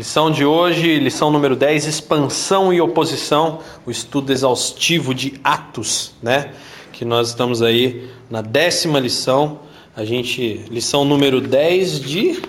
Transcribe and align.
Lição 0.00 0.30
de 0.30 0.46
hoje, 0.46 0.98
lição 0.98 1.30
número 1.30 1.54
10, 1.54 1.84
expansão 1.84 2.72
e 2.72 2.80
oposição, 2.80 3.58
o 3.84 3.90
estudo 3.90 4.32
exaustivo 4.32 5.12
de 5.14 5.38
Atos, 5.44 6.14
né? 6.22 6.54
Que 6.90 7.04
nós 7.04 7.28
estamos 7.28 7.60
aí 7.60 8.08
na 8.30 8.40
décima 8.40 8.98
lição. 8.98 9.60
A 9.94 10.02
gente, 10.02 10.64
lição 10.70 11.04
número 11.04 11.38
10 11.38 12.00
de 12.00 12.42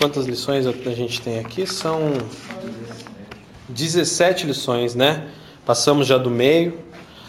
quantas 0.00 0.26
lições 0.26 0.66
a 0.66 0.72
gente 0.72 1.20
tem 1.20 1.38
aqui? 1.38 1.64
São 1.64 2.14
17 3.68 4.48
lições, 4.48 4.96
né? 4.96 5.28
Passamos 5.64 6.08
já 6.08 6.18
do 6.18 6.28
meio. 6.28 6.76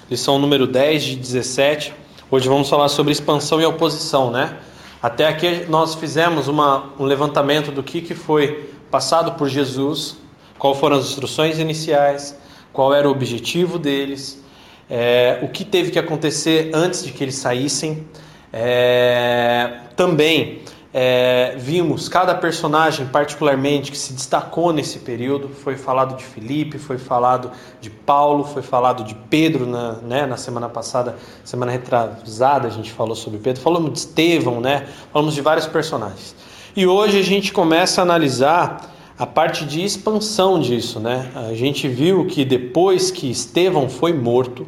Lição 0.09 0.39
número 0.39 0.65
10 0.65 1.03
de 1.03 1.15
17. 1.17 1.93
Hoje 2.31 2.49
vamos 2.49 2.67
falar 2.67 2.89
sobre 2.89 3.11
expansão 3.11 3.61
e 3.61 3.65
oposição, 3.67 4.31
né? 4.31 4.57
Até 5.01 5.27
aqui 5.27 5.65
nós 5.69 5.95
fizemos 5.95 6.47
uma, 6.47 6.91
um 6.99 7.03
levantamento 7.03 7.71
do 7.71 7.83
que, 7.83 8.01
que 8.01 8.15
foi 8.15 8.71
passado 8.89 9.33
por 9.33 9.47
Jesus, 9.47 10.17
quais 10.57 10.77
foram 10.79 10.97
as 10.97 11.05
instruções 11.05 11.59
iniciais, 11.59 12.37
qual 12.73 12.93
era 12.93 13.07
o 13.07 13.11
objetivo 13.11 13.77
deles, 13.77 14.43
é, 14.89 15.39
o 15.41 15.49
que 15.49 15.63
teve 15.63 15.91
que 15.91 15.99
acontecer 15.99 16.71
antes 16.73 17.03
de 17.03 17.11
que 17.11 17.23
eles 17.23 17.35
saíssem. 17.35 18.07
É, 18.51 19.81
também 19.95 20.61
é, 20.93 21.55
vimos 21.57 22.07
cada 22.07 22.33
personagem 22.33 23.05
particularmente 23.07 23.91
que 23.91 23.97
se 23.97 24.13
destacou 24.13 24.71
nesse 24.71 24.99
período. 24.99 25.49
Foi 25.49 25.75
falado 25.75 26.15
de 26.15 26.23
Filipe, 26.23 26.77
foi 26.77 26.97
falado 26.97 27.51
de 27.81 27.89
Paulo, 27.89 28.43
foi 28.43 28.61
falado 28.61 29.03
de 29.03 29.13
Pedro 29.13 29.65
na, 29.65 29.93
né, 29.93 30.25
na 30.25 30.37
semana 30.37 30.69
passada, 30.69 31.17
semana 31.43 31.71
retrasada 31.71 32.67
a 32.67 32.71
gente 32.71 32.91
falou 32.91 33.15
sobre 33.15 33.39
Pedro, 33.39 33.61
falamos 33.61 33.91
de 33.91 33.99
Estevão, 33.99 34.61
né, 34.61 34.87
falamos 35.11 35.33
de 35.35 35.41
vários 35.41 35.67
personagens. 35.67 36.35
E 36.75 36.85
hoje 36.85 37.19
a 37.19 37.23
gente 37.23 37.51
começa 37.51 38.01
a 38.01 38.03
analisar 38.03 38.93
a 39.17 39.25
parte 39.25 39.65
de 39.65 39.83
expansão 39.83 40.59
disso, 40.59 40.99
né? 40.99 41.31
A 41.33 41.55
gente 41.55 41.87
viu 41.87 42.27
que 42.27 42.45
depois 42.45 43.09
que 43.09 43.31
Estevão 43.31 43.89
foi 43.89 44.13
morto, 44.13 44.67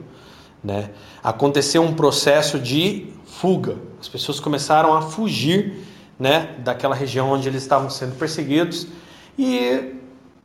né, 0.63 0.89
aconteceu 1.23 1.83
um 1.83 1.93
processo 1.93 2.57
de 2.57 3.07
fuga. 3.25 3.77
As 4.01 4.07
pessoas 4.07 4.39
começaram 4.39 4.93
a 4.93 5.03
fugir, 5.03 5.85
né, 6.19 6.55
daquela 6.59 6.93
região 6.93 7.31
onde 7.31 7.47
eles 7.47 7.61
estavam 7.61 7.89
sendo 7.89 8.15
perseguidos 8.15 8.87
e 9.37 9.93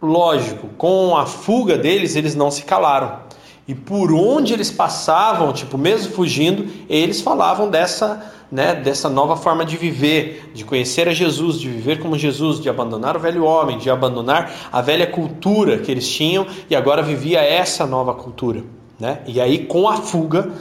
lógico, 0.00 0.68
com 0.78 1.16
a 1.16 1.26
fuga 1.26 1.76
deles, 1.76 2.14
eles 2.14 2.34
não 2.34 2.50
se 2.50 2.62
calaram. 2.62 3.24
E 3.66 3.74
por 3.74 4.12
onde 4.12 4.52
eles 4.52 4.70
passavam, 4.70 5.52
tipo, 5.52 5.78
mesmo 5.78 6.12
fugindo, 6.12 6.70
eles 6.88 7.22
falavam 7.22 7.70
dessa 7.70 8.30
né, 8.52 8.72
dessa 8.72 9.08
nova 9.08 9.36
forma 9.36 9.64
de 9.64 9.76
viver, 9.76 10.52
de 10.54 10.64
conhecer 10.64 11.08
a 11.08 11.12
Jesus, 11.12 11.58
de 11.58 11.68
viver 11.68 11.98
como 11.98 12.16
Jesus, 12.16 12.60
de 12.60 12.68
abandonar 12.68 13.16
o 13.16 13.18
velho 13.18 13.42
homem, 13.44 13.78
de 13.78 13.90
abandonar 13.90 14.52
a 14.70 14.80
velha 14.80 15.08
cultura 15.08 15.78
que 15.78 15.90
eles 15.90 16.08
tinham 16.08 16.46
e 16.70 16.76
agora 16.76 17.02
vivia 17.02 17.40
essa 17.40 17.84
nova 17.84 18.14
cultura. 18.14 18.62
Né? 19.00 19.18
E 19.26 19.40
aí, 19.40 19.66
com 19.66 19.88
a 19.88 19.96
fuga, 19.96 20.52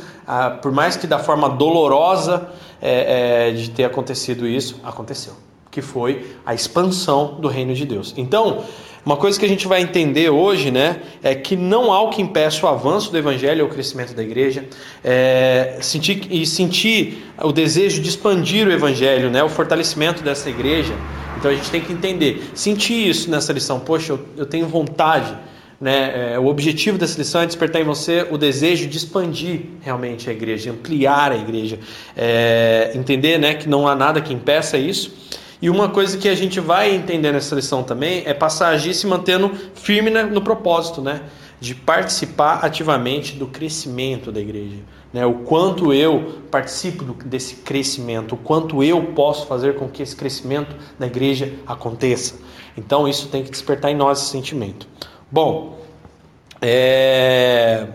por 0.59 0.71
mais 0.71 0.97
que 0.97 1.05
da 1.05 1.19
forma 1.19 1.47
dolorosa 1.47 2.49
é, 2.83 3.47
é, 3.47 3.51
de 3.51 3.69
ter 3.69 3.85
acontecido 3.85 4.45
isso, 4.45 4.77
aconteceu, 4.83 5.33
que 5.71 5.81
foi 5.81 6.35
a 6.45 6.53
expansão 6.53 7.35
do 7.39 7.47
reino 7.47 7.73
de 7.73 7.85
Deus. 7.85 8.13
Então, 8.17 8.65
uma 9.05 9.15
coisa 9.15 9.39
que 9.39 9.45
a 9.45 9.47
gente 9.47 9.67
vai 9.67 9.81
entender 9.81 10.29
hoje, 10.29 10.69
né, 10.69 11.01
é 11.23 11.33
que 11.33 11.55
não 11.55 11.93
há 11.93 12.01
o 12.01 12.09
que 12.09 12.21
impeça 12.21 12.65
o 12.65 12.69
avanço 12.69 13.09
do 13.09 13.17
evangelho 13.17 13.63
ou 13.63 13.71
o 13.71 13.73
crescimento 13.73 14.13
da 14.13 14.21
igreja, 14.21 14.65
é, 15.01 15.77
sentir 15.81 16.27
e 16.29 16.45
sentir 16.45 17.25
o 17.41 17.53
desejo 17.53 18.01
de 18.01 18.09
expandir 18.09 18.67
o 18.67 18.71
evangelho, 18.71 19.29
né, 19.29 19.41
o 19.41 19.49
fortalecimento 19.49 20.21
dessa 20.21 20.49
igreja. 20.49 20.93
Então 21.37 21.51
a 21.51 21.53
gente 21.53 21.71
tem 21.71 21.79
que 21.79 21.91
entender, 21.93 22.51
sentir 22.53 23.07
isso 23.09 23.31
nessa 23.31 23.53
lição. 23.53 23.79
Poxa, 23.79 24.13
eu, 24.13 24.19
eu 24.37 24.45
tenho 24.45 24.67
vontade. 24.67 25.33
Né, 25.83 26.35
é, 26.35 26.39
o 26.39 26.45
objetivo 26.45 26.97
dessa 26.97 27.17
lição 27.17 27.41
é 27.41 27.45
despertar 27.45 27.81
em 27.81 27.83
você 27.83 28.25
o 28.31 28.37
desejo 28.37 28.87
de 28.87 28.95
expandir 28.95 29.63
realmente 29.81 30.29
a 30.29 30.31
igreja, 30.31 30.71
ampliar 30.71 31.33
a 31.33 31.35
igreja, 31.35 31.77
é, 32.15 32.93
entender 32.95 33.37
né, 33.37 33.53
que 33.53 33.67
não 33.67 33.85
há 33.85 33.93
nada 33.93 34.21
que 34.21 34.33
impeça 34.33 34.77
isso. 34.77 35.13
E 35.61 35.69
uma 35.69 35.89
coisa 35.89 36.17
que 36.17 36.29
a 36.29 36.35
gente 36.35 36.61
vai 36.61 36.95
entender 36.95 37.33
nessa 37.33 37.53
lição 37.53 37.83
também 37.83 38.23
é 38.25 38.33
passar 38.33 38.67
a 38.67 38.69
agir 38.69 38.93
se 38.93 39.05
mantendo 39.05 39.51
firme 39.75 40.09
no 40.09 40.41
propósito, 40.41 41.01
né? 41.01 41.23
De 41.59 41.75
participar 41.75 42.59
ativamente 42.63 43.35
do 43.35 43.47
crescimento 43.47 44.31
da 44.31 44.39
igreja. 44.39 44.77
Né? 45.11 45.25
O 45.25 45.33
quanto 45.39 45.93
eu 45.93 46.39
participo 46.49 47.03
desse 47.25 47.55
crescimento, 47.55 48.35
o 48.35 48.37
quanto 48.37 48.81
eu 48.81 49.03
posso 49.07 49.47
fazer 49.47 49.75
com 49.75 49.89
que 49.89 50.01
esse 50.01 50.15
crescimento 50.15 50.73
da 50.97 51.07
igreja 51.07 51.53
aconteça. 51.67 52.35
Então 52.77 53.05
isso 53.05 53.27
tem 53.27 53.43
que 53.43 53.51
despertar 53.51 53.91
em 53.91 53.95
nós 53.95 54.21
esse 54.21 54.31
sentimento. 54.31 54.87
Bom, 55.33 55.79
é... 56.61 57.87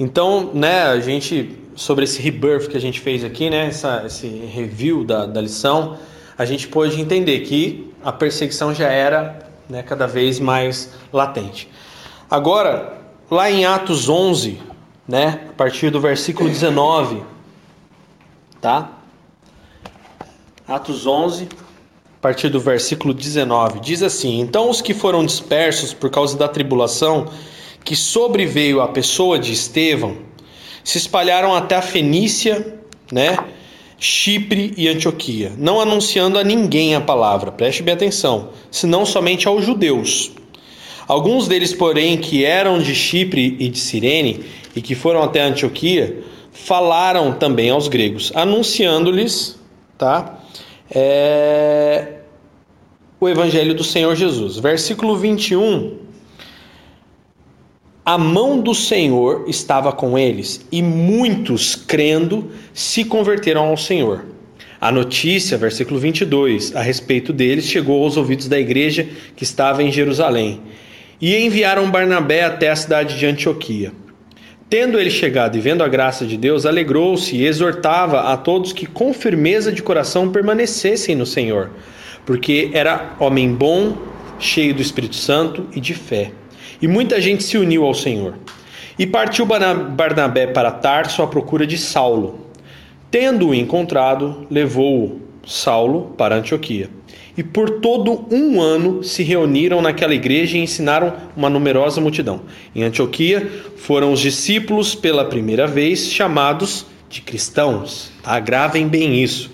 então, 0.00 0.52
né, 0.54 0.84
a 0.84 0.98
gente 0.98 1.58
sobre 1.76 2.04
esse 2.04 2.22
rebirth 2.22 2.70
que 2.70 2.78
a 2.78 2.80
gente 2.80 2.98
fez 2.98 3.22
aqui, 3.22 3.50
né, 3.50 3.66
essa, 3.66 4.04
esse 4.06 4.26
review 4.26 5.04
da, 5.04 5.26
da 5.26 5.38
lição 5.42 5.98
a 6.38 6.46
gente 6.46 6.66
pôde 6.66 6.98
entender 6.98 7.40
que 7.40 7.92
a 8.02 8.10
perseguição 8.10 8.74
já 8.74 8.88
era 8.88 9.50
né, 9.68 9.82
cada 9.82 10.06
vez 10.06 10.40
mais 10.40 10.94
latente. 11.12 11.70
Agora, 12.30 13.02
lá 13.30 13.50
em 13.50 13.66
Atos 13.66 14.08
11, 14.08 14.58
né, 15.06 15.48
a 15.50 15.52
partir 15.52 15.90
do 15.90 16.00
versículo 16.00 16.48
19, 16.48 17.22
tá? 18.62 18.92
Atos 20.66 21.06
11, 21.06 21.50
a 21.60 21.63
partir 22.24 22.48
do 22.48 22.58
versículo 22.58 23.12
19, 23.12 23.80
diz 23.80 24.02
assim: 24.02 24.40
Então 24.40 24.70
os 24.70 24.80
que 24.80 24.94
foram 24.94 25.26
dispersos 25.26 25.92
por 25.92 26.08
causa 26.08 26.38
da 26.38 26.48
tribulação 26.48 27.26
que 27.84 27.94
sobreveio 27.94 28.80
à 28.80 28.88
pessoa 28.88 29.38
de 29.38 29.52
Estevão 29.52 30.16
se 30.82 30.96
espalharam 30.96 31.54
até 31.54 31.76
a 31.76 31.82
Fenícia, 31.82 32.78
né? 33.12 33.36
Chipre 33.98 34.72
e 34.74 34.88
Antioquia, 34.88 35.52
não 35.58 35.78
anunciando 35.78 36.38
a 36.38 36.42
ninguém 36.44 36.94
a 36.94 37.00
palavra, 37.00 37.52
preste 37.52 37.82
bem 37.82 37.92
atenção, 37.92 38.48
senão 38.70 39.04
somente 39.04 39.46
aos 39.46 39.62
judeus. 39.62 40.32
Alguns 41.06 41.46
deles, 41.46 41.74
porém, 41.74 42.16
que 42.16 42.42
eram 42.42 42.78
de 42.78 42.94
Chipre 42.94 43.54
e 43.60 43.68
de 43.68 43.78
Cirene 43.78 44.46
e 44.74 44.80
que 44.80 44.94
foram 44.94 45.22
até 45.22 45.42
Antioquia, 45.42 46.24
falaram 46.50 47.32
também 47.32 47.68
aos 47.68 47.86
gregos, 47.86 48.32
anunciando-lhes, 48.34 49.58
tá? 49.98 50.38
É, 50.90 52.13
o 53.24 53.28
evangelho 53.28 53.74
do 53.74 53.84
Senhor 53.84 54.14
Jesus. 54.14 54.58
Versículo 54.58 55.16
21 55.16 56.04
a 58.06 58.18
mão 58.18 58.60
do 58.60 58.74
Senhor 58.74 59.46
estava 59.48 59.90
com 59.90 60.18
eles 60.18 60.66
e 60.70 60.82
muitos, 60.82 61.74
crendo, 61.74 62.50
se 62.74 63.02
converteram 63.02 63.64
ao 63.64 63.78
Senhor. 63.78 64.26
A 64.78 64.92
notícia, 64.92 65.56
versículo 65.56 65.98
22, 65.98 66.76
a 66.76 66.82
respeito 66.82 67.32
deles 67.32 67.64
chegou 67.64 68.04
aos 68.04 68.18
ouvidos 68.18 68.46
da 68.46 68.60
igreja 68.60 69.08
que 69.34 69.42
estava 69.42 69.82
em 69.82 69.90
Jerusalém 69.90 70.60
e 71.18 71.34
enviaram 71.34 71.90
Barnabé 71.90 72.44
até 72.44 72.68
a 72.68 72.76
cidade 72.76 73.18
de 73.18 73.24
Antioquia. 73.24 73.90
Tendo 74.68 75.00
ele 75.00 75.10
chegado 75.10 75.56
e 75.56 75.60
vendo 75.60 75.82
a 75.82 75.88
graça 75.88 76.26
de 76.26 76.36
Deus, 76.36 76.66
alegrou-se 76.66 77.34
e 77.34 77.46
exortava 77.46 78.32
a 78.32 78.36
todos 78.36 78.74
que 78.74 78.84
com 78.84 79.14
firmeza 79.14 79.72
de 79.72 79.82
coração 79.82 80.30
permanecessem 80.30 81.16
no 81.16 81.24
Senhor, 81.24 81.70
porque 82.24 82.70
era 82.72 83.14
homem 83.18 83.52
bom, 83.52 83.96
cheio 84.38 84.74
do 84.74 84.82
Espírito 84.82 85.16
Santo 85.16 85.66
e 85.74 85.80
de 85.80 85.94
fé. 85.94 86.32
E 86.80 86.88
muita 86.88 87.20
gente 87.20 87.42
se 87.42 87.56
uniu 87.56 87.84
ao 87.84 87.94
Senhor. 87.94 88.34
E 88.98 89.06
partiu 89.06 89.46
Barnabé 89.46 90.46
para 90.46 90.70
Tarso 90.70 91.22
à 91.22 91.26
procura 91.26 91.66
de 91.66 91.78
Saulo. 91.78 92.40
Tendo-o 93.10 93.54
encontrado, 93.54 94.46
levou-o 94.50 95.20
Saulo 95.46 96.14
para 96.16 96.36
Antioquia. 96.36 96.88
E 97.36 97.42
por 97.42 97.80
todo 97.80 98.26
um 98.30 98.60
ano 98.60 99.02
se 99.02 99.22
reuniram 99.24 99.82
naquela 99.82 100.14
igreja 100.14 100.56
e 100.56 100.60
ensinaram 100.60 101.12
uma 101.36 101.50
numerosa 101.50 102.00
multidão. 102.00 102.42
Em 102.74 102.84
Antioquia 102.84 103.50
foram 103.76 104.12
os 104.12 104.20
discípulos 104.20 104.94
pela 104.94 105.24
primeira 105.24 105.66
vez 105.66 106.08
chamados 106.08 106.86
de 107.10 107.20
cristãos. 107.20 108.12
Tá? 108.22 108.38
Gravem 108.38 108.86
bem 108.86 109.22
isso. 109.22 109.50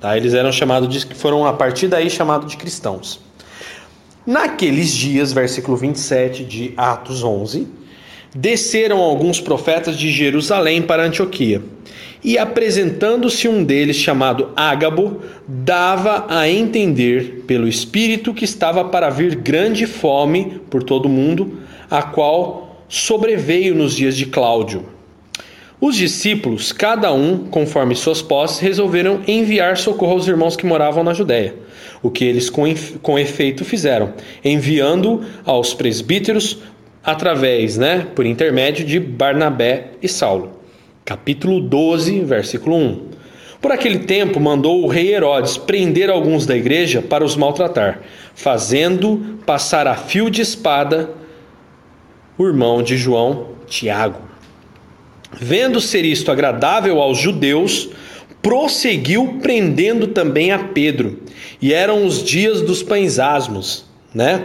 Tá? 0.00 0.16
Eles 0.16 0.32
eram 0.32 0.50
chamados 0.50 0.88
de, 0.88 1.14
foram 1.14 1.46
a 1.46 1.52
partir 1.52 1.86
daí 1.86 2.08
chamados 2.08 2.50
de 2.50 2.56
cristãos. 2.56 3.20
Naqueles 4.26 4.90
dias, 4.92 5.32
versículo 5.32 5.76
27 5.76 6.44
de 6.44 6.72
Atos 6.76 7.22
11, 7.22 7.66
desceram 8.34 8.98
alguns 8.98 9.40
profetas 9.40 9.98
de 9.98 10.10
Jerusalém 10.10 10.82
para 10.82 11.04
Antioquia. 11.04 11.62
E 12.22 12.36
apresentando-se 12.36 13.48
um 13.48 13.64
deles, 13.64 13.96
chamado 13.96 14.50
Ágabo, 14.54 15.22
dava 15.48 16.26
a 16.28 16.48
entender 16.48 17.44
pelo 17.46 17.66
Espírito 17.66 18.34
que 18.34 18.44
estava 18.44 18.84
para 18.84 19.08
vir 19.08 19.36
grande 19.36 19.86
fome 19.86 20.60
por 20.68 20.82
todo 20.82 21.06
o 21.06 21.08
mundo, 21.08 21.60
a 21.90 22.02
qual 22.02 22.84
sobreveio 22.88 23.74
nos 23.74 23.96
dias 23.96 24.16
de 24.16 24.26
Cláudio. 24.26 24.99
Os 25.80 25.96
discípulos, 25.96 26.72
cada 26.72 27.12
um 27.12 27.46
conforme 27.46 27.94
suas 27.94 28.20
posses, 28.20 28.58
resolveram 28.58 29.20
enviar 29.26 29.76
socorro 29.76 30.12
aos 30.12 30.28
irmãos 30.28 30.56
que 30.56 30.66
moravam 30.66 31.02
na 31.02 31.14
Judéia 31.14 31.54
o 32.02 32.10
que 32.10 32.24
eles 32.24 32.48
com, 32.48 32.64
com 33.02 33.18
efeito 33.18 33.64
fizeram, 33.64 34.14
enviando 34.44 35.22
aos 35.44 35.74
presbíteros 35.74 36.58
através, 37.02 37.76
né, 37.76 38.06
por 38.14 38.26
intermédio 38.26 38.84
de 38.84 38.98
Barnabé 38.98 39.92
e 40.02 40.08
Saulo. 40.08 40.60
Capítulo 41.04 41.60
12, 41.60 42.20
versículo 42.20 42.76
1. 42.76 43.10
Por 43.60 43.72
aquele 43.72 44.00
tempo 44.00 44.40
mandou 44.40 44.82
o 44.82 44.86
rei 44.86 45.12
Herodes 45.14 45.58
prender 45.58 46.08
alguns 46.08 46.46
da 46.46 46.56
igreja 46.56 47.02
para 47.02 47.24
os 47.24 47.36
maltratar, 47.36 48.00
fazendo 48.34 49.38
passar 49.44 49.86
a 49.86 49.96
fio 49.96 50.30
de 50.30 50.40
espada 50.40 51.10
o 52.38 52.46
irmão 52.46 52.82
de 52.82 52.96
João, 52.96 53.48
Tiago. 53.66 54.29
Vendo 55.32 55.80
ser 55.80 56.04
isto 56.04 56.30
agradável 56.30 57.00
aos 57.00 57.18
judeus, 57.18 57.90
prosseguiu 58.42 59.38
prendendo 59.40 60.08
também 60.08 60.50
a 60.50 60.58
Pedro. 60.58 61.20
E 61.60 61.72
eram 61.72 62.04
os 62.04 62.22
dias 62.22 62.62
dos 62.62 62.82
pães 62.82 63.18
asmos, 63.18 63.84
né? 64.14 64.44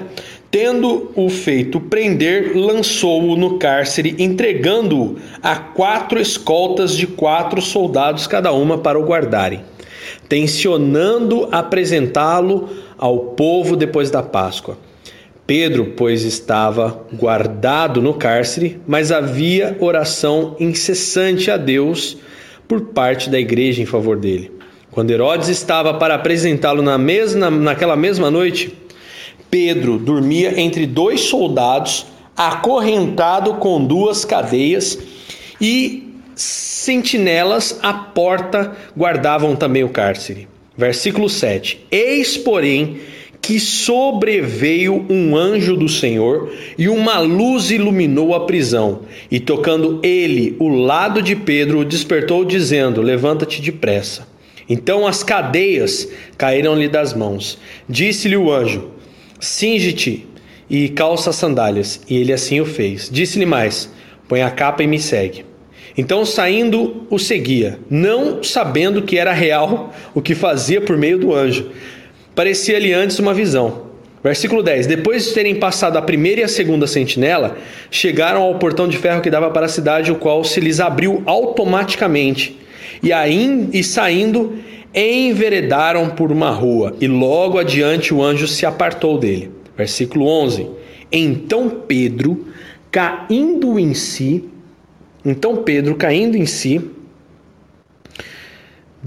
Tendo 0.52 1.12
o 1.16 1.30
feito 1.30 1.80
prender, 1.82 2.56
lançou-o 2.56 3.36
no 3.36 3.58
cárcere, 3.58 4.16
entregando-o 4.18 5.18
a 5.42 5.58
quatro 5.58 6.20
escoltas 6.20 6.96
de 6.96 7.08
quatro 7.08 7.62
soldados 7.62 8.26
cada 8.26 8.54
uma 8.54 8.78
para 8.78 8.98
o 8.98 9.04
guardarem, 9.04 9.64
tensionando 10.30 11.50
apresentá-lo 11.52 12.70
ao 12.98 13.20
povo 13.20 13.76
depois 13.76 14.10
da 14.10 14.24
Páscoa. 14.24 14.78
Pedro, 15.48 15.94
pois, 15.96 16.24
estava 16.24 17.06
guardado 17.14 18.02
no 18.02 18.16
cárcere, 18.16 18.80
mas 18.88 19.12
havia 19.12 19.78
oração 19.80 20.56
incessante 20.60 21.52
a 21.52 21.58
Deus 21.58 22.18
por 22.68 22.82
parte 22.88 23.30
da 23.30 23.40
igreja 23.40 23.82
em 23.82 23.86
favor 23.86 24.18
dele. 24.18 24.52
Quando 24.90 25.12
Herodes 25.12 25.48
estava 25.50 25.94
para 25.94 26.16
apresentá-lo 26.16 26.82
na 26.82 26.98
mesma, 26.98 27.52
naquela 27.52 27.96
mesma 27.96 28.32
noite, 28.32 28.74
Pedro 29.52 30.00
dormia 30.00 30.60
entre 30.60 30.88
dois 30.88 31.22
soldados, 31.22 32.08
acorrentado 32.36 33.56
com 33.56 33.86
duas 33.86 34.26
cadeias, 34.26 34.98
e 35.62 36.12
sentinelas 36.36 37.80
à 37.84 37.94
porta 37.94 38.76
guardavam 38.98 39.56
também 39.56 39.84
o 39.84 39.90
cárcere. 39.90 40.48
Versículo 40.78 41.30
7: 41.30 41.86
Eis, 41.92 42.36
porém, 42.36 43.00
que 43.46 43.60
sobreveio 43.60 45.06
um 45.08 45.38
anjo 45.38 45.78
do 45.78 45.88
Senhor 45.88 46.52
e 46.76 46.90
uma 46.90 47.20
luz 47.20 47.70
iluminou 47.70 48.34
a 48.34 48.44
prisão. 48.48 49.02
E 49.30 49.40
tocando 49.40 50.00
ele 50.02 50.56
o 50.58 50.68
lado 50.68 51.22
de 51.22 51.36
Pedro, 51.36 51.78
o 51.78 51.86
despertou, 51.86 52.44
dizendo: 52.44 53.04
Levanta-te 53.04 53.62
depressa. 53.62 54.28
Então 54.68 55.06
as 55.06 55.24
cadeias 55.24 56.10
caíram-lhe 56.40 56.88
das 56.88 57.14
mãos. 57.14 57.60
Disse-lhe 57.88 58.36
o 58.36 58.52
anjo: 58.52 58.90
Singe-te 59.40 60.26
e 60.68 60.90
calça 60.90 61.30
as 61.30 61.36
sandálias. 61.36 62.02
E 62.10 62.18
ele 62.18 62.34
assim 62.34 62.60
o 62.60 62.66
fez. 62.66 63.08
Disse-lhe 63.12 63.46
mais: 63.46 63.94
Põe 64.28 64.42
a 64.42 64.50
capa 64.50 64.82
e 64.82 64.88
me 64.88 65.00
segue. 65.00 65.46
Então, 65.96 66.26
saindo, 66.26 67.06
o 67.12 67.20
seguia, 67.20 67.80
não 67.90 68.44
sabendo 68.44 69.04
que 69.04 69.20
era 69.20 69.32
real 69.32 69.94
o 70.16 70.22
que 70.22 70.34
fazia 70.34 70.82
por 70.82 70.98
meio 70.98 71.20
do 71.20 71.32
anjo 71.32 71.70
parecia-lhe 72.36 72.94
antes 72.94 73.18
uma 73.18 73.34
visão. 73.34 73.86
Versículo 74.24 74.62
10: 74.62 74.88
Depois 74.88 75.26
de 75.26 75.34
terem 75.34 75.56
passado 75.56 75.98
a 75.98 76.02
primeira 76.02 76.42
e 76.42 76.44
a 76.44 76.48
segunda 76.48 76.88
sentinela, 76.88 77.58
chegaram 77.90 78.42
ao 78.42 78.60
portão 78.60 78.88
de 78.88 78.98
ferro 78.98 79.22
que 79.22 79.30
dava 79.30 79.50
para 79.52 79.68
a 79.68 79.70
cidade, 79.70 80.12
o 80.12 80.16
qual 80.16 80.44
se 80.44 80.60
lhes 80.60 80.80
abriu 80.80 81.22
automaticamente. 81.26 82.58
E, 83.04 83.14
aí, 83.14 83.70
e 83.72 83.84
saindo, 83.84 84.58
enveredaram 84.94 86.10
por 86.10 86.32
uma 86.32 86.50
rua, 86.50 86.96
e 87.00 87.08
logo 87.08 87.60
adiante 87.60 88.14
o 88.14 88.24
anjo 88.24 88.48
se 88.48 88.66
apartou 88.66 89.18
dele. 89.20 89.52
Versículo 89.78 90.28
11: 90.28 90.68
Então 91.12 91.70
Pedro, 91.88 92.48
caindo 92.90 93.78
em 93.78 93.94
si, 93.94 94.46
então 95.24 95.58
Pedro, 95.58 95.96
caindo 95.96 96.36
em 96.36 96.46
si, 96.46 96.82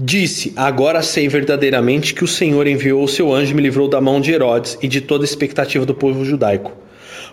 Disse: 0.01 0.53
Agora 0.55 1.01
sei 1.01 1.27
verdadeiramente 1.27 2.13
que 2.13 2.23
o 2.23 2.27
Senhor 2.27 2.65
enviou 2.65 3.03
o 3.03 3.07
seu 3.07 3.33
anjo 3.33 3.51
e 3.51 3.53
me 3.53 3.61
livrou 3.61 3.89
da 3.89 3.99
mão 3.99 4.21
de 4.21 4.31
Herodes 4.31 4.77
e 4.81 4.87
de 4.87 5.01
toda 5.01 5.25
a 5.25 5.27
expectativa 5.27 5.85
do 5.85 5.93
povo 5.93 6.23
judaico. 6.23 6.71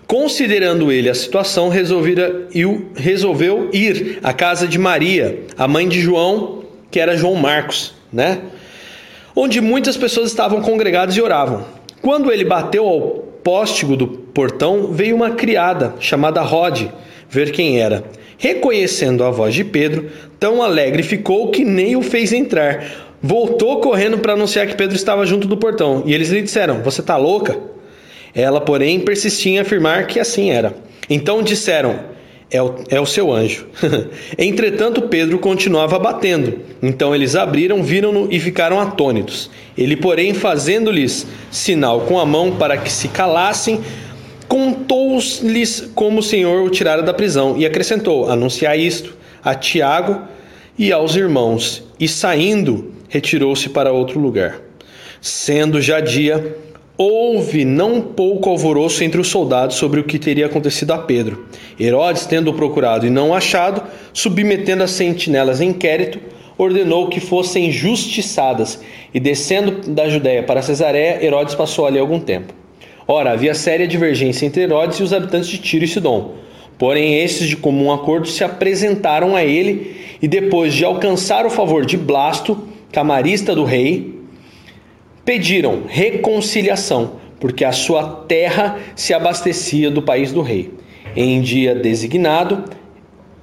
Considerando 0.05 0.91
ele 0.91 1.09
a 1.09 1.15
situação, 1.15 1.69
resolveu 1.69 3.69
ir 3.71 4.19
à 4.21 4.33
casa 4.33 4.67
de 4.67 4.77
Maria, 4.77 5.43
a 5.57 5.65
mãe 5.65 5.87
de 5.87 6.01
João, 6.01 6.65
que 6.91 6.99
era 6.99 7.15
João 7.15 7.35
Marcos, 7.35 7.93
né? 8.11 8.41
Onde 9.33 9.61
muitas 9.61 9.95
pessoas 9.95 10.29
estavam 10.29 10.61
congregadas 10.61 11.15
e 11.15 11.21
oravam. 11.21 11.63
Quando 12.01 12.33
ele 12.33 12.43
bateu 12.43 12.85
ao 12.85 13.01
póstigo 13.45 13.95
do 13.95 14.09
portão, 14.09 14.91
veio 14.91 15.15
uma 15.15 15.31
criada 15.31 15.95
chamada 16.01 16.41
Rod 16.41 16.81
ver 17.29 17.53
quem 17.53 17.79
era. 17.79 18.03
Reconhecendo 18.37 19.23
a 19.23 19.31
voz 19.31 19.53
de 19.55 19.63
Pedro, 19.63 20.09
tão 20.39 20.61
alegre 20.61 21.01
ficou 21.01 21.49
que 21.49 21.65
nem 21.65 21.95
o 21.95 22.03
fez 22.03 22.31
entrar. 22.31 23.07
Voltou 23.21 23.81
correndo 23.81 24.19
para 24.19 24.33
anunciar 24.33 24.67
que 24.67 24.75
Pedro 24.75 24.95
estava 24.95 25.25
junto 25.25 25.47
do 25.47 25.57
portão. 25.57 26.03
E 26.05 26.13
eles 26.13 26.29
lhe 26.29 26.41
disseram: 26.41 26.83
Você 26.83 27.01
está 27.01 27.17
louca? 27.17 27.57
Ela, 28.35 28.61
porém, 28.61 28.99
persistia 28.99 29.53
em 29.53 29.59
afirmar 29.59 30.05
que 30.05 30.19
assim 30.19 30.51
era. 30.51 30.75
Então 31.09 31.41
disseram: 31.41 31.99
É 32.51 32.61
o, 32.61 32.75
é 32.89 33.01
o 33.01 33.07
seu 33.07 33.33
anjo. 33.33 33.65
Entretanto, 34.37 35.01
Pedro 35.03 35.39
continuava 35.39 35.97
batendo. 35.97 36.59
Então 36.79 37.15
eles 37.15 37.35
abriram, 37.35 37.81
viram-no 37.81 38.27
e 38.31 38.39
ficaram 38.39 38.79
atônitos. 38.79 39.49
Ele, 39.75 39.95
porém, 39.95 40.35
fazendo-lhes 40.35 41.25
sinal 41.49 42.01
com 42.01 42.19
a 42.19 42.25
mão 42.25 42.55
para 42.55 42.77
que 42.77 42.91
se 42.91 43.07
calassem, 43.07 43.81
contou-lhes 44.47 45.89
como 45.93 46.19
o 46.19 46.23
Senhor 46.23 46.63
o 46.63 46.69
tirara 46.69 47.03
da 47.03 47.13
prisão 47.13 47.55
e 47.57 47.65
acrescentou: 47.65 48.29
Anunciar 48.29 48.77
isto 48.77 49.15
a 49.43 49.53
Tiago 49.55 50.21
e 50.77 50.91
aos 50.91 51.15
irmãos. 51.15 51.83
E 51.99 52.07
saindo, 52.07 52.93
retirou-se 53.09 53.69
para 53.69 53.91
outro 53.91 54.19
lugar. 54.19 54.61
Sendo 55.19 55.81
já 55.81 55.99
dia, 55.99 56.55
houve 56.97 57.65
não 57.65 58.01
pouco 58.01 58.49
alvoroço 58.49 59.03
entre 59.03 59.19
os 59.19 59.27
soldados 59.27 59.75
sobre 59.75 59.99
o 59.99 60.03
que 60.03 60.19
teria 60.19 60.45
acontecido 60.45 60.91
a 60.91 60.97
Pedro. 60.97 61.47
Herodes, 61.79 62.25
tendo-o 62.25 62.53
procurado 62.53 63.05
e 63.05 63.09
não 63.09 63.33
achado, 63.33 63.83
submetendo 64.13 64.83
as 64.83 64.91
sentinelas 64.91 65.61
em 65.61 65.69
inquérito, 65.69 66.19
ordenou 66.57 67.07
que 67.07 67.19
fossem 67.19 67.71
justiçadas, 67.71 68.79
e 69.13 69.19
descendo 69.19 69.91
da 69.91 70.09
Judéia 70.09 70.41
para 70.41 70.61
Cesareia, 70.61 71.23
Herodes 71.23 71.53
passou 71.53 71.85
ali 71.85 71.99
algum 71.99 72.19
tempo. 72.19 72.53
Ora, 73.07 73.31
havia 73.31 73.53
séria 73.53 73.87
divergência 73.87 74.45
entre 74.45 74.63
Herodes 74.63 74.99
e 74.99 75.03
os 75.03 75.13
habitantes 75.13 75.47
de 75.47 75.59
Tiro 75.59 75.85
e 75.85 75.87
Sidom. 75.87 76.33
Porém, 76.77 77.19
esses, 77.19 77.47
de 77.47 77.55
comum 77.55 77.89
acordo, 77.91 78.27
se 78.27 78.43
apresentaram 78.43 79.33
a 79.33 79.45
ele 79.45 79.95
e, 80.21 80.27
depois 80.27 80.73
de 80.73 80.83
alcançar 80.83 81.45
o 81.45 81.49
favor 81.49 81.85
de 81.85 81.95
Blasto, 81.95 82.67
camarista 82.91 83.55
do 83.55 83.63
rei, 83.63 84.13
pediram 85.23 85.83
reconciliação, 85.87 87.13
porque 87.39 87.63
a 87.63 87.71
sua 87.71 88.25
terra 88.27 88.77
se 88.93 89.13
abastecia 89.13 89.89
do 89.89 90.01
país 90.01 90.33
do 90.33 90.41
rei. 90.41 90.73
Em 91.15 91.41
dia 91.41 91.73
designado, 91.73 92.65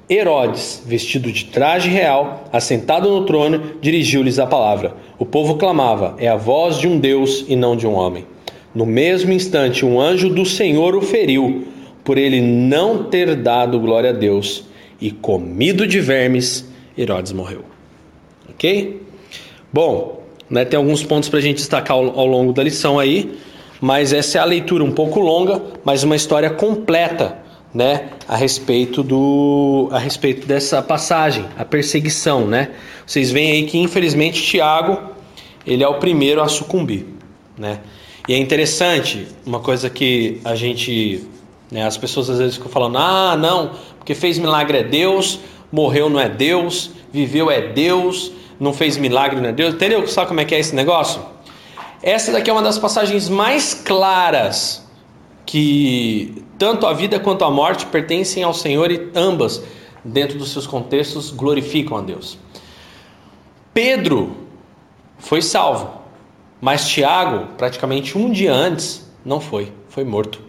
Herodes, 0.09 0.83
vestido 0.85 1.33
de 1.33 1.47
traje 1.47 1.89
real, 1.89 2.45
assentado 2.53 3.09
no 3.09 3.25
trono, 3.25 3.63
dirigiu-lhes 3.81 4.39
a 4.39 4.47
palavra. 4.47 4.95
O 5.19 5.25
povo 5.25 5.57
clamava: 5.57 6.15
É 6.19 6.29
a 6.29 6.37
voz 6.37 6.79
de 6.79 6.87
um 6.87 6.99
Deus 6.99 7.47
e 7.49 7.57
não 7.57 7.75
de 7.75 7.87
um 7.87 7.95
homem. 7.95 8.27
No 8.75 8.85
mesmo 8.85 9.33
instante, 9.33 9.85
um 9.87 10.01
anjo 10.01 10.29
do 10.29 10.45
Senhor 10.45 10.97
o 10.97 11.01
feriu, 11.01 11.69
por 12.03 12.19
ele 12.19 12.41
não 12.41 13.05
ter 13.05 13.37
dado 13.37 13.79
glória 13.79 14.11
a 14.11 14.13
Deus, 14.13 14.65
e 15.01 15.11
comido 15.11 15.87
de 15.87 16.01
vermes, 16.01 16.69
Herodes 16.97 17.33
morreu. 17.33 17.65
Ok? 18.49 19.01
Bom, 19.73 20.23
né, 20.49 20.65
tem 20.65 20.77
alguns 20.77 21.03
pontos 21.03 21.29
para 21.29 21.39
a 21.39 21.43
gente 21.43 21.57
destacar 21.57 21.97
ao, 21.97 22.19
ao 22.19 22.27
longo 22.27 22.53
da 22.53 22.63
lição 22.63 22.99
aí, 22.99 23.39
mas 23.81 24.13
essa 24.13 24.39
é 24.39 24.41
a 24.41 24.45
leitura 24.45 24.83
um 24.83 24.93
pouco 24.93 25.21
longa, 25.21 25.63
mas 25.85 26.03
uma 26.03 26.17
história 26.17 26.51
completa 26.51 27.39
né, 27.73 28.11
a 28.29 28.37
respeito 28.37 29.03
do 29.03 29.89
a 29.91 29.99
respeito 29.99 30.47
dessa 30.47 30.81
passagem, 30.81 31.45
a 31.59 31.65
perseguição, 31.65 32.47
né? 32.47 32.71
Vocês 33.05 33.33
veem 33.33 33.51
aí 33.51 33.67
que 33.67 33.79
infelizmente 33.79 34.41
Tiago, 34.43 35.11
ele 35.67 35.83
é 35.83 35.89
o 35.89 35.95
primeiro 35.95 36.41
a 36.41 36.47
sucumbir, 36.47 37.05
né? 37.59 37.81
E 38.27 38.33
é 38.33 38.39
interessante, 38.39 39.29
uma 39.45 39.61
coisa 39.61 39.91
que 39.91 40.41
a 40.45 40.55
gente, 40.55 41.29
né, 41.71 41.85
as 41.87 41.99
pessoas 41.99 42.31
às 42.31 42.39
vezes 42.39 42.55
ficam 42.55 42.71
falando: 42.71 42.97
ah, 42.97 43.37
não, 43.37 43.73
porque 43.99 44.15
fez 44.15 44.39
milagre 44.39 44.79
é 44.79 44.83
Deus, 44.83 45.41
morreu 45.71 46.09
não 46.09 46.19
é 46.19 46.29
Deus, 46.29 46.91
viveu 47.13 47.51
é 47.51 47.61
Deus, 47.61 48.33
não 48.59 48.73
fez 48.73 48.97
milagre 48.97 49.41
não 49.43 49.51
é 49.51 49.53
Deus. 49.53 49.75
Entendeu? 49.75 50.07
Sabe 50.09 50.29
como 50.29 50.41
é 50.41 50.45
que 50.47 50.55
é 50.55 50.59
esse 50.59 50.75
negócio? 50.75 51.21
Essa 52.03 52.33
daqui 52.33 52.49
é 52.49 52.53
uma 52.53 52.63
das 52.63 52.79
passagens 52.79 53.29
mais 53.29 53.75
claras 53.75 54.89
que 55.45 56.43
tanto 56.59 56.87
a 56.87 56.95
vida 56.95 57.21
quanto 57.21 57.45
a 57.45 57.51
morte 57.51 57.85
pertencem 57.87 58.43
ao 58.43 58.55
Senhor 58.55 58.91
e 58.91 59.11
ambas, 59.15 59.63
dentro 60.03 60.39
dos 60.39 60.51
seus 60.51 60.67
contextos, 60.67 61.31
glorificam 61.31 61.99
a 61.99 62.01
Deus. 62.01 62.39
Pedro 63.75 64.35
foi 65.19 65.43
salvo 65.43 66.04
Mas 66.65 66.89
Tiago, 66.89 67.49
praticamente 67.59 68.17
um 68.17 68.33
dia 68.33 68.51
antes, 68.51 69.07
não 69.23 69.39
foi, 69.39 69.71
foi 69.87 70.03
morto. 70.03 70.41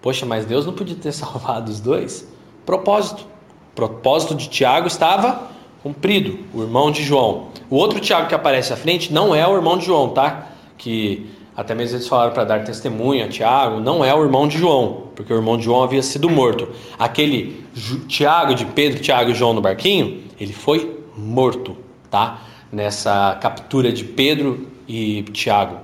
Poxa, 0.00 0.24
mas 0.24 0.46
Deus 0.46 0.64
não 0.64 0.72
podia 0.72 0.94
ter 0.94 1.10
salvado 1.12 1.68
os 1.68 1.80
dois? 1.80 2.32
Propósito. 2.64 3.26
O 3.72 3.74
propósito 3.74 4.36
de 4.36 4.48
Tiago 4.48 4.86
estava 4.86 5.50
cumprido, 5.82 6.38
o 6.54 6.62
irmão 6.62 6.92
de 6.92 7.02
João. 7.02 7.48
O 7.68 7.74
outro 7.74 7.98
Tiago 7.98 8.28
que 8.28 8.36
aparece 8.36 8.72
à 8.72 8.76
frente 8.76 9.12
não 9.12 9.34
é 9.34 9.44
o 9.44 9.56
irmão 9.56 9.76
de 9.76 9.84
João, 9.84 10.10
tá? 10.10 10.50
Que 10.78 11.28
até 11.56 11.74
mesmo 11.74 11.96
eles 11.96 12.06
falaram 12.06 12.32
para 12.32 12.44
dar 12.44 12.62
testemunha, 12.62 13.28
Tiago, 13.28 13.80
não 13.80 14.04
é 14.04 14.14
o 14.14 14.22
irmão 14.22 14.46
de 14.46 14.58
João, 14.58 15.08
porque 15.16 15.32
o 15.32 15.36
irmão 15.36 15.56
de 15.56 15.64
João 15.64 15.82
havia 15.82 16.04
sido 16.04 16.30
morto. 16.30 16.68
Aquele 16.96 17.66
Tiago 18.06 18.54
de 18.54 18.64
Pedro, 18.64 19.00
Tiago 19.00 19.32
e 19.32 19.34
João 19.34 19.54
no 19.54 19.60
barquinho, 19.60 20.22
ele 20.38 20.52
foi 20.52 21.00
morto, 21.16 21.76
tá? 22.08 22.42
Nessa 22.70 23.36
captura 23.40 23.92
de 23.92 24.04
Pedro 24.04 24.72
e 24.88 25.22
Tiago. 25.32 25.78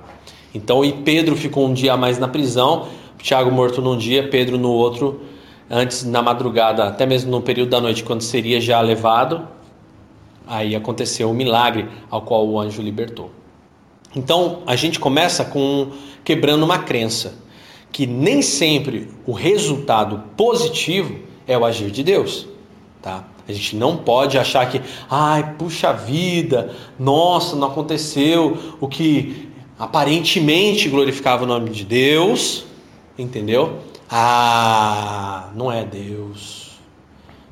Então, 0.53 0.83
e 0.83 0.91
Pedro 0.91 1.35
ficou 1.35 1.67
um 1.67 1.73
dia 1.73 1.93
a 1.93 1.97
mais 1.97 2.19
na 2.19 2.27
prisão, 2.27 2.87
Tiago 3.17 3.51
morto 3.51 3.81
num 3.81 3.97
dia, 3.97 4.27
Pedro 4.27 4.57
no 4.57 4.69
outro, 4.69 5.21
antes 5.69 6.03
na 6.03 6.21
madrugada, 6.21 6.85
até 6.85 7.05
mesmo 7.05 7.31
no 7.31 7.41
período 7.41 7.69
da 7.69 7.79
noite, 7.79 8.03
quando 8.03 8.21
seria 8.21 8.59
já 8.59 8.81
levado, 8.81 9.47
aí 10.45 10.75
aconteceu 10.75 11.29
o 11.29 11.31
um 11.31 11.33
milagre 11.33 11.87
ao 12.09 12.21
qual 12.21 12.47
o 12.47 12.59
anjo 12.59 12.81
libertou. 12.81 13.31
Então, 14.15 14.63
a 14.65 14.75
gente 14.75 14.99
começa 14.99 15.45
com 15.45 15.91
quebrando 16.23 16.63
uma 16.63 16.79
crença 16.79 17.39
que 17.91 18.05
nem 18.05 18.41
sempre 18.41 19.09
o 19.25 19.31
resultado 19.31 20.23
positivo 20.35 21.19
é 21.47 21.57
o 21.57 21.65
agir 21.65 21.91
de 21.91 22.03
Deus, 22.03 22.47
tá? 23.01 23.25
A 23.51 23.55
gente 23.55 23.75
não 23.75 23.97
pode 23.97 24.37
achar 24.37 24.69
que, 24.69 24.81
ai, 25.09 25.55
puxa 25.57 25.91
vida, 25.93 26.75
nossa, 26.97 27.55
não 27.55 27.67
aconteceu 27.67 28.75
o 28.79 28.87
que 28.87 29.49
aparentemente 29.77 30.89
glorificava 30.89 31.43
o 31.43 31.47
nome 31.47 31.69
de 31.69 31.83
Deus, 31.83 32.65
entendeu? 33.17 33.79
Ah, 34.09 35.49
não 35.55 35.71
é 35.71 35.83
Deus. 35.83 36.71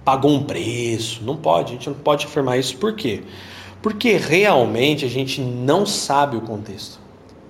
Pagou 0.04 0.32
um 0.32 0.44
preço. 0.44 1.24
Não 1.24 1.38
pode, 1.38 1.72
a 1.72 1.76
gente 1.76 1.90
não 1.90 1.98
pode 1.98 2.26
afirmar 2.26 2.60
isso. 2.60 2.78
Por 2.78 2.94
quê? 2.94 3.24
Porque 3.82 4.18
realmente 4.18 5.06
a 5.06 5.10
gente 5.10 5.42
não 5.42 5.86
sabe 5.86 6.36
o 6.36 6.42
contexto. 6.42 7.00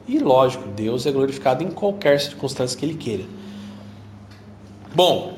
E 0.08 0.20
lógico, 0.20 0.68
Deus 0.70 1.06
é 1.06 1.12
glorificado 1.12 1.63
em 1.63 1.72
qualquer 1.72 2.20
circunstância 2.20 2.77
que 2.77 2.86
Ele 2.86 2.96
queira. 2.96 3.25
Bom, 4.94 5.38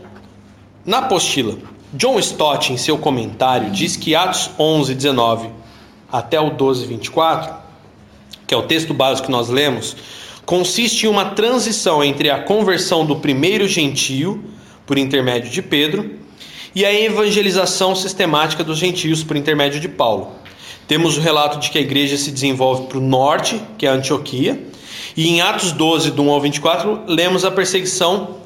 na 0.86 1.00
apostila, 1.00 1.58
John 1.94 2.18
Stott, 2.20 2.72
em 2.72 2.78
seu 2.78 2.98
comentário, 2.98 3.70
diz 3.70 3.98
que 3.98 4.16
Atos 4.16 4.50
11, 4.58 4.96
19 4.96 5.50
até 6.10 6.40
o 6.40 6.50
12, 6.50 6.86
24, 6.86 7.54
que 8.48 8.54
é 8.54 8.58
o 8.58 8.64
texto 8.64 8.94
básico 8.94 9.26
que 9.26 9.32
nós 9.32 9.50
lemos, 9.50 9.96
consiste 10.46 11.06
em 11.06 11.10
uma 11.10 11.26
transição 11.26 12.02
entre 12.04 12.30
a 12.30 12.40
conversão 12.40 13.06
do 13.06 13.18
primeiro 13.18 13.68
gentio, 13.68 14.42
por 14.86 14.98
intermédio 14.98 15.52
de 15.52 15.62
Pedro, 15.62 16.20
e 16.74 16.86
a 16.86 16.94
evangelização 16.94 17.94
sistemática 17.94 18.64
dos 18.64 18.78
gentios, 18.78 19.22
por 19.22 19.36
intermédio 19.36 19.80
de 19.80 19.90
Paulo. 19.90 20.32
Temos 20.88 21.18
o 21.18 21.22
relato 21.22 21.60
de 21.60 21.70
que 21.70 21.78
a 21.78 21.82
igreja 21.82 22.18
se 22.18 22.32
desenvolve 22.32 22.88
para 22.88 22.98
o 22.98 23.02
norte, 23.02 23.62
que 23.78 23.86
é 23.86 23.90
a 23.90 23.94
Antioquia, 23.94 24.62
e 25.16 25.28
em 25.28 25.42
Atos 25.42 25.74
12, 25.74 26.12
do 26.12 26.24
1 26.24 26.30
ao 26.30 26.40
24, 26.40 27.02
lemos 27.06 27.44
a 27.44 27.52
perseguição 27.52 28.41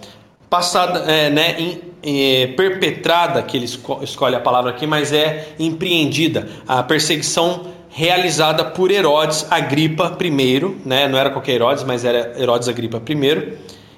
passada, 0.49 0.99
é, 1.11 1.29
né, 1.29 1.55
em, 1.57 1.81
é, 2.03 2.47
perpetrada, 2.47 3.41
que 3.41 3.57
ele 3.57 3.65
escolhe 4.01 4.35
a 4.35 4.39
palavra 4.39 4.71
aqui, 4.71 4.85
mas 4.85 5.11
é 5.11 5.49
empreendida, 5.59 6.47
a 6.67 6.83
perseguição 6.83 7.67
realizada 7.89 8.65
por 8.65 8.91
Herodes 8.91 9.47
Agripa 9.49 10.17
I, 10.21 10.75
né, 10.85 11.07
não 11.07 11.17
era 11.17 11.29
qualquer 11.29 11.53
Herodes, 11.53 11.83
mas 11.83 12.03
era 12.03 12.35
Herodes 12.39 12.67
Agripa 12.67 13.01
I, 13.07 13.53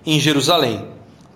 em 0.05 0.19
Jerusalém, 0.19 0.85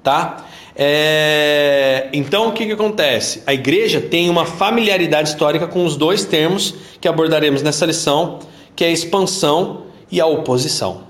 tá? 0.03 0.45
É, 0.75 2.07
então 2.13 2.47
o 2.47 2.51
que, 2.53 2.65
que 2.65 2.71
acontece? 2.71 3.43
A 3.45 3.53
igreja 3.53 3.99
tem 3.99 4.29
uma 4.29 4.45
familiaridade 4.45 5.29
histórica 5.29 5.67
com 5.67 5.85
os 5.85 5.97
dois 5.97 6.23
termos 6.23 6.73
que 6.99 7.07
abordaremos 7.07 7.61
nessa 7.61 7.85
lição, 7.85 8.39
que 8.75 8.85
é 8.85 8.87
a 8.87 8.91
expansão 8.91 9.83
e 10.09 10.21
a 10.21 10.25
oposição, 10.25 11.01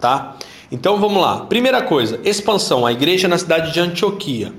tá? 0.00 0.36
Então 0.70 0.98
vamos 0.98 1.20
lá. 1.20 1.40
Primeira 1.46 1.82
coisa, 1.82 2.20
expansão. 2.24 2.86
A 2.86 2.92
igreja 2.92 3.28
na 3.28 3.38
cidade 3.38 3.72
de 3.72 3.80
Antioquia. 3.80 4.52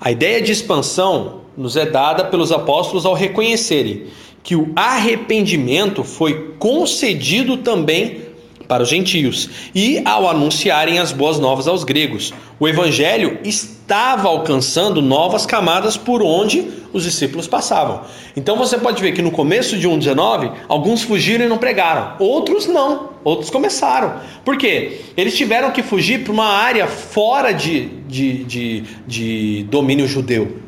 A 0.00 0.10
ideia 0.10 0.40
de 0.40 0.52
expansão 0.52 1.42
nos 1.56 1.76
é 1.76 1.84
dada 1.84 2.24
pelos 2.24 2.52
apóstolos 2.52 3.04
ao 3.04 3.14
reconhecerem 3.14 4.06
que 4.42 4.54
o 4.54 4.72
arrependimento 4.76 6.04
foi 6.04 6.54
concedido 6.58 7.58
também 7.58 8.27
para 8.68 8.82
os 8.82 8.90
gentios 8.90 9.48
e 9.74 10.02
ao 10.04 10.28
anunciarem 10.28 10.98
as 10.98 11.10
boas 11.10 11.38
novas 11.40 11.66
aos 11.66 11.82
gregos. 11.82 12.34
O 12.60 12.68
evangelho 12.68 13.38
estava 13.42 14.28
alcançando 14.28 15.00
novas 15.00 15.46
camadas 15.46 15.96
por 15.96 16.22
onde 16.22 16.68
os 16.92 17.02
discípulos 17.02 17.48
passavam. 17.48 18.02
Então 18.36 18.56
você 18.56 18.76
pode 18.76 19.00
ver 19.00 19.12
que 19.12 19.22
no 19.22 19.30
começo 19.30 19.76
de 19.78 19.88
1,19, 19.88 20.52
alguns 20.68 21.02
fugiram 21.02 21.46
e 21.46 21.48
não 21.48 21.56
pregaram, 21.56 22.14
outros 22.18 22.66
não, 22.66 23.10
outros 23.24 23.48
começaram. 23.48 24.20
Por 24.44 24.58
quê? 24.58 25.00
Eles 25.16 25.34
tiveram 25.36 25.70
que 25.70 25.82
fugir 25.82 26.22
para 26.22 26.32
uma 26.32 26.48
área 26.48 26.86
fora 26.86 27.52
de, 27.52 27.86
de, 28.06 28.44
de, 28.44 28.84
de 29.06 29.66
domínio 29.70 30.06
judeu. 30.06 30.58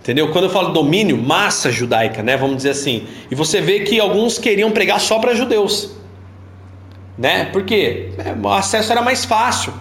Entendeu? 0.00 0.30
Quando 0.30 0.44
eu 0.44 0.50
falo 0.50 0.72
domínio, 0.72 1.16
massa 1.16 1.68
judaica, 1.68 2.22
né? 2.22 2.36
Vamos 2.36 2.58
dizer 2.58 2.70
assim. 2.70 3.04
E 3.28 3.34
você 3.34 3.60
vê 3.60 3.80
que 3.80 3.98
alguns 3.98 4.38
queriam 4.38 4.70
pregar 4.70 5.00
só 5.00 5.18
para 5.18 5.34
judeus 5.34 5.95
né? 7.18 7.46
Porque 7.46 8.10
é, 8.18 8.34
o 8.40 8.48
acesso 8.48 8.92
era 8.92 9.02
mais 9.02 9.24
fácil. 9.24 9.72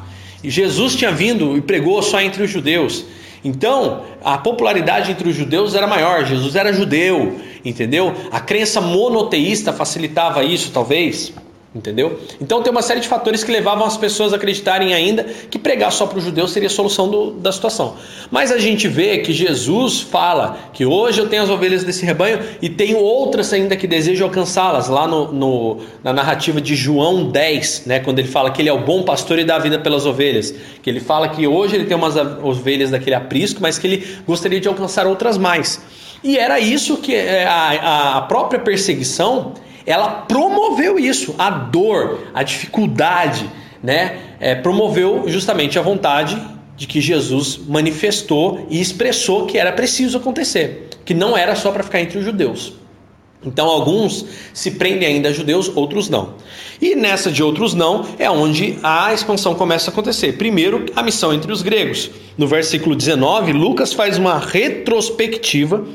E 0.44 0.50
Jesus 0.50 0.96
tinha 0.96 1.12
vindo 1.12 1.58
e 1.58 1.62
pregou 1.62 2.02
só 2.02 2.22
entre 2.22 2.44
os 2.44 2.50
judeus. 2.50 3.06
Então, 3.44 4.04
a 4.24 4.38
popularidade 4.38 5.12
entre 5.12 5.30
os 5.30 5.36
judeus 5.36 5.76
era 5.76 5.86
maior. 5.86 6.26
Jesus 6.26 6.56
era 6.56 6.74
judeu, 6.74 7.40
entendeu? 7.64 8.14
A 8.32 8.40
crença 8.40 8.82
monoteísta 8.82 9.72
facilitava 9.72 10.44
isso, 10.44 10.72
talvez. 10.72 11.32
Entendeu? 11.76 12.22
Então 12.40 12.64
tem 12.64 12.72
uma 12.72 12.82
série 12.82 13.02
de 13.02 13.08
fatores 13.10 13.44
que 13.44 13.52
levavam 13.52 13.86
as 13.86 13.98
pessoas 13.98 14.32
a 14.32 14.38
acreditarem 14.38 14.94
ainda 14.94 15.26
que 15.26 15.60
pregar 15.60 15.92
só 15.92 16.08
para 16.08 16.20
os 16.20 16.24
judeus 16.24 16.54
seria 16.54 16.68
a 16.68 16.72
solução 16.72 17.10
do, 17.10 17.32
da 17.32 17.52
situação. 17.52 17.98
Mas 18.32 18.50
a 18.50 18.58
gente 18.58 18.88
vê 18.88 19.18
que 19.18 19.34
Jesus 19.34 20.00
fala 20.00 20.58
que 20.72 20.86
hoje 20.86 21.20
eu 21.20 21.28
tenho 21.28 21.44
as 21.44 21.50
ovelhas 21.50 21.84
desse 21.84 22.06
rebanho 22.06 22.40
e 22.62 22.70
tenho 22.70 22.98
outras 22.98 23.52
ainda 23.52 23.76
que 23.76 23.86
desejo 23.88 24.24
alcançá-las, 24.24 24.88
lá 24.88 25.06
no, 25.06 25.34
no, 25.34 25.82
na 26.02 26.14
narrativa 26.14 26.62
de 26.62 26.76
João 26.78 27.30
10, 27.30 27.84
né, 27.88 28.00
quando 28.00 28.20
ele 28.20 28.30
fala 28.30 28.52
que 28.52 28.62
ele 28.62 28.70
é 28.70 28.74
o 28.74 28.80
bom 28.80 29.04
pastor 29.04 29.38
e 29.38 29.44
dá 29.44 29.58
a 29.58 29.60
vida 29.60 29.78
pelas 29.78 30.06
ovelhas. 30.06 30.56
Que 30.82 30.90
ele 30.90 31.02
fala 31.02 31.28
que 31.28 31.46
hoje 31.46 31.76
ele 31.76 31.84
tem 31.84 31.98
umas 31.98 32.16
ovelhas 32.42 32.92
daquele 32.92 33.18
aprisco, 33.18 33.60
mas 33.62 33.78
que 33.78 33.86
ele 33.86 34.08
gostaria 34.26 34.62
de 34.62 34.68
alcançar 34.70 35.06
outras 35.06 35.38
mais. 35.38 35.82
E 36.24 36.38
era 36.38 36.58
isso 36.58 36.96
que 36.98 37.14
é, 37.14 37.46
a, 37.46 38.16
a 38.16 38.22
própria 38.22 38.62
perseguição 38.62 39.54
ela 39.86 40.10
promoveu 40.28 40.98
isso, 40.98 41.36
a 41.38 41.50
dor, 41.50 42.28
a 42.34 42.44
dificuldade, 42.44 43.50
né? 43.84 44.20
É, 44.40 44.56
promoveu 44.56 45.26
justamente 45.28 45.78
a 45.78 45.82
vontade 45.82 46.42
de 46.76 46.88
que 46.88 47.00
Jesus 47.00 47.60
manifestou 47.68 48.66
e 48.70 48.82
expressou 48.82 49.46
que 49.46 49.58
era 49.58 49.72
preciso 49.72 50.18
acontecer, 50.18 50.90
que 51.06 51.14
não 51.14 51.38
era 51.38 51.56
só 51.56 51.72
para 51.72 51.84
ficar 51.84 52.02
entre 52.02 52.18
os 52.18 52.26
judeus. 52.26 52.74
Então 53.46 53.68
alguns 53.68 54.26
se 54.54 54.72
prendem 54.72 55.08
ainda 55.08 55.30
a 55.30 55.32
judeus, 55.32 55.70
outros 55.76 56.10
não. 56.10 56.34
E 56.82 56.96
nessa 56.96 57.32
de 57.32 57.44
outros 57.44 57.76
não 57.76 58.06
é 58.18 58.30
onde 58.30 58.80
a 58.82 59.14
expansão 59.14 59.54
começa 59.54 59.92
a 59.92 59.94
acontecer. 59.94 60.34
Primeiro, 60.34 60.86
a 60.96 61.04
missão 61.04 61.32
entre 61.32 61.52
os 61.52 61.62
gregos. 61.62 62.10
No 62.38 62.48
versículo 62.48 62.96
19, 62.96 63.54
Lucas 63.54 63.94
faz 63.94 64.18
uma 64.18 64.40
retrospectiva 64.40 65.86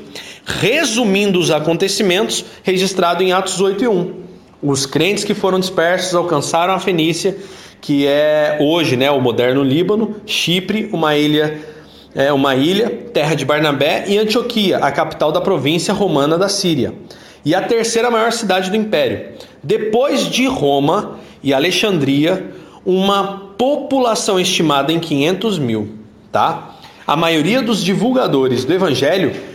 resumindo 0.59 1.39
os 1.39 1.51
acontecimentos 1.51 2.45
registrados 2.63 3.23
em 3.23 3.33
Atos 3.33 3.61
8 3.61 3.85
e 3.85 3.89
1. 3.89 4.15
Os 4.63 4.85
crentes 4.85 5.25
que 5.25 5.35
foram 5.35 5.61
dispersos 5.61 6.15
alcançaram 6.15 6.75
a 6.75 6.79
Fenícia, 6.79 7.37
que 7.81 8.07
é 8.07 8.59
hoje 8.61 8.97
né, 8.97 9.11
o 9.11 9.21
moderno 9.21 9.63
Líbano, 9.63 10.17
Chipre, 10.27 10.91
uma 10.93 11.17
ilha, 11.17 11.59
é, 12.15 12.33
uma 12.33 12.55
ilha, 12.55 12.91
terra 13.13 13.35
de 13.35 13.45
Barnabé, 13.45 14.05
e 14.09 14.19
Antioquia, 14.19 14.79
a 14.79 14.91
capital 14.91 15.33
da 15.33 15.41
província 15.41 15.95
romana 15.95 16.37
da 16.37 16.49
Síria, 16.49 16.93
e 17.45 17.55
a 17.55 17.63
terceira 17.63 18.11
maior 18.11 18.33
cidade 18.33 18.69
do 18.69 18.77
império. 18.77 19.29
Depois 19.63 20.29
de 20.29 20.47
Roma 20.47 21.19
e 21.43 21.55
Alexandria, 21.55 22.51
uma 22.85 23.51
população 23.57 24.39
estimada 24.39 24.93
em 24.93 24.99
500 24.99 25.59
mil. 25.59 25.95
Tá? 26.31 26.77
A 27.07 27.17
maioria 27.17 27.63
dos 27.63 27.83
divulgadores 27.83 28.65
do 28.65 28.73
evangelho 28.75 29.50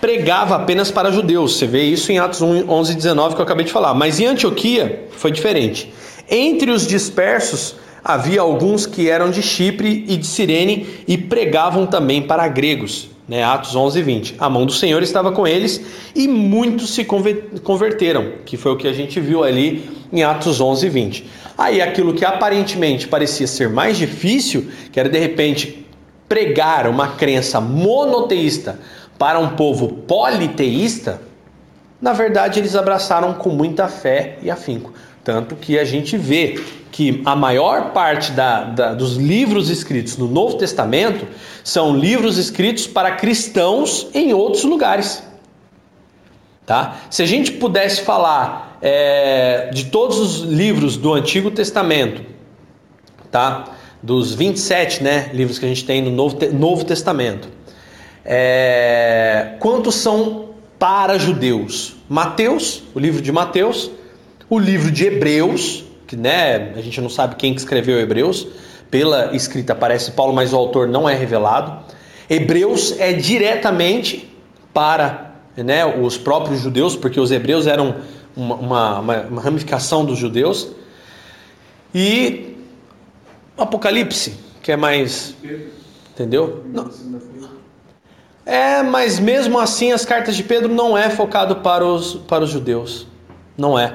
pregava 0.00 0.56
apenas 0.56 0.90
para 0.90 1.10
judeus. 1.12 1.56
Você 1.56 1.66
vê 1.66 1.82
isso 1.84 2.10
em 2.10 2.18
Atos 2.18 2.40
11 2.42 2.94
19 2.94 3.34
que 3.34 3.40
eu 3.40 3.44
acabei 3.44 3.64
de 3.64 3.72
falar. 3.72 3.94
Mas 3.94 4.18
em 4.18 4.26
Antioquia 4.26 5.06
foi 5.10 5.30
diferente. 5.30 5.92
Entre 6.28 6.70
os 6.70 6.86
dispersos 6.86 7.76
havia 8.02 8.40
alguns 8.40 8.86
que 8.86 9.10
eram 9.10 9.30
de 9.30 9.42
Chipre 9.42 10.04
e 10.08 10.16
de 10.16 10.26
Cirene 10.26 10.86
e 11.06 11.18
pregavam 11.18 11.86
também 11.86 12.22
para 12.22 12.48
gregos. 12.48 13.10
né? 13.28 13.44
Atos 13.44 13.76
11 13.76 13.98
e 13.98 14.02
20. 14.02 14.34
A 14.38 14.48
mão 14.48 14.64
do 14.64 14.72
Senhor 14.72 15.02
estava 15.02 15.32
com 15.32 15.46
eles 15.46 15.80
e 16.14 16.26
muitos 16.26 16.94
se 16.94 17.04
converteram, 17.04 18.32
que 18.44 18.56
foi 18.56 18.72
o 18.72 18.76
que 18.76 18.88
a 18.88 18.92
gente 18.92 19.20
viu 19.20 19.44
ali 19.44 19.88
em 20.12 20.22
Atos 20.22 20.60
11 20.60 20.86
e 20.86 20.88
20. 20.88 21.26
Aí 21.56 21.82
aquilo 21.82 22.14
que 22.14 22.24
aparentemente 22.24 23.06
parecia 23.06 23.46
ser 23.46 23.68
mais 23.68 23.98
difícil, 23.98 24.68
que 24.90 24.98
era 24.98 25.08
de 25.08 25.18
repente 25.18 25.86
pregar 26.28 26.86
uma 26.86 27.08
crença 27.08 27.60
monoteísta 27.60 28.78
para 29.20 29.38
um 29.38 29.50
povo 29.50 29.88
politeísta, 29.88 31.20
na 32.00 32.14
verdade 32.14 32.58
eles 32.58 32.74
abraçaram 32.74 33.34
com 33.34 33.50
muita 33.50 33.86
fé 33.86 34.38
e 34.40 34.50
afinco. 34.50 34.94
Tanto 35.22 35.54
que 35.56 35.78
a 35.78 35.84
gente 35.84 36.16
vê 36.16 36.58
que 36.90 37.20
a 37.26 37.36
maior 37.36 37.92
parte 37.92 38.32
da, 38.32 38.64
da, 38.64 38.94
dos 38.94 39.18
livros 39.18 39.68
escritos 39.68 40.16
no 40.16 40.26
Novo 40.26 40.56
Testamento 40.56 41.28
são 41.62 41.94
livros 41.94 42.38
escritos 42.38 42.86
para 42.86 43.10
cristãos 43.10 44.08
em 44.14 44.32
outros 44.32 44.64
lugares. 44.64 45.22
Tá? 46.64 46.96
Se 47.10 47.22
a 47.22 47.26
gente 47.26 47.52
pudesse 47.52 48.00
falar 48.00 48.78
é, 48.80 49.68
de 49.70 49.84
todos 49.90 50.18
os 50.18 50.40
livros 50.50 50.96
do 50.96 51.12
Antigo 51.12 51.50
Testamento, 51.50 52.22
tá? 53.30 53.66
dos 54.02 54.32
27 54.32 55.02
né, 55.02 55.30
livros 55.34 55.58
que 55.58 55.66
a 55.66 55.68
gente 55.68 55.84
tem 55.84 56.00
no 56.00 56.10
Novo, 56.10 56.38
Novo 56.54 56.86
Testamento, 56.86 57.59
é, 58.24 59.56
quantos 59.58 59.94
são 59.96 60.50
para 60.78 61.18
judeus? 61.18 61.96
Mateus, 62.08 62.82
o 62.94 62.98
livro 62.98 63.22
de 63.22 63.30
Mateus, 63.30 63.90
o 64.48 64.58
livro 64.58 64.90
de 64.90 65.06
Hebreus, 65.06 65.84
que 66.06 66.16
né, 66.16 66.72
a 66.76 66.80
gente 66.80 67.00
não 67.00 67.08
sabe 67.08 67.36
quem 67.36 67.54
que 67.54 67.60
escreveu 67.60 67.98
Hebreus, 67.98 68.46
pela 68.90 69.34
escrita 69.34 69.72
aparece 69.72 70.10
Paulo, 70.10 70.32
mas 70.32 70.52
o 70.52 70.56
autor 70.56 70.88
não 70.88 71.08
é 71.08 71.14
revelado. 71.14 71.84
Hebreus 72.28 72.98
é 72.98 73.12
diretamente 73.12 74.28
para 74.74 75.34
né, 75.56 75.84
os 75.84 76.18
próprios 76.18 76.60
judeus, 76.60 76.96
porque 76.96 77.20
os 77.20 77.30
hebreus 77.30 77.66
eram 77.66 77.96
uma, 78.36 78.54
uma, 78.56 79.00
uma 79.22 79.42
ramificação 79.42 80.04
dos 80.04 80.18
judeus. 80.18 80.68
E 81.94 82.56
Apocalipse, 83.56 84.34
que 84.62 84.72
é 84.72 84.76
mais. 84.76 85.34
Entendeu? 86.12 86.64
Não. 86.72 86.90
É, 88.44 88.82
mas 88.82 89.18
mesmo 89.18 89.58
assim 89.58 89.92
as 89.92 90.04
cartas 90.04 90.34
de 90.34 90.42
Pedro 90.42 90.72
não 90.72 90.96
é 90.96 91.10
focado 91.10 91.56
para 91.56 91.84
os, 91.84 92.14
para 92.14 92.44
os 92.44 92.50
judeus. 92.50 93.06
Não 93.56 93.78
é. 93.78 93.94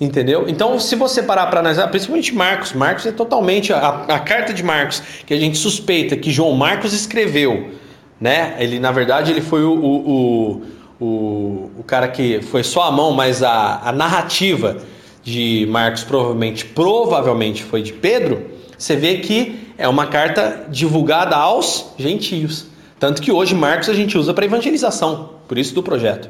Entendeu? 0.00 0.44
Então, 0.48 0.78
se 0.78 0.94
você 0.94 1.22
parar 1.22 1.46
para 1.46 1.58
analisar, 1.58 1.88
principalmente 1.88 2.32
Marcos, 2.32 2.72
Marcos 2.72 3.04
é 3.04 3.10
totalmente 3.10 3.72
a, 3.72 3.88
a, 3.88 4.20
carta 4.20 4.52
de 4.52 4.62
Marcos 4.62 5.02
que 5.26 5.34
a 5.34 5.36
gente 5.36 5.58
suspeita 5.58 6.16
que 6.16 6.30
João 6.30 6.52
Marcos 6.52 6.92
escreveu, 6.92 7.72
né? 8.20 8.54
Ele 8.60 8.78
na 8.78 8.92
verdade 8.92 9.32
ele 9.32 9.40
foi 9.40 9.64
o, 9.64 9.74
o, 9.74 10.62
o, 11.00 11.70
o 11.78 11.84
cara 11.84 12.06
que 12.06 12.40
foi 12.42 12.62
só 12.62 12.82
a 12.82 12.92
mão, 12.92 13.12
mas 13.12 13.42
a, 13.42 13.80
a 13.84 13.90
narrativa 13.90 14.76
de 15.24 15.66
Marcos 15.68 16.04
provavelmente 16.04 16.64
provavelmente 16.64 17.64
foi 17.64 17.82
de 17.82 17.92
Pedro. 17.92 18.50
Você 18.78 18.94
vê 18.94 19.16
que 19.16 19.72
é 19.76 19.88
uma 19.88 20.06
carta 20.06 20.66
divulgada 20.68 21.34
aos 21.34 21.92
gentios, 21.98 22.66
tanto 22.98 23.22
que 23.22 23.30
hoje 23.30 23.54
Marcos 23.54 23.88
a 23.88 23.94
gente 23.94 24.18
usa 24.18 24.34
para 24.34 24.44
evangelização, 24.44 25.30
por 25.46 25.56
isso 25.56 25.74
do 25.74 25.82
projeto, 25.82 26.28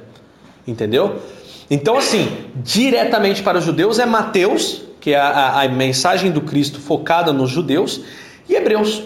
entendeu? 0.66 1.20
Então, 1.70 1.96
assim, 1.96 2.28
diretamente 2.56 3.42
para 3.42 3.58
os 3.58 3.64
judeus 3.64 3.98
é 3.98 4.06
Mateus, 4.06 4.82
que 5.00 5.12
é 5.12 5.18
a, 5.18 5.62
a, 5.62 5.68
mensagem 5.68 6.30
do 6.30 6.40
Cristo 6.40 6.80
focada 6.80 7.32
nos 7.32 7.50
judeus, 7.50 8.00
e 8.48 8.54
Hebreus, 8.54 9.02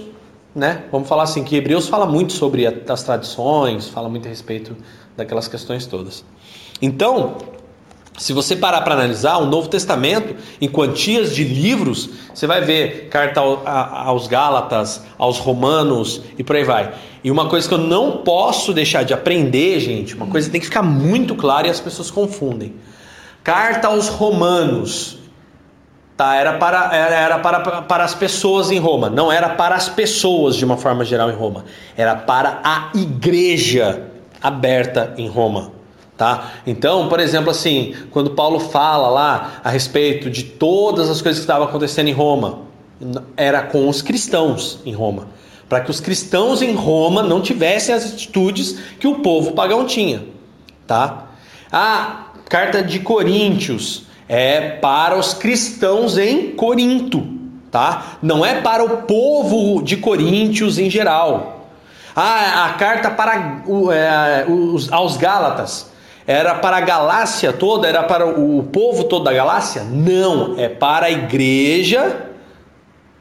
né? 0.54 0.84
Vamos 0.90 1.08
falar 1.08 1.24
assim, 1.24 1.42
que 1.42 1.56
Hebreus 1.56 1.88
fala 1.88 2.06
muito 2.06 2.32
sobre 2.32 2.66
as 2.66 3.02
tradições, 3.02 3.88
fala 3.88 4.08
muito 4.08 4.26
a 4.26 4.28
respeito 4.28 4.76
daquelas 5.16 5.48
questões 5.48 5.86
todas. 5.86 6.24
Então, 6.80 7.36
se 8.18 8.32
você 8.32 8.54
parar 8.54 8.82
para 8.82 8.94
analisar 8.94 9.38
o 9.38 9.46
Novo 9.46 9.68
Testamento 9.68 10.36
em 10.60 10.68
quantias 10.68 11.34
de 11.34 11.44
livros, 11.44 12.10
você 12.32 12.46
vai 12.46 12.60
ver 12.60 13.08
carta 13.08 13.40
aos 13.40 14.26
Gálatas, 14.26 15.02
aos 15.16 15.38
Romanos 15.38 16.22
e 16.38 16.44
por 16.44 16.56
aí 16.56 16.64
vai. 16.64 16.92
E 17.24 17.30
uma 17.30 17.48
coisa 17.48 17.66
que 17.66 17.74
eu 17.74 17.78
não 17.78 18.18
posso 18.18 18.74
deixar 18.74 19.02
de 19.02 19.14
aprender, 19.14 19.80
gente, 19.80 20.14
uma 20.14 20.26
coisa 20.26 20.46
que 20.46 20.52
tem 20.52 20.60
que 20.60 20.66
ficar 20.66 20.82
muito 20.82 21.34
clara 21.34 21.66
e 21.66 21.70
as 21.70 21.80
pessoas 21.80 22.10
confundem. 22.10 22.74
Carta 23.42 23.88
aos 23.88 24.08
Romanos, 24.08 25.18
tá? 26.16 26.36
Era 26.36 26.58
para, 26.58 26.94
era 26.94 27.38
para, 27.38 27.82
para 27.82 28.04
as 28.04 28.14
pessoas 28.14 28.70
em 28.70 28.78
Roma, 28.78 29.08
não 29.08 29.32
era 29.32 29.48
para 29.48 29.74
as 29.74 29.88
pessoas 29.88 30.54
de 30.56 30.64
uma 30.64 30.76
forma 30.76 31.04
geral 31.04 31.30
em 31.30 31.34
Roma, 31.34 31.64
era 31.96 32.14
para 32.14 32.60
a 32.62 32.90
igreja 32.94 34.04
aberta 34.40 35.14
em 35.16 35.28
Roma. 35.28 35.81
Tá? 36.22 36.52
Então, 36.64 37.08
por 37.08 37.18
exemplo, 37.18 37.50
assim, 37.50 37.96
quando 38.12 38.30
Paulo 38.30 38.60
fala 38.60 39.08
lá 39.08 39.54
a 39.64 39.68
respeito 39.68 40.30
de 40.30 40.44
todas 40.44 41.10
as 41.10 41.20
coisas 41.20 41.40
que 41.40 41.42
estavam 41.42 41.66
acontecendo 41.66 42.06
em 42.06 42.12
Roma, 42.12 42.60
era 43.36 43.60
com 43.62 43.88
os 43.88 44.02
cristãos 44.02 44.78
em 44.86 44.92
Roma, 44.92 45.26
para 45.68 45.80
que 45.80 45.90
os 45.90 45.98
cristãos 45.98 46.62
em 46.62 46.76
Roma 46.76 47.24
não 47.24 47.40
tivessem 47.40 47.92
as 47.92 48.04
atitudes 48.04 48.78
que 49.00 49.08
o 49.08 49.16
povo 49.16 49.50
pagão 49.50 49.84
tinha, 49.84 50.22
tá? 50.86 51.26
A 51.72 52.26
carta 52.48 52.84
de 52.84 53.00
Coríntios 53.00 54.04
é 54.28 54.60
para 54.76 55.18
os 55.18 55.34
cristãos 55.34 56.16
em 56.16 56.52
Corinto, 56.52 57.26
tá? 57.68 58.18
Não 58.22 58.46
é 58.46 58.60
para 58.60 58.84
o 58.84 58.98
povo 58.98 59.82
de 59.82 59.96
Coríntios 59.96 60.78
em 60.78 60.88
geral. 60.88 61.66
A 62.14 62.76
carta 62.78 63.10
para 63.10 63.64
é, 63.92 64.44
os, 64.48 64.92
aos 64.92 65.16
Gálatas 65.16 65.90
era 66.26 66.54
para 66.54 66.76
a 66.76 66.80
Galácia 66.80 67.52
toda? 67.52 67.88
Era 67.88 68.02
para 68.02 68.26
o 68.26 68.62
povo 68.64 69.04
todo 69.04 69.24
da 69.24 69.32
Galácia? 69.32 69.82
Não, 69.84 70.58
é 70.58 70.68
para 70.68 71.06
a 71.06 71.10
igreja 71.10 72.28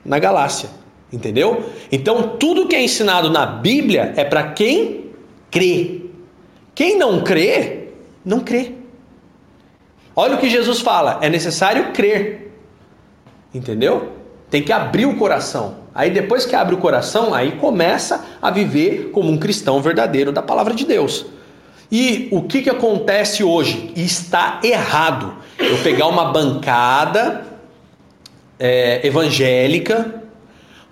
na 0.06 0.20
Galácia. 0.20 0.70
Entendeu? 1.12 1.66
Então, 1.92 2.38
tudo 2.38 2.68
que 2.68 2.76
é 2.76 2.82
ensinado 2.82 3.30
na 3.30 3.46
Bíblia 3.46 4.14
é 4.16 4.24
para 4.24 4.52
quem 4.52 5.12
crê. 5.50 6.02
Quem 6.74 6.98
não 6.98 7.22
crê, 7.22 7.90
não 8.24 8.40
crê. 8.40 8.74
Olha 10.16 10.36
o 10.36 10.38
que 10.38 10.50
Jesus 10.50 10.80
fala: 10.80 11.20
é 11.22 11.30
necessário 11.30 11.92
crer. 11.92 12.54
Entendeu? 13.54 14.14
Tem 14.50 14.62
que 14.62 14.72
abrir 14.72 15.06
o 15.06 15.18
coração. 15.18 15.82
Aí 15.94 16.10
depois 16.10 16.46
que 16.46 16.56
abre 16.56 16.74
o 16.74 16.78
coração, 16.78 17.34
aí 17.34 17.54
começa 17.54 18.26
a 18.42 18.50
viver 18.50 19.10
como 19.12 19.30
um 19.30 19.38
cristão 19.38 19.82
verdadeiro 19.82 20.32
da 20.32 20.42
palavra 20.42 20.74
de 20.74 20.86
Deus. 20.86 21.26
E 21.92 22.30
o 22.32 22.44
que, 22.44 22.62
que 22.62 22.70
acontece 22.70 23.44
hoje? 23.44 23.92
está 23.96 24.60
errado. 24.64 25.34
Eu 25.60 25.78
pegar 25.80 26.08
uma 26.08 26.32
bancada 26.32 27.46
é, 28.58 29.06
evangélica, 29.06 30.24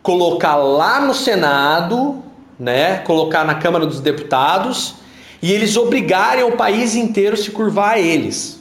colocar 0.04 0.58
lá 0.58 1.00
no 1.00 1.14
Senado, 1.14 2.22
né, 2.60 2.98
colocar 2.98 3.46
na 3.46 3.56
Câmara 3.56 3.86
dos 3.86 4.02
Deputados 4.02 4.96
e 5.42 5.54
eles 5.54 5.78
obrigarem 5.78 6.44
o 6.44 6.58
país 6.58 6.96
inteiro 6.96 7.36
a 7.36 7.38
se 7.38 7.50
curvar 7.52 7.94
a 7.94 8.00
eles. 8.00 8.60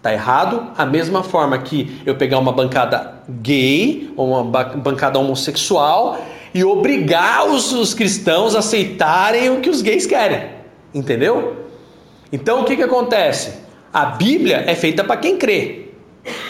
Tá 0.00 0.12
errado? 0.12 0.70
A 0.78 0.86
mesma 0.86 1.24
forma 1.24 1.58
que 1.58 2.00
eu 2.06 2.14
pegar 2.14 2.38
uma 2.38 2.52
bancada 2.52 3.14
gay 3.28 4.12
ou 4.16 4.28
uma 4.28 4.44
bancada 4.44 5.18
homossexual 5.18 6.24
e 6.54 6.62
obrigar 6.62 7.48
os, 7.48 7.72
os 7.72 7.94
cristãos 7.94 8.54
a 8.54 8.60
aceitarem 8.60 9.50
o 9.50 9.60
que 9.60 9.68
os 9.68 9.82
gays 9.82 10.06
querem. 10.06 10.57
Entendeu? 10.98 11.56
Então 12.32 12.62
o 12.62 12.64
que, 12.64 12.74
que 12.74 12.82
acontece? 12.82 13.52
A 13.92 14.06
Bíblia 14.06 14.64
é 14.66 14.74
feita 14.74 15.04
para 15.04 15.16
quem 15.16 15.36
crê. 15.38 15.86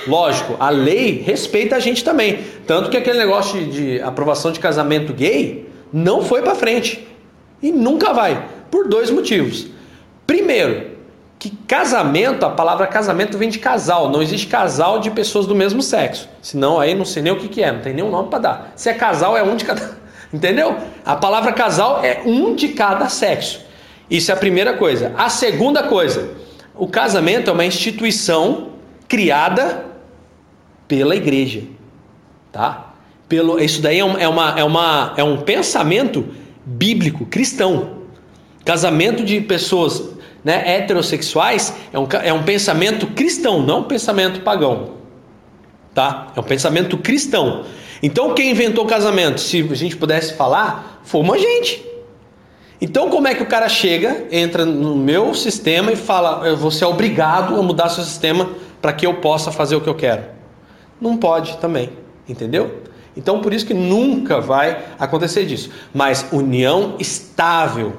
Lógico, 0.06 0.56
a 0.58 0.70
lei 0.70 1.22
respeita 1.24 1.76
a 1.76 1.78
gente 1.78 2.02
também. 2.02 2.38
Tanto 2.66 2.88
que 2.88 2.96
aquele 2.96 3.18
negócio 3.18 3.66
de, 3.66 4.00
aprovação 4.00 4.50
de 4.50 4.58
casamento 4.58 5.12
gay 5.12 5.68
não 5.92 6.22
foi 6.22 6.40
para 6.40 6.54
frente. 6.54 7.06
E 7.62 7.70
nunca 7.70 8.14
vai. 8.14 8.48
Por 8.70 8.88
dois 8.88 9.11
motivos. 9.11 9.66
Primeiro, 10.26 10.92
que 11.38 11.50
casamento, 11.68 12.44
a 12.46 12.50
palavra 12.50 12.87
casamento 12.87 13.37
vem 13.37 13.50
de 13.50 13.58
casal. 13.58 14.11
Não 14.11 14.22
existe 14.22 14.46
casal 14.46 14.98
de 14.98 15.11
pessoas 15.11 15.46
do 15.46 15.54
mesmo 15.54 15.82
sexo. 15.82 16.26
Senão 16.40 16.80
aí 16.80 16.94
não 16.94 17.04
sei 17.04 17.22
nem 17.22 17.32
o 17.32 17.37
que, 17.37 17.48
que 17.48 17.62
é, 17.62 17.70
não 17.70 17.80
tem 17.80 17.92
nenhum 17.92 18.11
nome 18.11 18.30
para 18.30 18.38
dar. 18.38 18.72
Se 18.74 18.88
é 18.88 18.94
casal, 18.94 19.37
é 19.37 19.42
um 19.42 19.56
de 19.56 19.66
cada. 19.66 19.98
Entendeu? 20.32 20.74
A 21.04 21.16
palavra 21.16 21.52
casal 21.52 22.02
é 22.02 22.22
um 22.24 22.54
de 22.54 22.68
cada 22.68 23.08
sexo. 23.11 23.67
Isso 24.11 24.31
é 24.31 24.35
a 24.35 24.37
primeira 24.37 24.75
coisa. 24.75 25.12
A 25.16 25.29
segunda 25.29 25.83
coisa, 25.83 26.31
o 26.75 26.88
casamento 26.88 27.51
é 27.51 27.53
uma 27.53 27.64
instituição 27.64 28.68
criada 29.07 29.87
pela 30.87 31.14
igreja, 31.14 31.62
tá? 32.51 32.94
Pelo, 33.29 33.61
isso 33.61 33.83
daí 33.83 33.99
é, 33.99 34.05
um, 34.05 34.16
é, 34.16 34.27
uma, 34.27 34.59
é, 34.59 34.64
uma, 34.64 35.14
é 35.16 35.23
um 35.23 35.37
pensamento 35.38 36.27
bíblico 36.64 37.27
cristão. 37.27 37.99
Casamento 38.64 39.23
de 39.23 39.40
pessoas 39.40 40.16
né, 40.42 40.77
heterossexuais 40.77 41.75
é 41.92 41.99
um, 41.99 42.09
é 42.23 42.33
um 42.33 42.42
pensamento 42.42 43.07
cristão, 43.09 43.62
não 43.62 43.81
um 43.81 43.85
pensamento 43.85 44.40
pagão. 44.40 44.94
Tá? 45.94 46.33
É 46.35 46.40
um 46.40 46.44
pensamento 46.44 46.97
cristão. 46.97 47.64
Então, 48.03 48.33
quem 48.35 48.51
inventou 48.51 48.85
o 48.85 48.88
casamento, 48.88 49.40
se 49.40 49.66
a 49.71 49.75
gente 49.75 49.97
pudesse 49.97 50.35
falar, 50.35 51.01
fomos 51.03 51.37
a 51.37 51.38
gente. 51.38 51.85
Então, 52.81 53.11
como 53.11 53.27
é 53.27 53.35
que 53.35 53.43
o 53.43 53.47
cara 53.47 53.69
chega, 53.69 54.27
entra 54.31 54.64
no 54.64 54.95
meu 54.95 55.35
sistema 55.35 55.93
e 55.93 55.97
fala: 55.97 56.55
você 56.55 56.85
é 56.85 56.87
obrigado 56.87 57.57
a 57.57 57.62
mudar 57.62 57.88
seu 57.88 58.05
sistema 58.05 58.51
para 58.81 58.93
que 58.93 59.07
eu 59.07 59.14
possa 59.14 59.51
fazer 59.51 59.75
o 59.75 59.81
que 59.81 59.88
eu 59.88 59.95
quero? 59.95 60.23
Não 61.01 61.17
pode 61.17 61.57
também, 61.59 61.91
entendeu? 62.29 62.83
Então, 63.17 63.41
por 63.41 63.53
isso 63.53 63.67
que 63.67 63.75
nunca 63.75 64.41
vai 64.41 64.79
acontecer 64.97 65.45
disso. 65.45 65.71
Mas 65.93 66.27
união 66.31 66.95
estável 67.01 67.95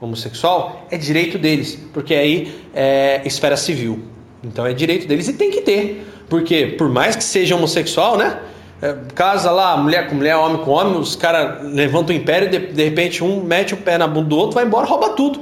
homossexual 0.00 0.86
é 0.90 0.98
direito 0.98 1.38
deles, 1.38 1.78
porque 1.92 2.14
aí 2.14 2.52
é 2.74 3.22
esfera 3.24 3.56
civil. 3.56 4.02
Então, 4.42 4.66
é 4.66 4.72
direito 4.72 5.06
deles 5.06 5.28
e 5.28 5.34
tem 5.34 5.52
que 5.52 5.60
ter. 5.60 6.04
Porque, 6.28 6.74
por 6.78 6.88
mais 6.88 7.14
que 7.14 7.22
seja 7.22 7.54
homossexual, 7.54 8.16
né? 8.16 8.40
É, 8.84 8.94
casa 9.14 9.50
lá, 9.50 9.78
mulher 9.78 10.10
com 10.10 10.14
mulher, 10.14 10.36
homem 10.36 10.58
com 10.58 10.70
homem, 10.70 10.98
os 10.98 11.16
caras 11.16 11.64
levantam 11.72 12.14
o 12.14 12.18
império 12.18 12.50
de, 12.50 12.58
de 12.58 12.84
repente 12.84 13.24
um 13.24 13.42
mete 13.42 13.72
o 13.72 13.78
pé 13.78 13.96
na 13.96 14.06
bunda 14.06 14.28
do 14.28 14.36
outro, 14.36 14.56
vai 14.56 14.66
embora, 14.66 14.84
rouba 14.86 15.08
tudo. 15.10 15.40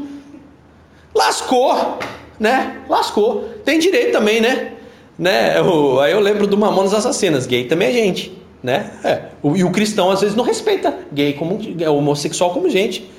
Lascou, 1.13 1.99
né? 2.39 2.77
Lascou. 2.89 3.49
Tem 3.65 3.81
direito 3.81 4.13
também, 4.13 4.41
né? 4.41 4.75
né? 5.19 5.57
Aí 6.05 6.13
eu 6.13 6.21
lembro 6.21 6.47
do 6.47 6.57
Mamonas 6.57 6.95
Assassinas, 6.95 7.45
gay 7.45 7.65
também 7.65 7.89
é 7.89 7.93
gente, 7.93 8.41
né? 8.63 8.93
É. 9.03 9.23
O, 9.43 9.57
e 9.57 9.65
o 9.65 9.73
cristão 9.73 10.09
às 10.13 10.21
vezes 10.21 10.37
não 10.37 10.45
respeita 10.45 10.97
gay 11.11 11.33
como 11.33 11.59
é, 11.81 11.91
homossexual 11.91 12.51
como 12.51 12.71
gente. 12.71 13.11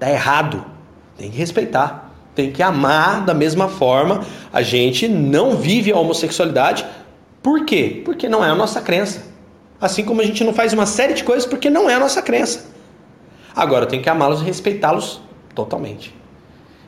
Tá 0.00 0.10
errado. 0.10 0.64
Tem 1.16 1.30
que 1.30 1.38
respeitar. 1.38 2.12
Tem 2.34 2.50
que 2.50 2.60
amar 2.60 3.24
da 3.24 3.34
mesma 3.34 3.68
forma. 3.68 4.24
A 4.52 4.62
gente 4.62 5.06
não 5.06 5.54
vive 5.54 5.92
a 5.92 5.96
homossexualidade. 5.96 6.84
Por 7.40 7.64
quê? 7.64 8.02
Porque 8.04 8.28
não 8.28 8.44
é 8.44 8.48
a 8.48 8.54
nossa 8.56 8.80
crença. 8.80 9.29
Assim 9.80 10.04
como 10.04 10.20
a 10.20 10.24
gente 10.24 10.44
não 10.44 10.52
faz 10.52 10.72
uma 10.72 10.86
série 10.86 11.14
de 11.14 11.24
coisas 11.24 11.46
porque 11.46 11.70
não 11.70 11.88
é 11.88 11.94
a 11.94 12.00
nossa 12.00 12.20
crença. 12.20 12.66
Agora, 13.54 13.86
tem 13.86 14.02
que 14.02 14.08
amá-los 14.08 14.42
e 14.42 14.44
respeitá-los 14.44 15.20
totalmente. 15.54 16.14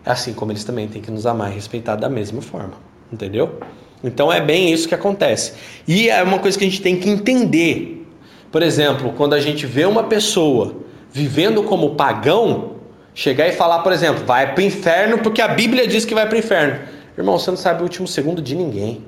Assim 0.04 0.32
como 0.32 0.52
eles 0.52 0.64
também 0.64 0.88
têm 0.88 1.00
que 1.00 1.10
nos 1.10 1.26
amar 1.26 1.50
e 1.50 1.54
respeitar 1.54 1.96
da 1.96 2.08
mesma 2.08 2.42
forma. 2.42 2.74
Entendeu? 3.12 3.60
Então 4.02 4.32
é 4.32 4.40
bem 4.40 4.72
isso 4.72 4.88
que 4.88 4.94
acontece. 4.94 5.54
E 5.86 6.08
é 6.08 6.22
uma 6.22 6.38
coisa 6.38 6.58
que 6.58 6.64
a 6.64 6.68
gente 6.68 6.82
tem 6.82 6.98
que 6.98 7.08
entender. 7.08 8.06
Por 8.50 8.62
exemplo, 8.62 9.12
quando 9.16 9.34
a 9.34 9.40
gente 9.40 9.64
vê 9.64 9.84
uma 9.84 10.04
pessoa 10.04 10.76
vivendo 11.10 11.62
como 11.62 11.94
pagão, 11.94 12.76
chegar 13.14 13.48
e 13.48 13.52
falar, 13.52 13.80
por 13.80 13.92
exemplo, 13.92 14.24
vai 14.24 14.54
para 14.54 14.62
o 14.62 14.64
inferno 14.64 15.18
porque 15.18 15.40
a 15.40 15.48
Bíblia 15.48 15.86
diz 15.86 16.04
que 16.04 16.14
vai 16.14 16.26
para 16.26 16.36
o 16.36 16.38
inferno. 16.38 16.80
Irmão, 17.16 17.38
você 17.38 17.50
não 17.50 17.56
sabe 17.56 17.80
o 17.80 17.84
último 17.84 18.08
segundo 18.08 18.42
de 18.42 18.54
ninguém. 18.54 19.04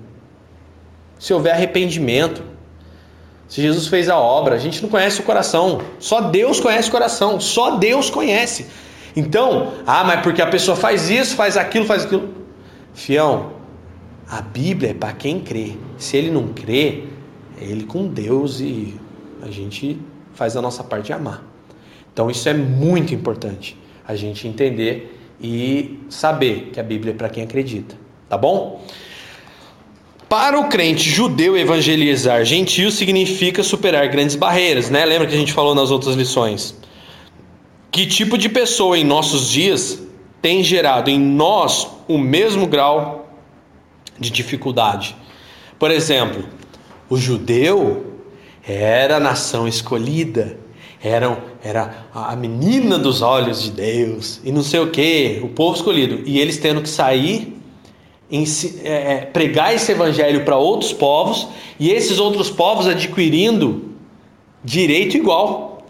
Se 1.19 1.33
houver 1.33 1.53
arrependimento, 1.53 2.43
se 3.49 3.61
Jesus 3.61 3.87
fez 3.87 4.09
a 4.09 4.19
obra, 4.19 4.55
a 4.55 4.59
gente 4.59 4.83
não 4.83 4.89
conhece 4.89 5.21
o 5.21 5.23
coração. 5.23 5.81
Só 5.99 6.21
Deus 6.21 6.61
conhece 6.61 6.89
o 6.89 6.93
coração. 6.93 7.39
Só 7.39 7.77
Deus 7.77 8.11
conhece. 8.11 8.67
Então, 9.15 9.75
ah, 9.87 10.03
mas 10.03 10.23
porque 10.23 10.43
a 10.43 10.47
pessoa 10.47 10.77
faz 10.77 11.09
isso, 11.11 11.37
faz 11.37 11.57
aquilo, 11.57 11.85
faz 11.85 12.05
aquilo. 12.05 12.35
Fião, 12.95 13.53
a 14.29 14.41
Bíblia 14.41 14.91
é 14.91 14.95
para 14.95 15.13
quem 15.13 15.41
crê. 15.41 15.73
Se 15.99 16.17
ele 16.17 16.31
não 16.31 16.49
crê, 16.49 17.05
é 17.61 17.65
ele 17.65 17.85
com 17.85 18.07
Deus 18.09 18.61
e 18.61 18.95
a 19.43 19.51
gente 19.51 20.01
faz 20.33 20.57
a 20.57 20.63
nossa 20.63 20.83
parte 20.83 21.07
de 21.07 21.13
amar. 21.13 21.45
Então, 22.13 22.31
isso 22.31 22.49
é 22.49 22.55
muito 22.55 23.15
importante. 23.15 23.79
A 24.07 24.15
gente 24.15 24.49
entender 24.49 25.21
e 25.41 26.01
saber 26.09 26.71
que 26.73 26.81
a 26.81 26.83
Bíblia 26.83 27.13
é 27.13 27.17
para 27.17 27.29
quem 27.29 27.45
acredita. 27.45 27.97
Tá 28.29 28.39
bom? 28.39 28.85
Para 30.29 30.59
o 30.59 30.69
crente 30.69 31.09
judeu 31.09 31.57
evangelizar 31.57 32.45
gentil 32.45 32.91
significa 32.91 33.63
superar 33.63 34.09
grandes 34.09 34.35
barreiras, 34.35 34.91
né? 34.91 35.05
Lembra 35.05 35.27
que 35.27 35.35
a 35.35 35.39
gente 35.39 35.53
falou 35.53 35.75
nas 35.75 35.91
outras 35.91 36.17
lições? 36.17 36.75
Que 37.91 38.07
tipo 38.07 38.37
de 38.39 38.49
pessoa 38.49 38.99
em 38.99 39.05
nossos 39.05 39.51
dias 39.51 40.03
tem 40.41 40.65
gerado 40.65 41.11
em 41.11 41.19
nós 41.19 41.89
o 42.09 42.19
mesmo 42.19 42.67
grau 42.67 43.29
de 44.19 44.31
dificuldade? 44.31 45.15
Por 45.79 45.91
exemplo, 45.91 46.45
o 47.09 47.17
judeu 47.17 48.15
era 48.67 49.19
a 49.19 49.21
nação 49.21 49.69
escolhida, 49.69 50.59
era, 51.03 51.39
era 51.63 52.07
a 52.15 52.35
menina 52.35 52.99
dos 52.99 53.21
olhos 53.21 53.63
de 53.63 53.71
Deus, 53.71 54.41
e 54.43 54.51
não 54.51 54.63
sei 54.63 54.81
o 54.81 54.91
que, 54.91 55.41
o 55.43 55.49
povo 55.49 55.77
escolhido, 55.77 56.23
e 56.25 56.41
eles 56.41 56.57
tendo 56.57 56.81
que 56.81 56.89
sair 56.89 57.54
é, 58.31 59.13
é, 59.15 59.17
pregar 59.27 59.75
esse 59.75 59.93
evangelho 59.93 60.45
para 60.45 60.57
outros 60.57 60.93
povos 60.93 61.47
e 61.79 61.91
esses 61.91 62.19
outros 62.19 62.51
povos 62.51 62.87
adquirindo 62.87 63.91
direito 64.63 65.17
igual. 65.17 65.87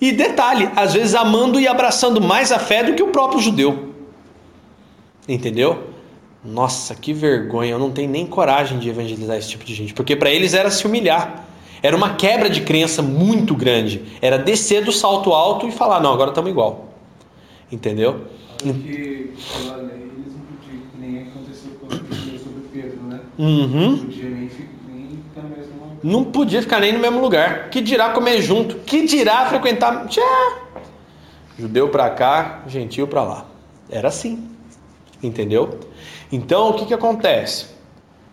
E 0.00 0.12
detalhe, 0.12 0.68
às 0.76 0.94
vezes 0.94 1.14
amando 1.14 1.58
e 1.60 1.66
abraçando 1.66 2.20
mais 2.20 2.52
a 2.52 2.58
fé 2.58 2.84
do 2.84 2.94
que 2.94 3.02
o 3.02 3.08
próprio 3.08 3.40
judeu. 3.40 3.94
Entendeu? 5.28 5.94
Nossa, 6.44 6.94
que 6.94 7.12
vergonha, 7.12 7.72
eu 7.72 7.78
não 7.78 7.90
tenho 7.90 8.10
nem 8.10 8.26
coragem 8.26 8.78
de 8.78 8.88
evangelizar 8.88 9.38
esse 9.38 9.48
tipo 9.48 9.64
de 9.64 9.74
gente, 9.74 9.94
porque 9.94 10.14
para 10.14 10.30
eles 10.30 10.52
era 10.52 10.70
se 10.70 10.86
humilhar. 10.86 11.46
Era 11.82 11.96
uma 11.96 12.14
quebra 12.14 12.48
de 12.48 12.62
crença 12.62 13.02
muito 13.02 13.54
grande. 13.54 14.02
Era 14.20 14.38
descer 14.38 14.84
do 14.84 14.92
salto 14.92 15.32
alto 15.32 15.66
e 15.66 15.72
falar: 15.72 16.00
não, 16.00 16.12
agora 16.12 16.30
estamos 16.30 16.50
igual. 16.50 16.88
Entendeu? 17.70 18.24
Porque, 18.62 19.30
Uhum. 23.38 24.08
Não 26.02 26.24
podia 26.24 26.60
ficar 26.60 26.80
nem 26.80 26.92
no 26.92 26.98
mesmo 26.98 27.20
lugar. 27.20 27.70
Que 27.70 27.80
dirá 27.80 28.10
comer 28.10 28.42
junto? 28.42 28.76
Que 28.80 29.06
dirá 29.06 29.46
frequentar? 29.46 30.06
Tchá. 30.06 30.58
Judeu 31.58 31.88
para 31.88 32.10
cá, 32.10 32.62
gentil 32.66 33.06
para 33.06 33.22
lá. 33.22 33.46
Era 33.88 34.08
assim. 34.08 34.48
Entendeu? 35.22 35.78
Então, 36.30 36.70
o 36.70 36.74
que, 36.74 36.86
que 36.86 36.94
acontece? 36.94 37.66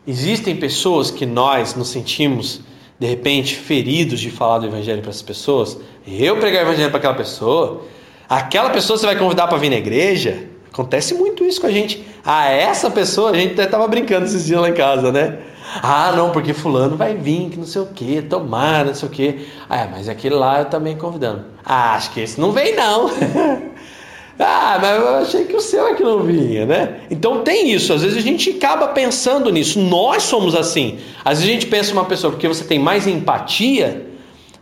Existem 0.06 0.56
pessoas 0.56 1.12
que 1.12 1.26
nós 1.26 1.76
nos 1.76 1.90
sentimos, 1.90 2.62
de 3.00 3.08
repente, 3.08 3.56
feridos 3.56 4.20
de 4.20 4.32
falar 4.32 4.60
do 4.60 4.66
evangelho 4.66 5.02
para 5.02 5.12
essas 5.12 5.22
pessoas. 5.22 5.78
Eu 6.06 6.38
pregar 6.38 6.66
o 6.66 6.68
evangelho 6.68 6.90
para 6.90 6.98
aquela 6.98 7.14
pessoa. 7.14 7.86
Aquela 8.28 8.70
pessoa 8.72 8.98
você 8.98 9.06
vai 9.06 9.16
convidar 9.16 9.48
para 9.48 9.58
vir 9.58 9.70
na 9.70 9.78
igreja. 9.78 10.48
Acontece 10.72 11.14
muito 11.14 11.46
isso 11.46 11.62
com 11.62 11.68
a 11.68 11.72
gente. 11.72 12.04
Ah, 12.23 12.49
essa 12.49 12.89
pessoa, 12.91 13.31
a 13.31 13.36
gente 13.36 13.53
até 13.53 13.65
tava 13.65 13.88
brincando 13.88 14.25
esses 14.25 14.45
dias 14.45 14.62
lá 14.62 14.69
em 14.69 14.73
casa, 14.73 15.12
né? 15.12 15.39
Ah, 15.81 16.12
não, 16.15 16.31
porque 16.31 16.53
fulano 16.53 16.97
vai 16.97 17.15
vir, 17.15 17.49
que 17.49 17.57
não 17.57 17.65
sei 17.65 17.81
o 17.81 17.86
que, 17.86 18.21
tomara, 18.21 18.86
não 18.86 18.95
sei 18.95 19.07
o 19.07 19.12
que. 19.12 19.47
Ah, 19.69 19.88
mas 19.89 20.10
aquele 20.10 20.36
lá 20.36 20.60
eu 20.60 20.65
também 20.65 20.97
convidando. 20.97 21.45
Ah, 21.65 21.95
acho 21.95 22.12
que 22.12 22.19
esse 22.19 22.39
não 22.39 22.51
vem 22.51 22.75
não. 22.75 23.10
ah, 24.38 24.77
mas 24.81 24.99
eu 24.99 25.15
achei 25.15 25.45
que 25.45 25.55
o 25.55 25.62
seu 25.62 25.88
é 25.88 25.93
que 25.93 26.03
não 26.03 26.23
vinha, 26.23 26.65
né? 26.65 27.01
Então 27.10 27.41
tem 27.41 27.71
isso, 27.71 27.93
às 27.93 28.01
vezes 28.01 28.17
a 28.17 28.21
gente 28.21 28.49
acaba 28.51 28.89
pensando 28.89 29.49
nisso. 29.49 29.79
Nós 29.79 30.23
somos 30.23 30.55
assim. 30.55 30.99
Às 31.23 31.39
vezes 31.39 31.49
a 31.49 31.53
gente 31.53 31.67
pensa 31.67 31.93
uma 31.93 32.05
pessoa, 32.05 32.31
porque 32.31 32.47
você 32.47 32.63
tem 32.63 32.77
mais 32.77 33.07
empatia. 33.07 34.07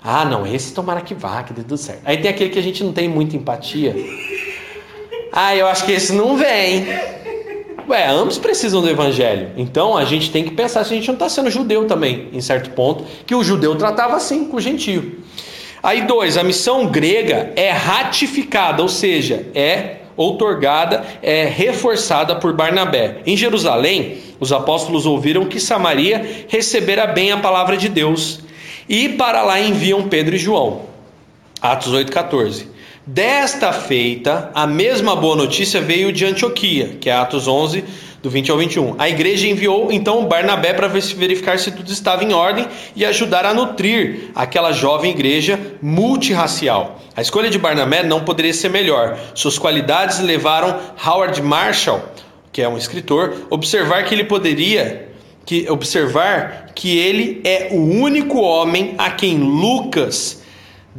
Ah, 0.02 0.24
não, 0.24 0.46
esse 0.48 0.74
tomara 0.74 1.02
que 1.02 1.14
vá, 1.14 1.44
que 1.44 1.54
dê 1.54 1.62
tudo 1.62 1.78
certo. 1.78 2.02
Aí 2.06 2.18
tem 2.18 2.32
aquele 2.32 2.52
que 2.52 2.60
a 2.60 2.64
gente 2.64 2.84
não 2.84 2.94
tem 2.94 3.10
muita 3.10 3.36
empatia. 3.36 3.96
Ah, 5.32 5.56
eu 5.56 5.68
acho 5.68 5.86
que 5.86 5.92
esse 5.92 6.14
não 6.14 6.38
vem. 6.38 6.86
Ué, 7.90 8.08
ambos 8.08 8.38
precisam 8.38 8.82
do 8.82 8.90
evangelho. 8.90 9.50
Então 9.58 9.98
a 9.98 10.06
gente 10.06 10.30
tem 10.30 10.44
que 10.44 10.52
pensar 10.52 10.84
se 10.84 10.94
a 10.94 10.96
gente 10.96 11.08
não 11.08 11.16
está 11.16 11.28
sendo 11.28 11.50
judeu 11.50 11.88
também, 11.88 12.30
em 12.32 12.40
certo 12.40 12.70
ponto, 12.70 13.04
que 13.26 13.34
o 13.34 13.44
judeu 13.44 13.76
tratava 13.76 14.16
assim 14.16 14.46
com 14.46 14.58
o 14.58 14.62
gentio. 14.62 15.24
Aí, 15.82 16.02
dois, 16.02 16.38
a 16.38 16.44
missão 16.44 16.86
grega 16.86 17.52
é 17.56 17.72
ratificada, 17.72 18.84
ou 18.84 18.90
seja, 18.90 19.48
é 19.56 20.02
outorgada, 20.16 21.04
é 21.24 21.46
reforçada 21.46 22.36
por 22.36 22.54
Barnabé. 22.54 23.22
Em 23.26 23.36
Jerusalém, 23.36 24.18
os 24.40 24.52
apóstolos 24.52 25.08
ouviram 25.08 25.46
que 25.46 25.60
Samaria 25.60 26.46
recebera 26.48 27.08
bem 27.08 27.32
a 27.32 27.38
palavra 27.38 27.76
de 27.76 27.90
Deus 27.90 28.42
e 28.88 29.10
para 29.10 29.42
lá 29.42 29.60
enviam 29.60 30.10
Pedro 30.10 30.36
e 30.36 30.38
João. 30.38 30.82
Atos 31.60 31.92
8,14. 31.92 32.68
Desta 33.12 33.74
feita, 33.74 34.52
a 34.54 34.68
mesma 34.68 35.16
boa 35.16 35.36
notícia 35.36 35.82
veio 35.82 36.14
de 36.14 36.26
Antioquia, 36.26 36.96
que 37.02 37.10
é 37.10 37.14
Atos 37.14 37.48
11, 37.48 37.84
do 38.22 38.30
20 38.30 38.52
ao 38.52 38.58
21. 38.60 38.96
A 39.00 39.10
igreja 39.10 39.48
enviou 39.48 39.92
então 39.92 40.28
Barnabé 40.28 40.74
para 40.74 40.88
verificar 40.88 41.58
se 41.58 41.72
tudo 41.72 41.92
estava 41.92 42.24
em 42.24 42.34
ordem 42.34 42.68
e 42.96 43.04
ajudar 43.04 43.48
a 43.48 43.54
nutrir 43.54 44.30
aquela 44.36 44.72
jovem 44.72 45.10
igreja 45.10 45.60
multirracial. 45.82 47.00
A 47.16 47.22
escolha 47.24 47.50
de 47.50 47.58
Barnabé 47.58 48.04
não 48.04 48.24
poderia 48.24 48.54
ser 48.54 48.70
melhor. 48.70 49.18
Suas 49.34 49.58
qualidades 49.58 50.20
levaram 50.20 50.80
Howard 51.04 51.42
Marshall, 51.42 52.04
que 52.52 52.62
é 52.62 52.70
um 52.70 52.78
escritor, 52.78 53.48
observar 53.50 54.06
que 54.06 54.14
ele 54.14 54.26
poderia 54.26 55.10
que 55.48 55.68
observar 55.68 56.74
que 56.76 57.00
ele 57.00 57.42
é 57.44 57.70
o 57.72 57.82
único 57.82 58.40
homem 58.40 58.94
a 59.00 59.10
quem 59.10 59.40
Lucas 59.40 60.39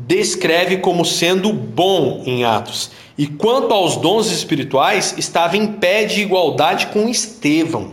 descreve 0.06 0.78
como 0.78 1.04
sendo 1.04 1.52
bom 1.52 2.22
em 2.26 2.44
Atos. 2.44 2.90
E 3.16 3.26
quanto 3.26 3.74
aos 3.74 3.96
dons 3.96 4.30
espirituais, 4.30 5.14
estava 5.18 5.56
em 5.56 5.66
pé 5.66 6.04
de 6.04 6.22
igualdade 6.22 6.86
com 6.86 7.08
Estevão. 7.08 7.92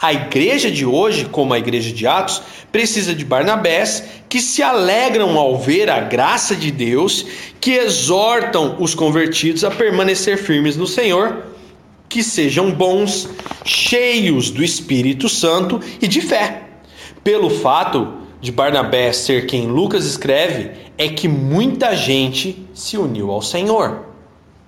A 0.00 0.12
igreja 0.12 0.70
de 0.70 0.84
hoje, 0.84 1.26
como 1.26 1.54
a 1.54 1.58
igreja 1.58 1.92
de 1.92 2.06
Atos, 2.06 2.42
precisa 2.72 3.14
de 3.14 3.24
Barnabés 3.24 4.04
que 4.28 4.40
se 4.40 4.62
alegram 4.62 5.38
ao 5.38 5.56
ver 5.58 5.88
a 5.88 6.00
graça 6.00 6.56
de 6.56 6.70
Deus, 6.70 7.24
que 7.60 7.72
exortam 7.72 8.76
os 8.80 8.94
convertidos 8.94 9.64
a 9.64 9.70
permanecer 9.70 10.36
firmes 10.36 10.76
no 10.76 10.86
Senhor, 10.86 11.44
que 12.08 12.22
sejam 12.22 12.70
bons, 12.72 13.28
cheios 13.64 14.50
do 14.50 14.62
Espírito 14.62 15.28
Santo 15.28 15.80
e 16.00 16.08
de 16.08 16.20
fé. 16.20 16.62
Pelo 17.22 17.48
fato 17.48 18.23
de 18.44 18.52
Barnabé 18.52 19.10
ser 19.10 19.46
quem 19.46 19.68
Lucas 19.68 20.04
escreve, 20.04 20.72
é 20.98 21.08
que 21.08 21.26
muita 21.26 21.96
gente 21.96 22.68
se 22.74 22.98
uniu 22.98 23.30
ao 23.30 23.40
Senhor. 23.40 24.04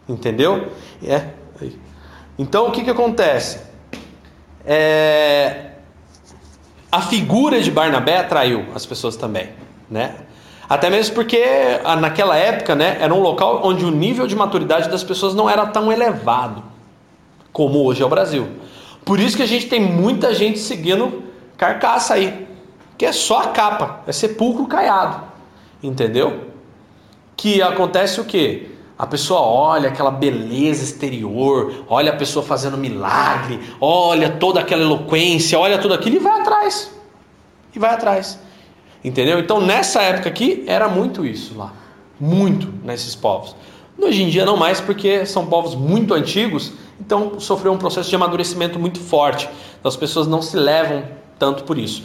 Entendeu? 0.08 0.68
É. 1.06 1.26
Então 2.38 2.68
o 2.68 2.70
que, 2.70 2.82
que 2.82 2.88
acontece? 2.88 3.60
É... 4.64 5.72
A 6.90 7.02
figura 7.02 7.60
de 7.60 7.70
Barnabé 7.70 8.16
atraiu 8.16 8.64
as 8.74 8.86
pessoas 8.86 9.14
também, 9.14 9.50
né? 9.90 10.14
Até 10.66 10.88
mesmo 10.88 11.14
porque 11.14 11.44
naquela 12.00 12.34
época, 12.34 12.74
né, 12.74 12.96
era 12.98 13.12
um 13.12 13.20
local 13.20 13.60
onde 13.62 13.84
o 13.84 13.90
nível 13.90 14.26
de 14.26 14.34
maturidade 14.34 14.88
das 14.88 15.04
pessoas 15.04 15.34
não 15.34 15.50
era 15.50 15.66
tão 15.66 15.92
elevado 15.92 16.64
como 17.52 17.84
hoje 17.84 18.02
é 18.02 18.06
o 18.06 18.08
Brasil. 18.08 18.48
Por 19.04 19.20
isso 19.20 19.36
que 19.36 19.42
a 19.42 19.46
gente 19.46 19.66
tem 19.66 19.80
muita 19.80 20.34
gente 20.34 20.58
seguindo 20.58 21.24
carcaça 21.58 22.14
aí, 22.14 22.46
que 22.98 23.04
é 23.04 23.12
só 23.12 23.40
a 23.40 23.48
capa, 23.48 24.00
é 24.06 24.12
sepulcro 24.12 24.66
caiado, 24.66 25.22
entendeu? 25.82 26.46
Que 27.36 27.60
acontece 27.60 28.20
o 28.20 28.24
quê? 28.24 28.70
A 28.98 29.06
pessoa 29.06 29.40
olha 29.40 29.90
aquela 29.90 30.10
beleza 30.10 30.82
exterior, 30.82 31.84
olha 31.86 32.12
a 32.12 32.16
pessoa 32.16 32.44
fazendo 32.44 32.78
milagre, 32.78 33.60
olha 33.78 34.30
toda 34.30 34.60
aquela 34.60 34.82
eloquência, 34.82 35.58
olha 35.58 35.78
tudo 35.78 35.92
aquilo 35.92 36.16
e 36.16 36.18
vai 36.18 36.40
atrás. 36.40 36.90
E 37.74 37.78
vai 37.78 37.92
atrás. 37.92 38.38
Entendeu? 39.04 39.38
Então 39.38 39.60
nessa 39.60 40.00
época 40.00 40.30
aqui 40.30 40.64
era 40.66 40.88
muito 40.88 41.26
isso 41.26 41.56
lá. 41.58 41.74
Muito 42.18 42.72
nesses 42.82 43.14
povos. 43.14 43.54
Hoje 43.98 44.22
em 44.22 44.30
dia 44.30 44.46
não 44.46 44.56
mais 44.56 44.80
porque 44.80 45.26
são 45.26 45.44
povos 45.44 45.74
muito 45.74 46.14
antigos, 46.14 46.72
então 46.98 47.38
sofreu 47.38 47.72
um 47.72 47.78
processo 47.78 48.08
de 48.08 48.16
amadurecimento 48.16 48.78
muito 48.78 48.98
forte. 48.98 49.46
Então 49.78 49.90
as 49.90 49.96
pessoas 49.96 50.26
não 50.26 50.40
se 50.40 50.56
levam 50.56 51.04
tanto 51.38 51.64
por 51.64 51.76
isso 51.76 52.02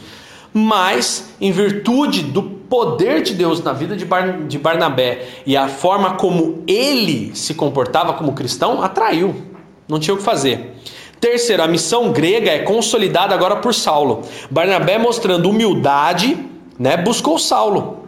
mas 0.52 1.34
em 1.40 1.50
virtude 1.52 2.22
do 2.22 2.42
poder 2.42 3.22
de 3.22 3.34
Deus 3.34 3.62
na 3.62 3.72
vida 3.72 3.96
de, 3.96 4.04
Bar 4.04 4.46
de 4.46 4.58
Barnabé 4.58 5.26
e 5.46 5.56
a 5.56 5.68
forma 5.68 6.14
como 6.14 6.62
ele 6.66 7.34
se 7.34 7.54
comportava 7.54 8.14
como 8.14 8.32
cristão, 8.32 8.82
atraiu. 8.82 9.34
Não 9.88 9.98
tinha 9.98 10.14
o 10.14 10.16
que 10.16 10.22
fazer. 10.22 10.76
Terceiro, 11.20 11.62
a 11.62 11.68
missão 11.68 12.10
grega 12.12 12.50
é 12.50 12.60
consolidada 12.60 13.34
agora 13.34 13.56
por 13.56 13.74
Saulo. 13.74 14.22
Barnabé 14.50 14.98
mostrando 14.98 15.48
humildade, 15.48 16.36
né, 16.78 16.96
buscou 16.96 17.38
Saulo 17.38 18.01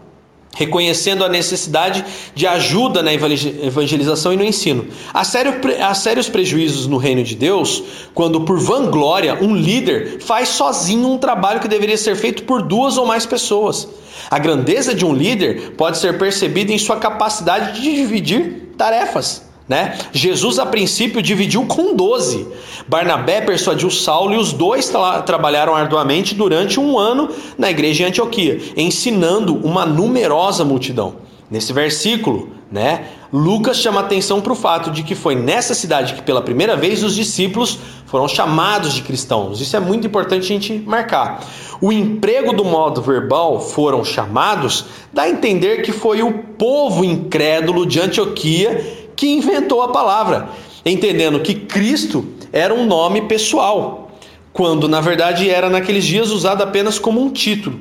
reconhecendo 0.54 1.24
a 1.24 1.28
necessidade 1.28 2.04
de 2.34 2.46
ajuda 2.46 3.02
na 3.02 3.12
evangelização 3.12 4.32
e 4.32 4.36
no 4.36 4.44
ensino. 4.44 4.86
Há, 5.12 5.24
sério, 5.24 5.54
há 5.82 5.94
sérios 5.94 6.28
prejuízos 6.28 6.86
no 6.86 6.96
reino 6.96 7.22
de 7.22 7.34
Deus 7.34 7.82
quando, 8.14 8.40
por 8.42 8.58
vanglória, 8.58 9.38
um 9.40 9.54
líder 9.54 10.20
faz 10.20 10.50
sozinho 10.50 11.08
um 11.08 11.18
trabalho 11.18 11.60
que 11.60 11.68
deveria 11.68 11.96
ser 11.96 12.16
feito 12.16 12.44
por 12.44 12.62
duas 12.62 12.96
ou 12.96 13.06
mais 13.06 13.26
pessoas. 13.26 13.88
A 14.30 14.38
grandeza 14.38 14.94
de 14.94 15.04
um 15.04 15.12
líder 15.12 15.72
pode 15.72 15.98
ser 15.98 16.18
percebida 16.18 16.72
em 16.72 16.78
sua 16.78 16.96
capacidade 16.96 17.80
de 17.80 17.94
dividir 17.94 18.74
tarefas. 18.76 19.53
Né? 19.66 19.96
Jesus, 20.12 20.58
a 20.58 20.66
princípio, 20.66 21.22
dividiu 21.22 21.64
com 21.64 21.94
doze. 21.94 22.46
Barnabé 22.86 23.40
persuadiu 23.40 23.90
Saulo 23.90 24.34
e 24.34 24.36
os 24.36 24.52
dois 24.52 24.88
tra 24.90 25.22
trabalharam 25.22 25.74
arduamente 25.74 26.34
durante 26.34 26.78
um 26.78 26.98
ano 26.98 27.30
na 27.56 27.70
igreja 27.70 28.04
de 28.04 28.10
Antioquia, 28.10 28.60
ensinando 28.76 29.56
uma 29.56 29.86
numerosa 29.86 30.64
multidão. 30.64 31.16
Nesse 31.50 31.72
versículo, 31.72 32.50
né, 32.70 33.06
Lucas 33.32 33.78
chama 33.78 34.00
atenção 34.00 34.40
para 34.40 34.52
o 34.52 34.56
fato 34.56 34.90
de 34.90 35.02
que 35.02 35.14
foi 35.14 35.34
nessa 35.34 35.74
cidade 35.74 36.14
que 36.14 36.22
pela 36.22 36.42
primeira 36.42 36.76
vez 36.76 37.02
os 37.02 37.14
discípulos 37.14 37.78
foram 38.06 38.28
chamados 38.28 38.92
de 38.92 39.02
cristãos. 39.02 39.60
Isso 39.60 39.76
é 39.76 39.80
muito 39.80 40.06
importante 40.06 40.44
a 40.44 40.46
gente 40.46 40.78
marcar. 40.86 41.44
O 41.80 41.92
emprego 41.92 42.52
do 42.52 42.64
modo 42.64 43.00
verbal 43.02 43.60
foram 43.60 44.04
chamados 44.04 44.86
dá 45.12 45.22
a 45.22 45.30
entender 45.30 45.82
que 45.82 45.92
foi 45.92 46.22
o 46.22 46.32
povo 46.32 47.04
incrédulo 47.04 47.86
de 47.86 48.00
Antioquia 48.00 49.03
que 49.16 49.26
inventou 49.26 49.82
a 49.82 49.88
palavra, 49.88 50.48
entendendo 50.84 51.40
que 51.40 51.54
Cristo 51.54 52.24
era 52.52 52.74
um 52.74 52.86
nome 52.86 53.22
pessoal, 53.22 54.12
quando 54.52 54.88
na 54.88 55.00
verdade 55.00 55.50
era 55.50 55.68
naqueles 55.68 56.04
dias 56.04 56.30
usado 56.30 56.62
apenas 56.62 56.98
como 56.98 57.20
um 57.20 57.30
título. 57.30 57.80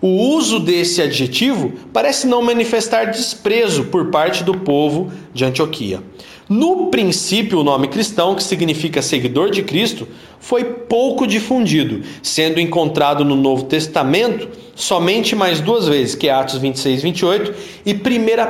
O 0.00 0.36
uso 0.36 0.60
desse 0.60 1.00
adjetivo 1.00 1.72
parece 1.92 2.26
não 2.26 2.42
manifestar 2.42 3.06
desprezo 3.06 3.84
por 3.84 4.10
parte 4.10 4.44
do 4.44 4.52
povo 4.52 5.10
de 5.32 5.44
Antioquia. 5.44 6.02
No 6.46 6.88
princípio, 6.88 7.60
o 7.60 7.64
nome 7.64 7.88
cristão, 7.88 8.34
que 8.34 8.42
significa 8.42 9.00
seguidor 9.00 9.50
de 9.50 9.62
Cristo, 9.62 10.06
foi 10.38 10.62
pouco 10.62 11.26
difundido, 11.26 12.02
sendo 12.22 12.60
encontrado 12.60 13.24
no 13.24 13.34
Novo 13.34 13.64
Testamento 13.64 14.46
somente 14.74 15.34
mais 15.34 15.60
duas 15.60 15.88
vezes, 15.88 16.14
que 16.14 16.28
é 16.28 16.32
Atos 16.32 16.58
26, 16.58 17.02
28 17.02 17.54
e 17.86 17.94
1 17.94 17.96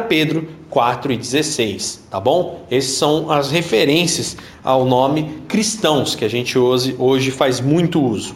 Pedro 0.09 0.49
4 0.75 1.13
e 1.13 1.17
16, 1.17 2.07
tá 2.11 2.19
bom? 2.19 2.67
Essas 2.69 2.97
são 2.97 3.31
as 3.31 3.49
referências 3.49 4.37
ao 4.63 4.85
nome 4.85 5.43
cristãos, 5.47 6.17
que 6.17 6.25
a 6.25 6.29
gente 6.29 6.59
hoje, 6.59 6.97
hoje 6.99 7.31
faz 7.31 7.61
muito 7.61 8.03
uso. 8.03 8.35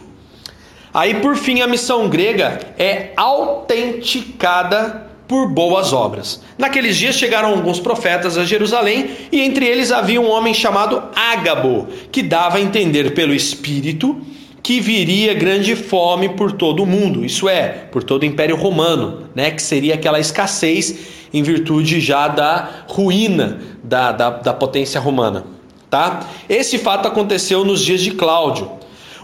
Aí, 0.93 1.15
por 1.15 1.35
fim, 1.35 1.59
a 1.59 1.67
missão 1.67 2.07
grega 2.07 2.61
é 2.79 3.11
autenticada 3.17 5.09
por 5.27 5.49
boas 5.49 5.91
obras. 5.91 6.41
Naqueles 6.57 6.95
dias 6.95 7.15
chegaram 7.15 7.49
alguns 7.49 7.79
profetas 7.79 8.37
a 8.37 8.45
Jerusalém 8.45 9.11
e 9.33 9.41
entre 9.41 9.67
eles 9.67 9.91
havia 9.91 10.21
um 10.21 10.29
homem 10.29 10.53
chamado 10.53 11.03
Ágabo, 11.13 11.89
que 12.09 12.23
dava 12.23 12.57
a 12.57 12.61
entender 12.61 13.13
pelo 13.13 13.35
Espírito 13.35 14.19
que 14.61 14.79
viria 14.79 15.33
grande 15.33 15.75
fome 15.75 16.29
por 16.29 16.51
todo 16.51 16.83
o 16.83 16.85
mundo, 16.85 17.25
isso 17.25 17.47
é, 17.47 17.69
por 17.91 18.03
todo 18.03 18.23
o 18.23 18.25
Império 18.25 18.55
Romano, 18.55 19.23
né, 19.33 19.51
que 19.51 19.61
seria 19.61 19.95
aquela 19.95 20.19
escassez 20.19 21.19
em 21.33 21.43
virtude 21.43 21.99
já 21.99 22.27
da 22.27 22.69
ruína 22.87 23.59
da, 23.83 24.11
da, 24.11 24.29
da 24.29 24.53
potência 24.53 24.99
romana. 24.99 25.45
Tá? 25.89 26.27
Esse 26.47 26.77
fato 26.77 27.07
aconteceu 27.07 27.65
nos 27.65 27.83
dias 27.83 28.01
de 28.01 28.11
Cláudio. 28.11 28.69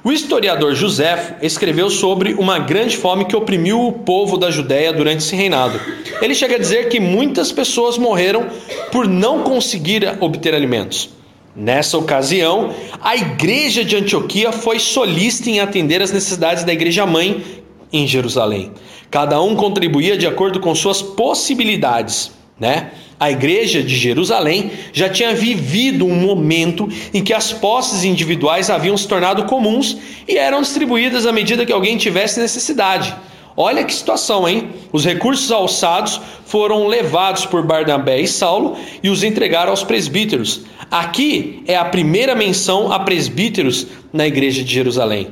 O 0.03 0.11
historiador 0.11 0.75
Joséfo 0.75 1.33
escreveu 1.41 1.89
sobre 1.89 2.35
uma 2.35 2.59
grande 2.59 2.95
fome 2.95 3.25
que 3.25 3.35
oprimiu 3.35 3.87
o 3.87 3.91
povo 3.91 4.37
da 4.37 4.51
Judéia 4.51 4.93
durante 4.93 5.23
esse 5.23 5.35
reinado. 5.35 5.79
Ele 6.21 6.35
chega 6.35 6.55
a 6.55 6.59
dizer 6.59 6.89
que 6.89 6.99
muitas 6.99 7.51
pessoas 7.51 7.97
morreram 7.97 8.45
por 8.91 9.07
não 9.07 9.41
conseguir 9.41 10.17
obter 10.19 10.53
alimentos. 10.53 11.14
Nessa 11.55 11.97
ocasião, 11.97 12.73
a 13.01 13.15
igreja 13.15 13.85
de 13.85 13.95
Antioquia 13.95 14.51
foi 14.51 14.77
solícita 14.77 15.49
em 15.49 15.61
atender 15.61 16.01
as 16.01 16.11
necessidades 16.11 16.65
da 16.65 16.73
igreja 16.73 17.05
mãe 17.05 17.43
em 17.93 18.05
Jerusalém. 18.05 18.73
Cada 19.09 19.41
um 19.41 19.55
contribuía 19.55 20.17
de 20.17 20.27
acordo 20.27 20.59
com 20.59 20.75
suas 20.75 21.01
possibilidades, 21.01 22.31
né? 22.59 22.91
A 23.17 23.31
igreja 23.31 23.81
de 23.81 23.95
Jerusalém 23.95 24.71
já 24.91 25.07
tinha 25.07 25.33
vivido 25.33 26.05
um 26.05 26.15
momento 26.15 26.89
em 27.13 27.23
que 27.23 27.33
as 27.33 27.53
posses 27.53 28.03
individuais 28.03 28.69
haviam 28.69 28.97
se 28.97 29.07
tornado 29.07 29.45
comuns 29.45 29.97
e 30.27 30.37
eram 30.37 30.61
distribuídas 30.61 31.25
à 31.25 31.31
medida 31.31 31.65
que 31.65 31.71
alguém 31.71 31.97
tivesse 31.97 32.41
necessidade. 32.41 33.15
Olha 33.57 33.85
que 33.85 33.93
situação, 33.93 34.47
hein? 34.47 34.71
Os 34.91 35.05
recursos 35.05 35.49
alçados 35.49 36.19
foram 36.45 36.87
levados 36.87 37.45
por 37.45 37.63
Barnabé 37.63 38.19
e 38.19 38.27
Saulo 38.27 38.77
e 39.01 39.09
os 39.09 39.23
entregaram 39.23 39.71
aos 39.71 39.83
presbíteros. 39.83 40.61
Aqui 40.91 41.63
é 41.65 41.75
a 41.75 41.85
primeira 41.85 42.35
menção 42.35 42.91
a 42.91 42.99
presbíteros 42.99 43.87
na 44.11 44.27
igreja 44.27 44.61
de 44.61 44.73
Jerusalém. 44.73 45.29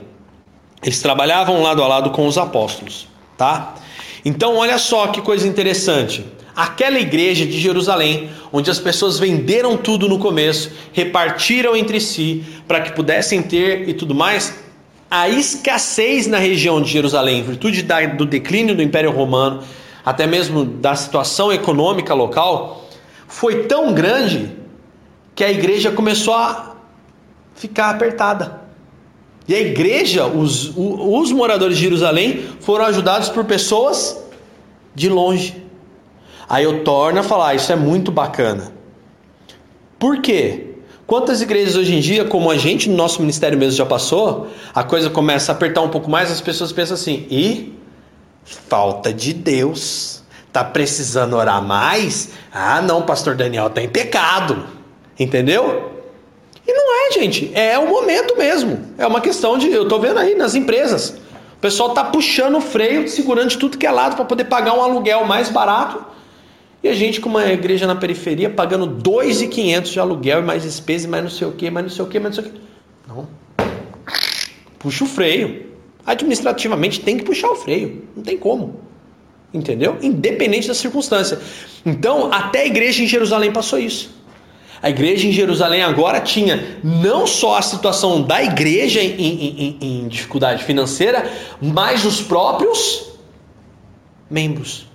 Eles 0.82 1.02
trabalhavam 1.02 1.62
lado 1.62 1.84
a 1.84 1.88
lado 1.88 2.12
com 2.12 2.26
os 2.26 2.38
apóstolos, 2.38 3.08
tá? 3.38 3.76
Então, 4.24 4.56
olha 4.56 4.78
só 4.78 5.08
que 5.08 5.22
coisa 5.22 5.46
interessante. 5.46 6.26
Aquela 6.56 7.00
igreja 7.00 7.46
de 7.46 7.60
Jerusalém, 7.60 8.30
onde 8.52 8.70
as 8.70 8.80
pessoas 8.80 9.20
venderam 9.20 9.76
tudo 9.76 10.08
no 10.08 10.20
começo, 10.20 10.72
repartiram 10.94 11.76
entre 11.76 12.00
si 12.00 12.46
para 12.68 12.80
que 12.80 12.94
pudessem 12.94 13.42
ter 13.42 13.90
e 13.90 13.94
tudo 13.94 14.16
mais, 14.16 14.63
a 15.16 15.30
escassez 15.30 16.26
na 16.26 16.40
região 16.40 16.82
de 16.82 16.90
Jerusalém, 16.90 17.38
em 17.38 17.44
virtude 17.44 17.84
do 18.18 18.26
declínio 18.26 18.74
do 18.74 18.82
Império 18.82 19.12
Romano, 19.12 19.62
até 20.04 20.26
mesmo 20.26 20.66
da 20.66 20.96
situação 20.96 21.54
econômica 21.54 22.16
local, 22.16 22.90
foi 23.28 23.66
tão 23.66 23.94
grande 23.94 24.58
que 25.36 25.44
a 25.44 25.52
igreja 25.52 25.92
começou 25.92 26.34
a 26.34 26.78
ficar 27.54 27.92
apertada. 27.92 28.60
E 29.48 29.54
a 29.54 29.60
igreja, 29.60 30.26
os, 30.26 30.74
os 30.76 31.32
moradores 31.32 31.78
de 31.78 31.84
Jerusalém, 31.84 32.48
foram 32.60 32.86
ajudados 32.86 33.30
por 33.30 33.46
pessoas 33.46 34.20
de 34.96 35.10
longe. 35.10 35.64
Aí 36.50 36.64
eu 36.64 36.84
torno 36.84 37.20
a 37.20 37.24
falar, 37.24 37.54
isso 37.54 37.72
é 37.72 37.76
muito 37.76 38.12
bacana. 38.12 38.74
Por 40.00 40.22
quê? 40.22 40.73
Quantas 41.14 41.44
igrejas 41.44 41.76
hoje 41.76 41.94
em 41.94 42.00
dia, 42.00 42.26
como 42.26 42.50
a 42.50 42.58
gente 42.58 42.90
no 42.90 42.96
nosso 42.96 43.22
ministério 43.22 43.56
mesmo 43.56 43.78
já 43.78 43.86
passou, 43.86 44.48
a 44.74 44.84
coisa 44.84 45.12
começa 45.12 45.52
a 45.52 45.56
apertar 45.56 45.82
um 45.82 45.90
pouco 45.90 46.10
mais, 46.10 46.32
as 46.32 46.42
pessoas 46.42 46.72
pensam 46.72 46.96
assim: 46.96 47.28
e 47.30 47.78
falta 48.44 49.14
de 49.14 49.32
Deus, 49.32 50.24
tá 50.52 50.64
precisando 50.64 51.36
orar 51.36 51.62
mais? 51.62 52.32
Ah, 52.52 52.82
não, 52.82 53.04
pastor 53.04 53.36
Daniel 53.36 53.70
tá 53.70 53.84
em 53.84 53.90
pecado. 53.90 54.66
Entendeu? 55.20 55.92
E 56.68 56.74
não 56.74 56.84
é, 57.06 57.12
gente, 57.12 57.52
é 57.54 57.78
o 57.78 57.88
momento 57.88 58.36
mesmo. 58.36 58.80
É 58.98 59.06
uma 59.06 59.22
questão 59.22 59.56
de, 59.56 59.72
eu 59.72 59.88
tô 59.88 60.00
vendo 60.00 60.18
aí 60.18 60.34
nas 60.34 60.56
empresas. 60.56 61.10
O 61.56 61.60
pessoal 61.62 61.92
tá 61.92 62.06
puxando 62.06 62.58
o 62.58 62.62
freio, 62.62 63.08
segurando 63.08 63.50
de 63.50 63.60
tudo 63.60 63.78
que 63.78 63.86
é 63.86 63.92
lado 63.92 64.16
para 64.16 64.26
poder 64.26 64.46
pagar 64.46 64.74
um 64.74 64.82
aluguel 64.82 65.26
mais 65.26 65.48
barato 65.48 66.13
e 66.84 66.90
a 66.90 66.94
gente, 66.94 67.22
com 67.22 67.30
uma 67.30 67.48
igreja 67.48 67.88
na 67.88 67.96
periferia, 67.96 68.50
pagando 68.50 69.02
2.500 69.02 69.84
de 69.84 70.00
aluguel 70.02 70.40
e 70.40 70.44
mais 70.44 70.64
despesa, 70.64 71.08
mais 71.08 71.24
não 71.24 71.32
sei 71.32 71.48
o 71.48 71.54
que, 71.54 71.72
mais 71.72 71.86
não 71.86 71.94
sei 71.94 72.04
o 72.04 72.08
que, 72.10 72.20
mais 72.20 72.36
não 72.36 72.44
sei 72.44 72.52
o 72.52 72.54
que. 72.54 72.62
Não. 73.08 73.28
Puxa 74.78 75.06
o 75.06 75.08
freio. 75.08 75.72
Administrativamente 76.06 77.00
tem 77.00 77.18
que 77.18 77.24
puxar 77.24 77.50
o 77.50 77.56
freio. 77.56 78.04
Não 78.14 78.22
tem 78.22 78.38
como. 78.38 78.82
Entendeu? 79.54 79.98
Independente 80.02 80.68
da 80.68 80.74
circunstância. 80.74 81.40
Então, 81.86 82.30
até 82.34 82.64
a 82.64 82.66
igreja 82.66 83.02
em 83.02 83.08
Jerusalém 83.08 83.54
passou 83.54 83.80
isso. 83.80 84.22
A 84.82 84.90
igreja 84.90 85.26
em 85.26 85.32
Jerusalém 85.32 85.82
agora 85.82 86.20
tinha 86.20 86.80
não 86.84 87.26
só 87.26 87.58
a 87.58 87.62
situação 87.62 88.22
da 88.22 88.44
igreja 88.44 89.02
em, 89.02 89.14
em, 89.14 89.78
em, 89.80 90.02
em 90.02 90.08
dificuldade 90.10 90.66
financeira, 90.66 91.32
mas 91.62 92.04
os 92.04 92.22
próprios 92.22 93.14
membros 94.30 94.92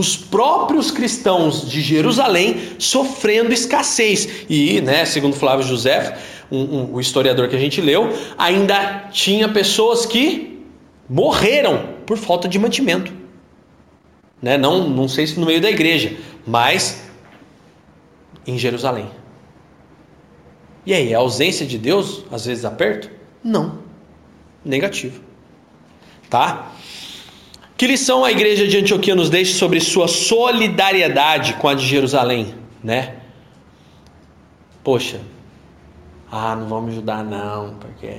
os 0.00 0.16
próprios 0.16 0.90
cristãos 0.90 1.68
de 1.68 1.82
Jerusalém 1.82 2.58
sofrendo 2.78 3.52
escassez. 3.52 4.46
E, 4.48 4.80
né, 4.80 5.04
segundo 5.04 5.36
Flávio 5.36 5.66
José, 5.66 6.18
um, 6.50 6.58
um, 6.58 6.94
o 6.94 7.00
historiador 7.00 7.48
que 7.48 7.54
a 7.54 7.58
gente 7.58 7.80
leu, 7.82 8.08
ainda 8.38 9.08
tinha 9.12 9.46
pessoas 9.48 10.06
que 10.06 10.64
morreram 11.08 11.96
por 12.06 12.16
falta 12.16 12.48
de 12.48 12.58
mantimento. 12.58 13.12
Né? 14.40 14.56
Não, 14.56 14.88
não 14.88 15.06
sei 15.06 15.26
se 15.26 15.38
no 15.38 15.44
meio 15.44 15.60
da 15.60 15.70
igreja, 15.70 16.16
mas 16.46 17.04
em 18.46 18.58
Jerusalém. 18.58 19.10
E 20.86 20.94
aí, 20.94 21.14
a 21.14 21.18
ausência 21.18 21.66
de 21.66 21.76
Deus, 21.76 22.24
às 22.32 22.46
vezes 22.46 22.64
aperto? 22.64 23.10
Não. 23.44 23.80
Negativo. 24.64 25.20
Tá? 26.30 26.72
Que 27.80 27.86
lição 27.86 28.22
a 28.22 28.30
igreja 28.30 28.68
de 28.68 28.76
Antioquia 28.76 29.14
nos 29.14 29.30
deixa 29.30 29.56
sobre 29.56 29.80
sua 29.80 30.06
solidariedade 30.06 31.54
com 31.54 31.66
a 31.66 31.72
de 31.72 31.86
Jerusalém, 31.86 32.54
né? 32.84 33.16
Poxa, 34.84 35.18
ah, 36.30 36.54
não 36.54 36.68
vamos 36.68 36.90
ajudar 36.90 37.24
não, 37.24 37.76
porque 37.76 38.18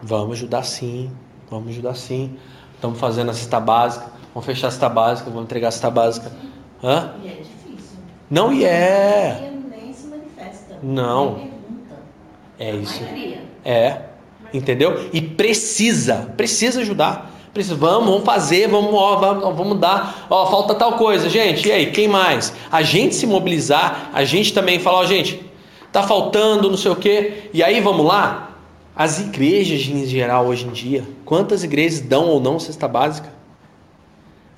vamos 0.00 0.38
ajudar 0.38 0.62
sim, 0.62 1.10
vamos 1.50 1.70
ajudar 1.70 1.96
sim. 1.96 2.38
Estamos 2.76 3.00
fazendo 3.00 3.32
a 3.32 3.34
cesta 3.34 3.58
básica, 3.58 4.06
vamos 4.32 4.46
fechar 4.46 4.68
a 4.68 4.70
cesta 4.70 4.88
básica, 4.88 5.30
vamos 5.30 5.46
entregar 5.46 5.66
a 5.66 5.72
cesta 5.72 5.90
básica. 5.90 6.30
Hã? 6.80 7.14
E 7.24 7.26
é 7.26 7.30
difícil. 7.32 7.98
Não, 8.30 8.52
e 8.52 8.64
é. 8.64 9.50
Nem 9.68 9.92
se 9.92 10.06
manifesta. 10.06 10.78
Não. 10.80 11.48
É 12.56 12.72
isso. 12.72 13.02
É. 13.64 14.00
Entendeu? 14.54 15.10
E 15.12 15.20
precisa, 15.20 16.32
precisa 16.36 16.82
ajudar. 16.82 17.41
Precisa, 17.52 17.76
vamos, 17.76 18.08
vamos 18.08 18.24
fazer, 18.24 18.66
vamos, 18.66 18.94
ó, 18.94 19.16
vamos, 19.16 19.56
vamos 19.56 19.78
dar. 19.78 20.26
Ó, 20.30 20.46
falta 20.46 20.74
tal 20.74 20.92
coisa, 20.94 21.28
gente. 21.28 21.68
E 21.68 21.72
aí, 21.72 21.90
quem 21.92 22.08
mais? 22.08 22.54
A 22.70 22.80
gente 22.82 23.14
se 23.14 23.26
mobilizar, 23.26 24.10
a 24.14 24.24
gente 24.24 24.54
também 24.54 24.78
falar, 24.78 25.00
ó, 25.00 25.04
gente, 25.04 25.44
tá 25.92 26.02
faltando, 26.02 26.70
não 26.70 26.78
sei 26.78 26.90
o 26.90 26.96
quê. 26.96 27.50
E 27.52 27.62
aí, 27.62 27.78
vamos 27.80 28.06
lá? 28.06 28.56
As 28.96 29.20
igrejas 29.20 29.80
em 29.86 30.06
geral 30.06 30.46
hoje 30.46 30.66
em 30.66 30.70
dia, 30.70 31.04
quantas 31.26 31.62
igrejas 31.62 32.00
dão 32.00 32.26
ou 32.28 32.40
não 32.40 32.58
cesta 32.58 32.88
básica? 32.88 33.30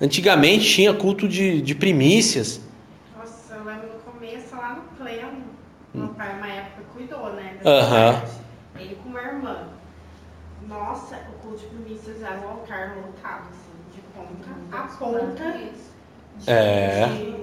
Antigamente 0.00 0.64
tinha 0.64 0.94
culto 0.94 1.28
de, 1.28 1.62
de 1.62 1.74
primícias. 1.74 2.60
Nossa, 3.16 3.54
eu 3.54 3.64
lembro 3.64 3.88
no 3.88 4.12
começo, 4.12 4.54
lá 4.54 4.76
no 4.76 5.04
pleno, 5.04 5.42
meu 5.92 6.08
pai, 6.08 6.36
uma 6.36 6.48
época, 6.48 6.82
cuidou, 6.92 7.32
né? 7.32 7.56
Aham. 7.64 8.22
Ele 8.78 8.96
com 9.02 9.08
uma 9.08 9.20
irmã. 9.20 9.56
Nossa, 10.68 11.16
o 11.54 11.56
culto 11.56 11.58
de 11.58 11.66
primícias 11.66 12.22
era 12.22 12.40
um 12.40 12.48
altar 12.50 12.96
lotado, 12.96 13.48
assim, 13.50 13.74
de 13.94 14.00
ponta 14.12 14.76
a 14.76 14.82
ponta. 14.96 15.52
De, 16.36 16.50
é. 16.50 17.06
De, 17.06 17.34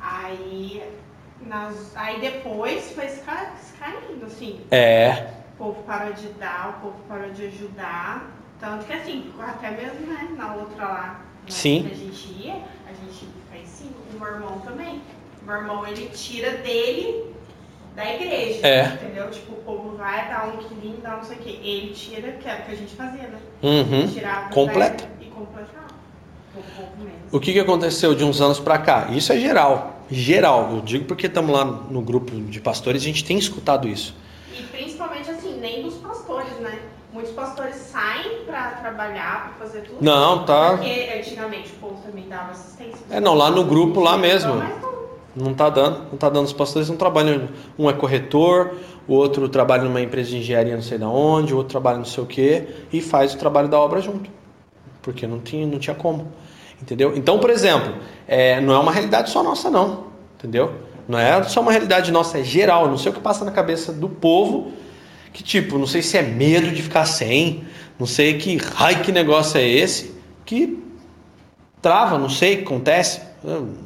aí, 0.00 0.98
nas, 1.42 1.96
aí 1.96 2.20
depois 2.20 2.92
foi 2.92 3.06
caindo, 3.78 4.24
assim. 4.26 4.60
É. 4.70 5.32
O 5.54 5.64
povo 5.64 5.82
parou 5.82 6.12
de 6.12 6.28
dar, 6.34 6.76
o 6.78 6.80
povo 6.80 6.98
parou 7.08 7.30
de 7.30 7.46
ajudar. 7.46 8.30
Tanto 8.58 8.84
que 8.86 8.92
assim, 8.92 9.32
até 9.40 9.70
mesmo, 9.70 10.06
né, 10.06 10.34
na 10.36 10.54
outra 10.54 10.84
lá, 10.84 11.20
né, 11.42 11.46
Sim. 11.48 11.84
que 11.88 11.92
a 11.92 11.96
gente 11.96 12.32
ia, 12.32 12.54
a 12.86 12.92
gente 12.92 13.26
faz 13.50 13.66
sim, 13.66 13.90
o 14.12 14.18
meu 14.18 14.34
irmão 14.34 14.60
também. 14.60 15.02
O 15.42 15.46
meu 15.46 15.56
irmão, 15.56 15.86
ele 15.86 16.08
tira 16.10 16.58
dele 16.58 17.34
da 18.00 18.14
igreja. 18.14 18.66
É. 18.66 18.84
Entendeu? 18.86 19.30
Tipo, 19.30 19.52
o 19.52 19.56
povo 19.56 19.96
vai 19.96 20.28
dar 20.28 20.48
um 20.48 20.56
quilinho, 20.56 20.96
dá 21.02 21.16
não 21.16 21.24
sei 21.24 21.36
o 21.36 21.40
quê. 21.40 21.58
Ele 21.62 21.92
tira, 21.92 22.32
que 22.32 22.48
era 22.48 22.62
o 22.62 22.64
que 22.64 22.72
a 22.72 22.76
gente 22.76 22.94
fazia, 22.96 23.28
né? 23.28 23.38
Uhum. 23.62 24.08
Tirava 24.08 24.48
Completa. 24.48 25.08
E 25.20 25.26
completava. 25.26 25.90
O 27.30 27.38
que, 27.38 27.52
que 27.52 27.60
aconteceu 27.60 28.14
de 28.14 28.24
uns 28.24 28.40
anos 28.40 28.58
para 28.58 28.78
cá? 28.78 29.08
Isso 29.10 29.32
é 29.32 29.38
geral. 29.38 30.00
Geral. 30.10 30.70
Eu 30.72 30.80
digo 30.80 31.04
porque 31.04 31.26
estamos 31.26 31.52
lá 31.52 31.64
no 31.64 32.00
grupo 32.00 32.34
de 32.34 32.60
pastores, 32.60 33.02
a 33.02 33.04
gente 33.04 33.24
tem 33.24 33.38
escutado 33.38 33.86
isso. 33.86 34.16
E 34.52 34.62
principalmente 34.64 35.30
assim, 35.30 35.58
nem 35.60 35.82
dos 35.82 35.94
pastores, 35.94 36.58
né? 36.60 36.80
Muitos 37.12 37.32
pastores 37.32 37.76
saem 37.76 38.44
para 38.46 38.70
trabalhar, 38.72 39.54
para 39.56 39.66
fazer 39.66 39.82
tudo. 39.82 39.98
Não, 40.00 40.44
tá. 40.44 40.76
Porque 40.76 41.12
antigamente 41.16 41.70
o 41.70 41.76
povo 41.76 42.02
também 42.06 42.28
dava 42.28 42.52
assistência. 42.52 42.98
É, 43.10 43.20
não, 43.20 43.34
lá 43.34 43.50
no 43.50 43.64
grupo, 43.64 44.00
lá 44.00 44.16
mesmo. 44.16 44.54
Não 44.54 44.89
tá 45.54 45.68
dando, 45.70 46.02
não 46.10 46.18
tá 46.18 46.28
dando. 46.28 46.46
Os 46.46 46.52
pastores 46.52 46.88
não 46.88 46.96
trabalham. 46.96 47.48
Um 47.78 47.88
é 47.88 47.92
corretor, 47.92 48.74
o 49.08 49.14
outro 49.14 49.48
trabalha 49.48 49.84
numa 49.84 50.00
empresa 50.00 50.30
de 50.30 50.38
engenharia 50.38 50.74
não 50.74 50.82
sei 50.82 50.98
da 50.98 51.08
onde, 51.08 51.54
o 51.54 51.56
outro 51.56 51.70
trabalha 51.70 51.98
não 51.98 52.04
sei 52.04 52.22
o 52.22 52.26
que 52.26 52.66
e 52.92 53.00
faz 53.00 53.34
o 53.34 53.38
trabalho 53.38 53.68
da 53.68 53.78
obra 53.78 54.00
junto. 54.00 54.30
Porque 55.02 55.26
não 55.26 55.40
tinha, 55.40 55.66
não 55.66 55.78
tinha 55.78 55.96
como. 55.96 56.30
Entendeu? 56.80 57.16
Então, 57.16 57.38
por 57.38 57.50
exemplo, 57.50 57.94
é, 58.26 58.60
não 58.60 58.74
é 58.74 58.78
uma 58.78 58.92
realidade 58.92 59.30
só 59.30 59.42
nossa, 59.42 59.70
não. 59.70 60.04
Entendeu? 60.38 60.72
Não 61.08 61.18
é 61.18 61.42
só 61.44 61.60
uma 61.60 61.72
realidade 61.72 62.12
nossa, 62.12 62.38
é 62.38 62.44
geral. 62.44 62.88
Não 62.88 62.96
sei 62.96 63.10
o 63.10 63.14
que 63.14 63.20
passa 63.20 63.44
na 63.44 63.50
cabeça 63.50 63.92
do 63.92 64.08
povo. 64.08 64.72
Que 65.32 65.42
tipo, 65.42 65.78
não 65.78 65.86
sei 65.86 66.02
se 66.02 66.16
é 66.16 66.22
medo 66.22 66.70
de 66.70 66.82
ficar 66.82 67.04
sem, 67.04 67.64
não 67.98 68.06
sei 68.06 68.36
que 68.38 68.58
ai 68.76 69.02
que 69.02 69.12
negócio 69.12 69.58
é 69.58 69.66
esse, 69.66 70.14
que 70.44 70.82
trava, 71.80 72.18
não 72.18 72.28
sei 72.28 72.54
o 72.54 72.56
que 72.58 72.62
acontece, 72.64 73.20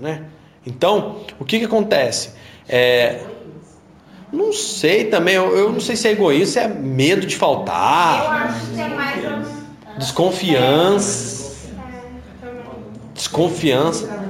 né? 0.00 0.24
Então, 0.66 1.20
o 1.38 1.44
que, 1.44 1.58
que 1.58 1.64
acontece? 1.64 2.32
É, 2.68 3.20
não 4.32 4.52
sei 4.52 5.04
também, 5.04 5.34
eu, 5.34 5.56
eu, 5.56 5.72
não 5.72 5.80
sei 5.80 5.96
se 5.96 6.08
é 6.08 6.12
egoísmo, 6.12 6.46
se 6.46 6.58
é 6.58 6.68
medo 6.68 7.26
de 7.26 7.36
faltar. 7.36 8.24
Eu 8.24 8.30
acho 8.30 8.66
que 8.70 8.80
é 8.80 8.88
mais. 8.88 9.64
Desconfiança. 9.98 11.44
Desconfiança. 13.14 14.24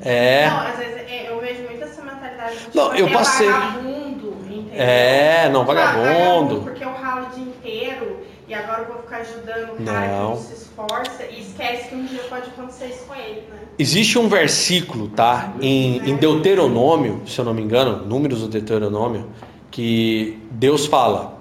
É. 0.00 0.48
Não, 0.48 0.58
às 0.58 0.76
vezes 0.76 0.96
é, 0.96 1.30
eu 1.30 1.40
vejo 1.40 1.62
muito 1.62 1.84
essa 1.84 2.02
mentalidade. 2.02 2.56
De, 2.56 2.76
não, 2.76 2.94
eu 2.94 3.10
passei. 3.10 3.50
Vagabundo, 3.50 4.36
entendeu? 4.48 4.72
É, 4.74 5.48
não, 5.50 5.64
vagabundo. 5.64 6.62
Porque 6.62 6.84
eu 6.84 6.92
ralo 6.92 7.26
o 7.26 7.34
dia 7.34 7.44
inteiro 7.44 8.24
e 8.46 8.54
agora 8.54 8.82
eu 8.82 8.92
vou 8.92 9.02
ficar 9.02 9.18
ajudando 9.18 9.80
o 9.80 9.84
cara 9.84 10.20
não. 10.20 10.36
que 10.36 10.42
se 10.42 10.54
esforça 10.54 11.24
e 11.30 11.40
esquece 11.40 11.88
que 11.88 11.94
um 11.94 12.04
dia 12.04 12.22
pode 12.28 12.48
acontecer 12.50 12.86
isso 12.86 13.04
com 13.06 13.14
ele, 13.14 13.42
né? 13.50 13.58
Existe 13.78 14.18
um 14.18 14.28
versículo, 14.28 15.08
tá? 15.08 15.54
Em, 15.60 16.10
em 16.10 16.16
Deuteronômio, 16.16 17.22
se 17.26 17.38
eu 17.38 17.44
não 17.44 17.54
me 17.54 17.62
engano, 17.62 18.04
números 18.04 18.40
do 18.40 18.48
Deuteronômio, 18.48 19.26
que 19.70 20.38
Deus 20.50 20.86
fala 20.86 21.38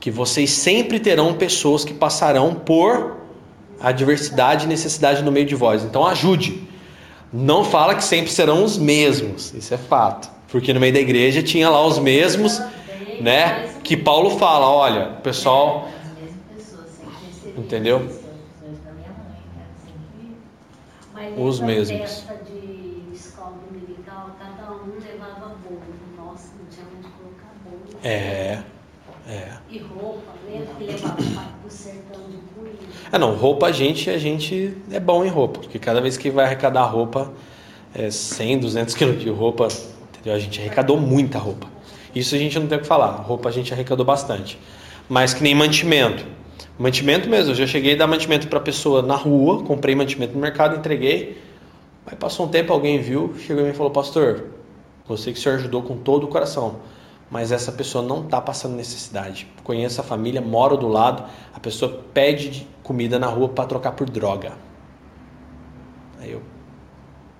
que 0.00 0.10
vocês 0.10 0.50
sempre 0.50 0.98
terão 0.98 1.34
pessoas 1.34 1.84
que 1.84 1.94
passarão 1.94 2.54
por 2.54 3.18
adversidade 3.80 4.64
e 4.64 4.68
necessidade 4.68 5.22
no 5.22 5.30
meio 5.30 5.46
de 5.46 5.54
vós. 5.54 5.84
Então 5.84 6.06
ajude. 6.06 6.62
Não 7.32 7.64
fala 7.64 7.94
que 7.94 8.04
sempre 8.04 8.30
serão 8.30 8.64
os 8.64 8.76
mesmos, 8.76 9.54
isso 9.54 9.72
é 9.72 9.78
fato. 9.78 10.30
Porque 10.48 10.72
no 10.72 10.80
meio 10.80 10.92
da 10.92 11.00
igreja 11.00 11.42
tinha 11.42 11.70
lá 11.70 11.86
os 11.86 11.98
mesmos, 11.98 12.60
né? 13.20 13.70
Que 13.82 13.96
Paulo 13.96 14.38
fala, 14.38 14.68
olha, 14.68 15.06
pessoal, 15.22 15.88
entendeu? 17.56 18.08
os 21.36 21.60
mesmos. 21.60 22.24
É, 28.04 28.58
é. 29.28 29.48
E 29.70 29.78
roupa, 29.78 30.32
lembra 30.44 30.74
que 30.74 30.84
levava 30.84 31.14
pro 31.14 31.70
sertão 31.70 32.20
de? 32.28 32.42
Ah, 33.12 33.18
não, 33.18 33.34
roupa 33.34 33.66
a 33.66 33.72
gente, 33.72 34.10
a 34.10 34.18
gente 34.18 34.76
é 34.90 34.98
bom 34.98 35.24
em 35.24 35.28
roupa, 35.28 35.60
porque 35.60 35.78
cada 35.78 36.00
vez 36.00 36.16
que 36.16 36.30
vai 36.30 36.46
arrecadar 36.46 36.84
roupa, 36.86 37.32
é 37.94 38.10
100, 38.10 38.58
200 38.58 38.94
quilos 38.94 39.20
de 39.20 39.28
roupa, 39.28 39.68
Entendeu? 40.22 40.34
A 40.34 40.38
gente 40.38 40.60
arrecadou 40.60 40.96
muita 40.96 41.38
roupa. 41.38 41.66
Isso 42.14 42.34
a 42.34 42.38
gente 42.38 42.56
não 42.58 42.68
tem 42.68 42.78
o 42.78 42.80
que 42.80 42.86
falar. 42.86 43.10
Roupa 43.10 43.48
a 43.48 43.52
gente 43.52 43.72
arrecadou 43.72 44.06
bastante. 44.06 44.56
Mas 45.08 45.34
que 45.34 45.42
nem 45.42 45.52
mantimento. 45.52 46.24
Mantimento 46.82 47.28
mesmo. 47.28 47.52
Eu 47.52 47.54
já 47.54 47.64
cheguei 47.64 47.94
a 47.94 47.96
dar 47.96 48.08
mantimento 48.08 48.48
para 48.48 48.58
pessoa 48.58 49.02
na 49.02 49.14
rua, 49.14 49.62
comprei 49.62 49.94
mantimento 49.94 50.34
no 50.34 50.40
mercado, 50.40 50.76
entreguei. 50.76 51.40
Aí 52.04 52.16
passou 52.16 52.46
um 52.46 52.48
tempo, 52.48 52.72
alguém 52.72 52.98
viu, 52.98 53.36
chegou 53.38 53.62
e 53.62 53.68
me 53.68 53.72
falou: 53.72 53.92
Pastor, 53.92 54.46
você 55.06 55.32
que 55.32 55.38
o 55.38 55.40
senhor 55.40 55.54
ajudou 55.58 55.84
com 55.84 55.96
todo 55.96 56.24
o 56.24 56.26
coração, 56.26 56.80
mas 57.30 57.52
essa 57.52 57.70
pessoa 57.70 58.04
não 58.04 58.24
está 58.24 58.40
passando 58.40 58.74
necessidade. 58.74 59.46
Conheço 59.62 60.00
a 60.00 60.04
família, 60.04 60.40
moro 60.40 60.76
do 60.76 60.88
lado, 60.88 61.22
a 61.54 61.60
pessoa 61.60 62.02
pede 62.12 62.66
comida 62.82 63.16
na 63.16 63.28
rua 63.28 63.50
para 63.50 63.64
trocar 63.64 63.92
por 63.92 64.10
droga. 64.10 64.54
Aí 66.20 66.32
eu, 66.32 66.42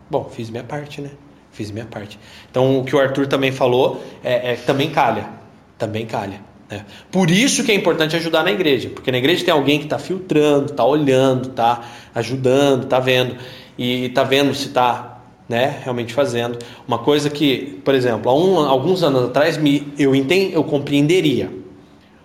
bom, 0.09 0.31
fiz 0.31 0.51
minha 0.51 0.63
parte, 0.63 1.01
né? 1.01 1.11
Fiz 1.51 1.73
minha 1.73 1.87
parte. 1.87 2.17
Então 2.49 2.79
o 2.79 2.85
que 2.85 2.95
o 2.95 3.01
Arthur 3.01 3.27
também 3.27 3.51
falou 3.51 4.01
é, 4.23 4.53
é 4.53 4.55
também 4.55 4.89
calha, 4.93 5.29
também 5.77 6.07
calha. 6.07 6.52
Né? 6.73 6.87
Por 7.11 7.31
isso 7.31 7.63
que 7.65 7.71
é 7.71 7.75
importante 7.75 8.17
ajudar 8.17 8.43
na 8.43 8.51
igreja, 8.51 8.89
porque 8.89 9.13
na 9.13 9.19
igreja 9.19 9.45
tem 9.45 9.53
alguém 9.53 9.79
que 9.79 9.85
está 9.85 9.99
filtrando, 9.99 10.73
está 10.73 10.83
olhando, 10.83 11.51
está 11.51 11.83
ajudando, 12.15 12.85
está 12.85 12.99
vendo 12.99 13.37
e 13.77 14.07
está 14.07 14.25
vendo 14.25 14.55
se 14.55 14.69
está 14.69 15.21
né, 15.47 15.81
realmente 15.83 16.15
fazendo. 16.15 16.59
Uma 16.89 16.99
coisa 16.99 17.29
que, 17.29 17.79
por 17.85 17.95
exemplo, 17.95 18.31
há 18.31 18.35
um, 18.35 18.59
alguns 18.59 19.03
anos 19.03 19.25
atrás 19.25 19.59
me, 19.59 19.93
eu, 19.99 20.15
entend, 20.15 20.55
eu 20.55 20.65
compreenderia. 20.65 21.53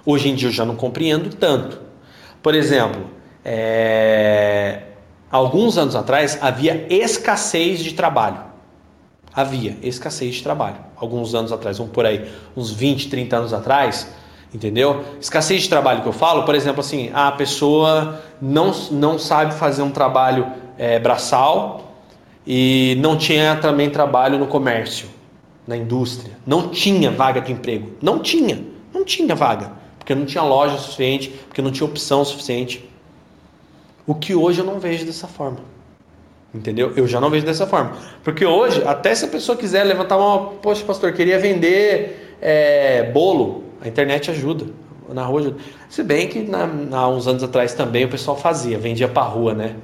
Hoje 0.06 0.30
em 0.30 0.36
dia 0.36 0.48
eu 0.48 0.54
já 0.54 0.64
não 0.64 0.78
compreendo 0.78 1.36
tanto. 1.36 1.82
Por 2.42 2.56
exemplo, 2.56 3.06
é, 3.44 4.84
alguns 5.30 5.78
anos 5.78 5.94
atrás 5.94 6.38
havia 6.40 6.88
escassez 6.90 7.80
de 7.80 7.94
trabalho. 7.94 8.40
Havia 9.34 9.76
escassez 9.84 10.36
de 10.36 10.44
trabalho. 10.44 10.78
Alguns 10.96 11.36
anos 11.36 11.52
atrás, 11.52 11.78
vamos 11.78 11.92
por 11.92 12.06
aí, 12.06 12.26
uns 12.56 12.72
20, 12.72 13.10
30 13.10 13.36
anos 13.36 13.54
atrás, 13.54 14.08
entendeu? 14.54 15.04
Escassez 15.20 15.64
de 15.64 15.70
trabalho 15.70 16.02
que 16.02 16.08
eu 16.08 16.14
falo, 16.14 16.44
por 16.44 16.56
exemplo, 16.56 16.82
assim, 16.82 17.10
a 17.14 17.32
pessoa 17.32 18.22
não, 18.42 18.72
não 18.92 19.20
sabe 19.20 19.54
fazer 19.54 19.82
um 19.82 19.92
trabalho 19.92 20.48
é, 20.78 21.00
braçal 21.00 21.96
e 22.46 22.98
não 23.02 23.18
tinha 23.18 23.58
também 23.58 23.90
trabalho 23.90 24.38
no 24.38 24.48
comércio, 24.48 25.10
na 25.68 25.76
indústria. 25.76 26.38
Não 26.46 26.70
tinha 26.70 27.12
vaga 27.12 27.42
de 27.42 27.52
emprego. 27.52 27.92
Não 28.02 28.20
tinha. 28.20 28.64
Não 28.94 29.04
tinha 29.04 29.36
vaga. 29.36 29.72
Porque 30.00 30.16
não 30.16 30.26
tinha 30.26 30.44
loja 30.44 30.78
suficiente, 30.78 31.30
porque 31.48 31.62
não 31.62 31.72
tinha 31.72 31.86
opção 31.86 32.24
suficiente. 32.24 32.88
O 34.06 34.16
que 34.16 34.34
hoje 34.34 34.60
eu 34.60 34.66
não 34.66 34.80
vejo 34.80 35.06
dessa 35.06 35.28
forma. 35.28 35.60
Entendeu? 36.54 36.94
Eu 36.96 37.06
já 37.08 37.20
não 37.20 37.30
vejo 37.30 37.46
dessa 37.46 37.68
forma. 37.68 37.98
Porque 38.24 38.46
hoje, 38.46 38.82
até 38.86 39.14
se 39.14 39.26
a 39.26 39.28
pessoa 39.28 39.58
quiser 39.58 39.84
levantar 39.84 40.18
uma. 40.18 40.52
Poxa, 40.54 40.86
pastor, 40.86 41.12
queria 41.12 41.38
vender 41.38 42.38
é, 42.42 43.12
bolo. 43.12 43.67
A 43.82 43.88
internet 43.88 44.32
ajuda. 44.32 44.66
Na 45.10 45.24
rua 45.24 45.40
ajuda. 45.40 45.58
Se 45.90 46.04
bem 46.04 46.28
que 46.28 46.40
na, 46.40 46.70
há 46.92 47.08
uns 47.08 47.28
anos 47.28 47.42
atrás 47.42 47.74
também 47.74 48.04
o 48.04 48.10
pessoal 48.10 48.36
fazia, 48.36 48.78
vendia 48.78 49.08
pra 49.08 49.24
rua, 49.24 49.54
né? 49.54 49.76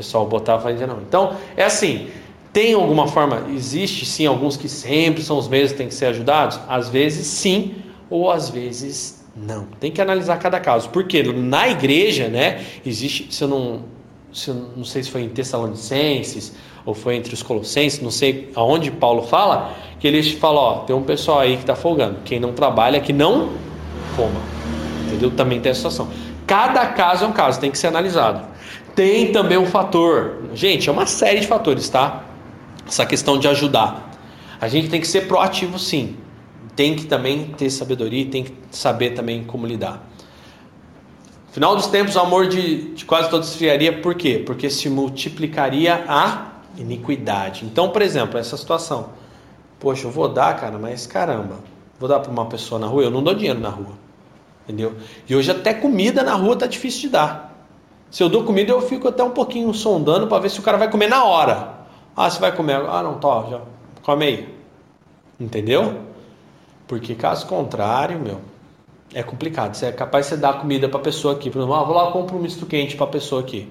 pessoal 0.00 0.26
botava 0.26 0.70
e 0.70 0.72
dizia 0.72 0.86
não. 0.86 1.00
Então, 1.02 1.36
é 1.56 1.64
assim, 1.64 2.08
tem 2.52 2.72
alguma 2.72 3.06
forma, 3.06 3.46
existe 3.54 4.06
sim 4.06 4.26
alguns 4.26 4.56
que 4.56 4.68
sempre 4.68 5.22
são 5.22 5.38
os 5.38 5.46
mesmos 5.46 5.72
que 5.72 5.78
têm 5.78 5.88
que 5.88 5.94
ser 5.94 6.06
ajudados? 6.06 6.58
Às 6.66 6.88
vezes 6.88 7.26
sim, 7.26 7.74
ou 8.08 8.30
às 8.30 8.48
vezes 8.48 9.22
não. 9.36 9.66
Tem 9.78 9.92
que 9.92 10.00
analisar 10.00 10.38
cada 10.38 10.58
caso. 10.58 10.88
Porque 10.88 11.22
na 11.22 11.68
igreja, 11.68 12.28
né, 12.28 12.64
existe, 12.84 13.32
se 13.32 13.44
eu 13.44 13.48
não, 13.48 13.82
não 14.76 14.84
sei 14.84 15.02
se 15.02 15.10
foi 15.10 15.22
em 15.22 15.28
Tessalonicenses 15.28 16.54
ou 16.86 16.94
foi 16.94 17.16
entre 17.16 17.34
os 17.34 17.42
Colossenses, 17.42 18.00
não 18.00 18.10
sei 18.10 18.50
aonde 18.54 18.90
Paulo 18.90 19.22
fala, 19.22 19.74
que 19.98 20.06
ele 20.06 20.22
fala, 20.22 20.60
ó, 20.60 20.78
tem 20.80 20.94
um 20.94 21.02
pessoal 21.02 21.40
aí 21.40 21.56
que 21.56 21.62
está 21.62 21.74
folgando. 21.74 22.18
Quem 22.24 22.40
não 22.40 22.52
trabalha, 22.52 23.00
que 23.00 23.12
não 23.12 23.50
coma. 24.16 24.40
Entendeu? 25.06 25.30
Também 25.30 25.60
tem 25.60 25.70
essa 25.70 25.90
situação. 25.90 26.08
Cada 26.46 26.86
caso 26.86 27.24
é 27.24 27.28
um 27.28 27.32
caso, 27.32 27.60
tem 27.60 27.70
que 27.70 27.78
ser 27.78 27.88
analisado. 27.88 28.48
Tem 28.94 29.30
também 29.32 29.58
um 29.58 29.66
fator, 29.66 30.42
gente, 30.54 30.88
é 30.88 30.92
uma 30.92 31.06
série 31.06 31.40
de 31.40 31.46
fatores, 31.46 31.88
tá? 31.88 32.24
Essa 32.86 33.06
questão 33.06 33.38
de 33.38 33.46
ajudar. 33.48 34.10
A 34.60 34.68
gente 34.68 34.88
tem 34.88 35.00
que 35.00 35.06
ser 35.06 35.28
proativo, 35.28 35.78
sim. 35.78 36.16
Tem 36.74 36.94
que 36.94 37.04
também 37.04 37.46
ter 37.56 37.70
sabedoria, 37.70 38.26
tem 38.26 38.44
que 38.44 38.52
saber 38.70 39.10
também 39.10 39.44
como 39.44 39.66
lidar. 39.66 40.09
Final 41.52 41.74
dos 41.74 41.88
tempos, 41.88 42.14
o 42.14 42.20
amor 42.20 42.46
de, 42.46 42.94
de 42.94 43.04
quase 43.04 43.28
todos 43.28 43.48
esfriaria, 43.48 44.00
por 44.00 44.14
quê? 44.14 44.42
Porque 44.44 44.70
se 44.70 44.88
multiplicaria 44.88 46.04
a 46.06 46.52
iniquidade. 46.78 47.64
Então, 47.64 47.90
por 47.90 48.02
exemplo, 48.02 48.38
essa 48.38 48.56
situação. 48.56 49.10
Poxa, 49.80 50.06
eu 50.06 50.10
vou 50.10 50.28
dar, 50.28 50.60
cara, 50.60 50.78
mas 50.78 51.06
caramba, 51.06 51.56
vou 51.98 52.08
dar 52.08 52.20
para 52.20 52.30
uma 52.30 52.46
pessoa 52.46 52.78
na 52.78 52.86
rua, 52.86 53.02
eu 53.02 53.10
não 53.10 53.22
dou 53.22 53.34
dinheiro 53.34 53.58
na 53.58 53.68
rua. 53.68 53.98
Entendeu? 54.64 54.94
E 55.28 55.34
hoje 55.34 55.50
até 55.50 55.74
comida 55.74 56.22
na 56.22 56.34
rua 56.34 56.54
tá 56.54 56.66
difícil 56.66 57.02
de 57.02 57.08
dar. 57.08 57.66
Se 58.10 58.22
eu 58.22 58.28
dou 58.28 58.44
comida, 58.44 58.70
eu 58.70 58.80
fico 58.80 59.08
até 59.08 59.22
um 59.22 59.30
pouquinho 59.30 59.72
sondando 59.74 60.28
para 60.28 60.38
ver 60.40 60.50
se 60.50 60.60
o 60.60 60.62
cara 60.62 60.78
vai 60.78 60.90
comer 60.90 61.08
na 61.08 61.24
hora. 61.24 61.74
Ah, 62.16 62.30
você 62.30 62.38
vai 62.38 62.54
comer? 62.54 62.76
Ah, 62.76 63.02
não, 63.02 63.18
tô, 63.18 63.50
já 63.50 63.60
come 64.02 64.24
aí. 64.24 64.54
Entendeu? 65.38 66.00
Porque 66.86 67.14
caso 67.14 67.46
contrário, 67.46 68.18
meu, 68.20 68.40
é 69.14 69.22
complicado. 69.22 69.74
Você 69.74 69.86
é 69.86 69.92
capaz 69.92 70.26
de 70.26 70.30
você 70.30 70.36
dar 70.36 70.60
comida 70.60 70.88
para 70.88 71.00
pessoa 71.00 71.34
aqui, 71.34 71.50
por 71.50 71.58
exemplo, 71.58 71.74
ah, 71.74 71.84
vou 71.84 71.94
lá 71.94 72.10
compro 72.12 72.36
um 72.36 72.40
misto 72.40 72.66
quente 72.66 72.96
para 72.96 73.06
pessoa 73.06 73.40
aqui. 73.40 73.68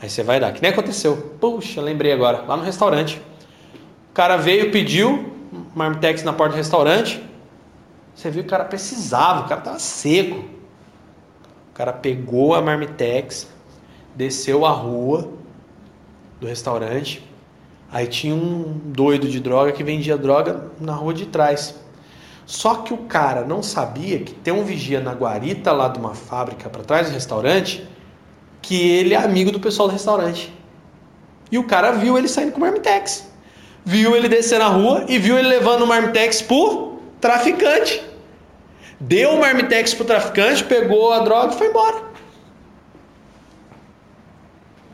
Aí 0.00 0.08
você 0.08 0.22
vai 0.22 0.38
dar. 0.38 0.52
Que 0.52 0.62
nem 0.62 0.70
aconteceu. 0.70 1.16
Puxa, 1.40 1.80
lembrei 1.80 2.12
agora, 2.12 2.42
lá 2.46 2.56
no 2.56 2.62
restaurante. 2.62 3.20
O 4.10 4.14
cara 4.14 4.36
veio, 4.36 4.70
pediu 4.70 5.32
marmitex 5.74 6.22
na 6.22 6.32
porta 6.32 6.54
do 6.54 6.56
restaurante. 6.56 7.22
Você 8.14 8.30
viu 8.30 8.42
que 8.42 8.48
o 8.48 8.50
cara 8.50 8.64
precisava, 8.64 9.44
o 9.44 9.48
cara 9.48 9.60
tava 9.60 9.78
seco 9.78 10.58
cara 11.78 11.92
pegou 11.92 12.56
a 12.56 12.60
marmitex, 12.60 13.48
desceu 14.12 14.66
a 14.66 14.70
rua 14.70 15.28
do 16.40 16.46
restaurante. 16.48 17.24
Aí 17.88 18.08
tinha 18.08 18.34
um 18.34 18.80
doido 18.84 19.28
de 19.28 19.38
droga 19.38 19.70
que 19.70 19.84
vendia 19.84 20.18
droga 20.18 20.72
na 20.80 20.92
rua 20.92 21.14
de 21.14 21.26
trás. 21.26 21.80
Só 22.48 22.76
que 22.76 22.94
o 22.94 22.96
cara 22.96 23.44
não 23.44 23.62
sabia 23.62 24.20
que 24.20 24.32
tem 24.32 24.54
um 24.54 24.64
vigia 24.64 25.00
na 25.00 25.12
guarita 25.12 25.70
lá 25.70 25.86
de 25.86 25.98
uma 25.98 26.14
fábrica 26.14 26.70
para 26.70 26.82
trás 26.82 27.06
do 27.06 27.12
restaurante, 27.12 27.86
que 28.62 28.88
ele 28.88 29.12
é 29.12 29.18
amigo 29.18 29.52
do 29.52 29.60
pessoal 29.60 29.86
do 29.86 29.92
restaurante. 29.92 30.50
E 31.52 31.58
o 31.58 31.64
cara 31.64 31.92
viu 31.92 32.16
ele 32.16 32.26
saindo 32.26 32.52
com 32.52 32.56
o 32.56 32.60
marmitex. 32.62 33.30
Viu 33.84 34.16
ele 34.16 34.30
descer 34.30 34.58
na 34.58 34.68
rua 34.68 35.04
e 35.08 35.18
viu 35.18 35.38
ele 35.38 35.46
levando 35.46 35.82
o 35.82 35.86
marmitex 35.86 36.40
pro 36.40 37.02
traficante. 37.20 38.02
Deu 38.98 39.32
o 39.32 39.40
marmitex 39.40 39.92
pro 39.92 40.06
traficante, 40.06 40.64
pegou 40.64 41.12
a 41.12 41.18
droga 41.18 41.52
e 41.52 41.58
foi 41.58 41.66
embora. 41.66 42.02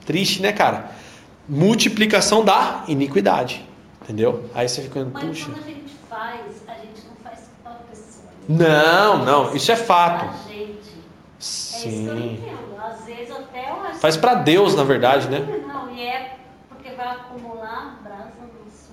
Triste, 0.05 0.43
né, 0.43 0.53
cara? 0.53 0.91
Multiplicação 1.49 2.45
da 2.45 2.83
iniquidade. 2.89 3.65
Entendeu? 4.03 4.51
Aí 4.53 4.69
você 4.69 4.83
fica, 4.83 5.05
Mas 5.05 5.25
puxa. 5.25 5.53
quando 5.53 5.65
a 5.65 5.69
gente 5.69 5.95
faz, 6.11 6.41
a 6.69 6.75
gente 6.75 7.07
não 7.09 7.17
faz 7.23 7.41
com 7.63 7.69
a 7.71 7.73
pessoa. 7.73 8.27
Não, 8.49 9.25
não, 9.25 9.55
isso 9.55 9.71
é 9.73 9.77
fato. 9.77 10.27
Gente. 10.49 10.59
É 10.59 10.69
isso 11.39 11.83
que 11.83 11.87
eu 11.87 11.91
Sim. 11.91 12.33
entendo. 12.35 12.59
Às 12.85 13.05
vezes 13.05 13.31
até 13.31 13.71
eu 13.71 13.83
acho 13.89 13.99
Faz 13.99 14.17
pra 14.17 14.35
Deus, 14.35 14.75
na 14.75 14.85
verdade, 14.85 15.29
né? 15.29 15.41
Não, 15.67 15.91
e 15.95 16.03
é 16.03 16.37
porque 16.69 16.91
vai 16.91 17.07
acumular 17.07 18.01
brasa 18.03 18.31
no 18.41 18.49
cabeça. 18.49 18.91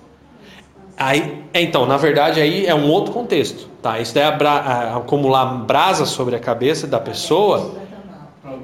Aí, 0.96 1.44
é, 1.52 1.60
então, 1.62 1.84
na 1.86 1.96
verdade, 1.96 2.40
aí 2.40 2.66
é 2.66 2.74
um 2.74 2.88
outro 2.90 3.12
contexto, 3.12 3.68
tá? 3.82 3.98
Isso 4.00 4.14
daí 4.14 4.24
é 4.24 4.26
a- 4.26 4.96
acumular 4.96 5.44
brasa 5.46 6.06
sobre 6.06 6.34
a 6.36 6.38
cabeça 6.40 6.86
da 6.86 6.98
pessoa 7.00 7.74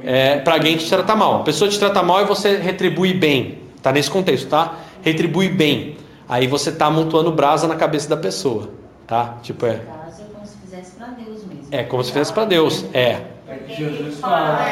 é 0.03 0.39
para 0.39 0.55
alguém 0.55 0.76
que 0.76 0.84
te 0.84 0.91
trata 0.91 1.14
mal. 1.14 1.41
A 1.41 1.45
pessoa 1.45 1.68
te 1.70 1.78
trata 1.78 2.03
mal 2.03 2.20
e 2.22 2.24
você 2.24 2.57
retribui 2.57 3.12
bem, 3.12 3.59
tá 3.82 3.93
nesse 3.93 4.11
contexto, 4.11 4.49
tá? 4.49 4.74
Retribui 5.03 5.49
bem. 5.49 5.97
Aí 6.28 6.47
você 6.47 6.70
tá 6.72 6.86
amontoando 6.86 7.32
brasa 7.32 7.66
na 7.66 7.74
cabeça 7.74 8.09
da 8.09 8.16
pessoa, 8.16 8.70
tá? 9.07 9.36
Tipo 9.43 9.66
é, 9.66 9.74
No 9.76 9.84
caso, 9.84 10.22
é 10.22 10.24
como 10.34 10.47
se 10.47 10.57
fizesse 10.59 10.93
para 10.93 11.07
Deus 11.09 11.45
mesmo. 11.45 11.57
É 11.70 11.82
como 11.84 12.02
se 12.04 12.12
fizesse 12.12 12.32
para 12.32 12.44
Deus, 12.44 12.84
é. 12.92 13.20
É 13.48 13.54
que 13.66 13.74
Jesus 13.76 14.18
fala, 14.20 14.56
fala. 14.58 14.68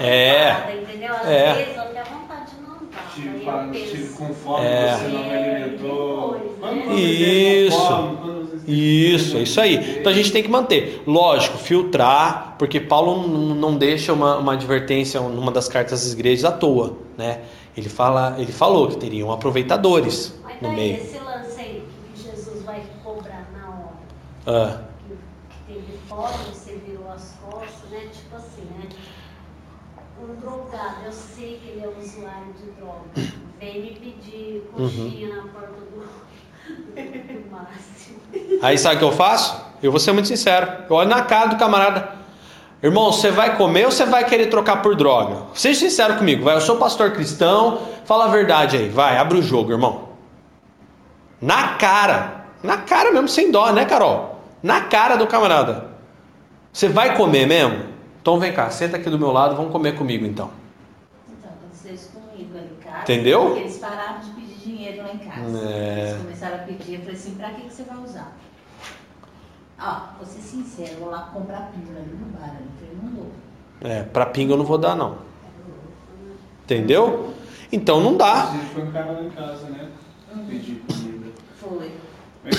É 0.00 0.06
É. 0.06 0.80
entendeu? 0.82 1.14
Às 1.14 1.26
vezes 1.56 1.76
eu 1.76 1.82
tenho 1.84 2.04
vontade 2.04 2.50
de 2.50 2.62
não 2.62 2.78
dar. 2.90 3.12
Tive, 3.14 3.28
Aí 3.28 3.44
pa- 3.44 3.64
eu 3.66 3.72
tive 3.72 3.96
penso, 4.02 4.16
com 4.16 4.34
fome, 4.34 4.64
É. 4.64 4.96
você 4.96 5.08
não 5.08 5.22
me 5.24 5.34
alimentou. 5.34 6.56
Né? 6.60 6.94
Isso. 6.94 8.18
Isso, 8.66 9.36
é 9.38 9.40
isso 9.40 9.60
aí. 9.60 9.98
Então 9.98 10.12
a 10.12 10.14
gente 10.14 10.30
tem 10.30 10.42
que 10.42 10.50
manter. 10.50 11.02
Lógico, 11.06 11.56
filtrar, 11.56 12.54
porque 12.58 12.78
Paulo 12.78 13.26
não 13.54 13.74
deixa 13.76 14.12
uma, 14.12 14.36
uma 14.36 14.52
advertência 14.52 15.20
numa 15.20 15.50
das 15.50 15.68
cartas 15.68 16.04
das 16.04 16.12
igrejas 16.12 16.44
à 16.44 16.52
toa, 16.52 16.96
né? 17.16 17.40
Ele, 17.76 17.88
fala, 17.88 18.34
ele 18.38 18.52
falou 18.52 18.88
que 18.88 18.96
teriam 18.96 19.30
aproveitadores 19.32 20.34
Mas 20.44 20.54
no 20.60 20.68
daí, 20.68 20.76
meio. 20.76 20.96
esse 20.96 21.18
lance 21.18 21.60
aí 21.60 21.82
que 22.14 22.22
Jesus 22.22 22.62
vai 22.64 22.82
cobrar 23.02 23.48
na 23.54 23.68
hora. 23.70 24.74
Ah, 24.76 24.80
você 26.26 26.80
virou 26.86 27.10
as 27.10 27.34
costas, 27.42 27.90
né? 27.90 28.08
Tipo 28.12 28.36
assim, 28.36 28.62
né? 28.76 28.88
Um 30.20 30.34
drogado, 30.34 31.04
eu 31.04 31.12
sei 31.12 31.60
que 31.62 31.68
ele 31.68 31.84
é 31.84 31.88
usuário 31.88 32.52
de 32.54 32.70
droga. 32.72 33.04
Vem 33.60 33.82
me 33.82 33.90
pedir 33.92 34.68
coxinha 34.72 35.36
na 35.36 35.42
porta 35.42 35.74
do. 35.80 36.08
Aí 38.62 38.76
sabe 38.76 38.96
o 38.96 38.98
que 38.98 39.04
eu 39.04 39.12
faço? 39.12 39.64
Eu 39.82 39.92
vou 39.92 40.00
ser 40.00 40.12
muito 40.12 40.26
sincero. 40.26 40.84
Eu 40.90 40.96
olho 40.96 41.08
na 41.08 41.22
cara 41.22 41.46
do 41.46 41.56
camarada. 41.56 42.18
Irmão, 42.82 43.12
você 43.12 43.30
vai 43.30 43.56
comer 43.56 43.86
ou 43.86 43.90
você 43.90 44.04
vai 44.04 44.24
querer 44.24 44.46
trocar 44.46 44.82
por 44.82 44.94
droga? 44.94 45.44
Seja 45.54 45.80
sincero 45.80 46.16
comigo, 46.16 46.44
vai. 46.44 46.54
Eu 46.54 46.60
sou 46.60 46.76
pastor 46.76 47.12
cristão, 47.12 47.82
fala 48.04 48.26
a 48.26 48.28
verdade 48.28 48.76
aí, 48.76 48.88
vai, 48.88 49.16
abre 49.16 49.38
o 49.38 49.42
jogo, 49.42 49.72
irmão. 49.72 50.08
Na 51.40 51.74
cara, 51.74 52.44
na 52.62 52.76
cara 52.76 53.10
mesmo, 53.12 53.28
sem 53.28 53.50
dó, 53.50 53.72
né, 53.72 53.84
Carol? 53.84 54.40
Na 54.62 54.82
cara 54.82 55.16
do 55.16 55.26
camarada. 55.26 55.87
Você 56.78 56.88
vai 56.88 57.16
comer 57.16 57.44
mesmo? 57.44 57.86
Então 58.22 58.38
vem 58.38 58.52
cá, 58.52 58.70
senta 58.70 58.98
aqui 58.98 59.10
do 59.10 59.18
meu 59.18 59.32
lado, 59.32 59.56
vamos 59.56 59.72
comer 59.72 59.96
comigo 59.96 60.24
então. 60.24 60.48
Então, 61.28 61.50
isso 61.92 62.12
comigo 62.12 62.56
ali 62.56 62.68
em 62.68 62.84
casa. 62.84 63.02
Entendeu? 63.02 63.46
Porque 63.46 63.60
eles 63.62 63.78
pararam 63.78 64.20
de 64.20 64.30
pedir 64.30 64.54
dinheiro 64.64 65.02
lá 65.02 65.12
em 65.12 65.18
casa. 65.18 65.58
É. 65.58 66.10
Eles 66.10 66.22
começaram 66.22 66.54
a 66.54 66.58
pedir, 66.58 66.94
eu 66.94 67.00
falei 67.00 67.14
assim, 67.16 67.34
pra 67.34 67.50
que, 67.50 67.62
que 67.62 67.74
você 67.74 67.82
vai 67.82 67.96
usar? 67.96 68.32
Ó, 69.80 70.00
vou 70.18 70.24
ser 70.24 70.38
sincero, 70.38 71.00
vou 71.00 71.10
lá 71.10 71.28
comprar 71.34 71.72
pílula 71.72 71.98
ali 71.98 72.12
no 72.12 72.26
bar. 72.26 72.44
ali. 72.44 72.68
Eu 72.80 72.96
não 73.02 73.10
dou. 73.10 73.32
É, 73.80 74.04
pra 74.04 74.26
pinga 74.26 74.52
eu 74.52 74.58
não 74.58 74.64
vou 74.64 74.78
dar 74.78 74.94
não. 74.94 75.18
Entendeu? 76.62 77.34
Então 77.72 78.00
não 78.00 78.16
dá. 78.16 78.52
Você 78.52 78.58
foi 78.66 78.82
um 78.84 78.92
cara 78.92 79.10
lá 79.10 79.22
em 79.22 79.30
casa, 79.30 79.68
né? 79.70 79.88
Pedir 80.48 80.80
comida. 80.86 81.26
Foi. 81.60 81.90
Mas 82.44 82.54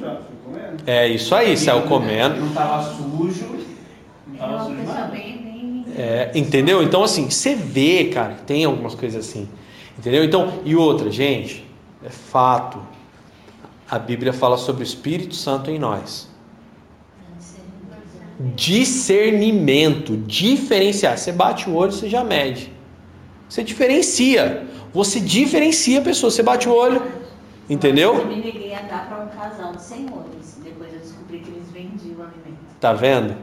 já, 0.00 0.16
foi 0.16 0.35
comendo. 0.56 0.82
É 0.86 1.08
isso 1.08 1.34
aí, 1.34 1.56
saiu 1.56 1.82
comendo. 1.82 2.40
Não 2.40 2.52
tava 2.52 2.82
sujo. 2.94 3.46
Não 4.26 4.34
Era 4.34 4.46
tava 4.46 4.68
uma 4.68 4.76
sujo 4.76 4.92
nada. 4.92 5.16
É, 5.98 6.30
entendeu? 6.34 6.82
Então, 6.82 7.02
assim, 7.02 7.30
você 7.30 7.54
vê, 7.54 8.10
cara, 8.12 8.34
que 8.34 8.42
tem 8.42 8.64
algumas 8.64 8.94
coisas 8.94 9.26
assim. 9.26 9.48
Entendeu? 9.98 10.22
Então, 10.24 10.60
e 10.64 10.76
outra, 10.76 11.10
gente, 11.10 11.64
é 12.04 12.10
fato. 12.10 12.78
A 13.90 13.98
Bíblia 13.98 14.32
fala 14.32 14.58
sobre 14.58 14.82
o 14.82 14.84
Espírito 14.84 15.34
Santo 15.34 15.70
em 15.70 15.78
nós. 15.78 16.28
Discernimento, 18.54 20.18
diferenciar. 20.18 21.16
Você 21.16 21.32
bate 21.32 21.70
o 21.70 21.74
olho, 21.74 21.92
você 21.92 22.10
já 22.10 22.22
mede. 22.22 22.70
Você 23.48 23.64
diferencia. 23.64 24.66
Você 24.92 25.18
diferencia 25.18 26.00
a 26.00 26.02
pessoa. 26.02 26.30
Você 26.30 26.42
bate 26.42 26.68
o 26.68 26.74
olho, 26.74 27.00
Eu 27.68 27.74
entendeu? 27.74 28.26
me 28.26 28.36
neguei 28.36 28.74
a 28.74 28.82
dar 28.82 29.08
para 29.08 29.24
um 29.24 29.28
casal 29.28 29.72
de 29.72 29.82
senhores. 29.82 30.60
Depois 30.62 30.92
eu 30.92 31.00
descobri 31.00 31.40
que 31.40 31.50
eles 31.50 31.70
vendiam 31.70 32.22
alimento. 32.22 32.58
Tá 32.80 32.92
vendo? 32.92 33.36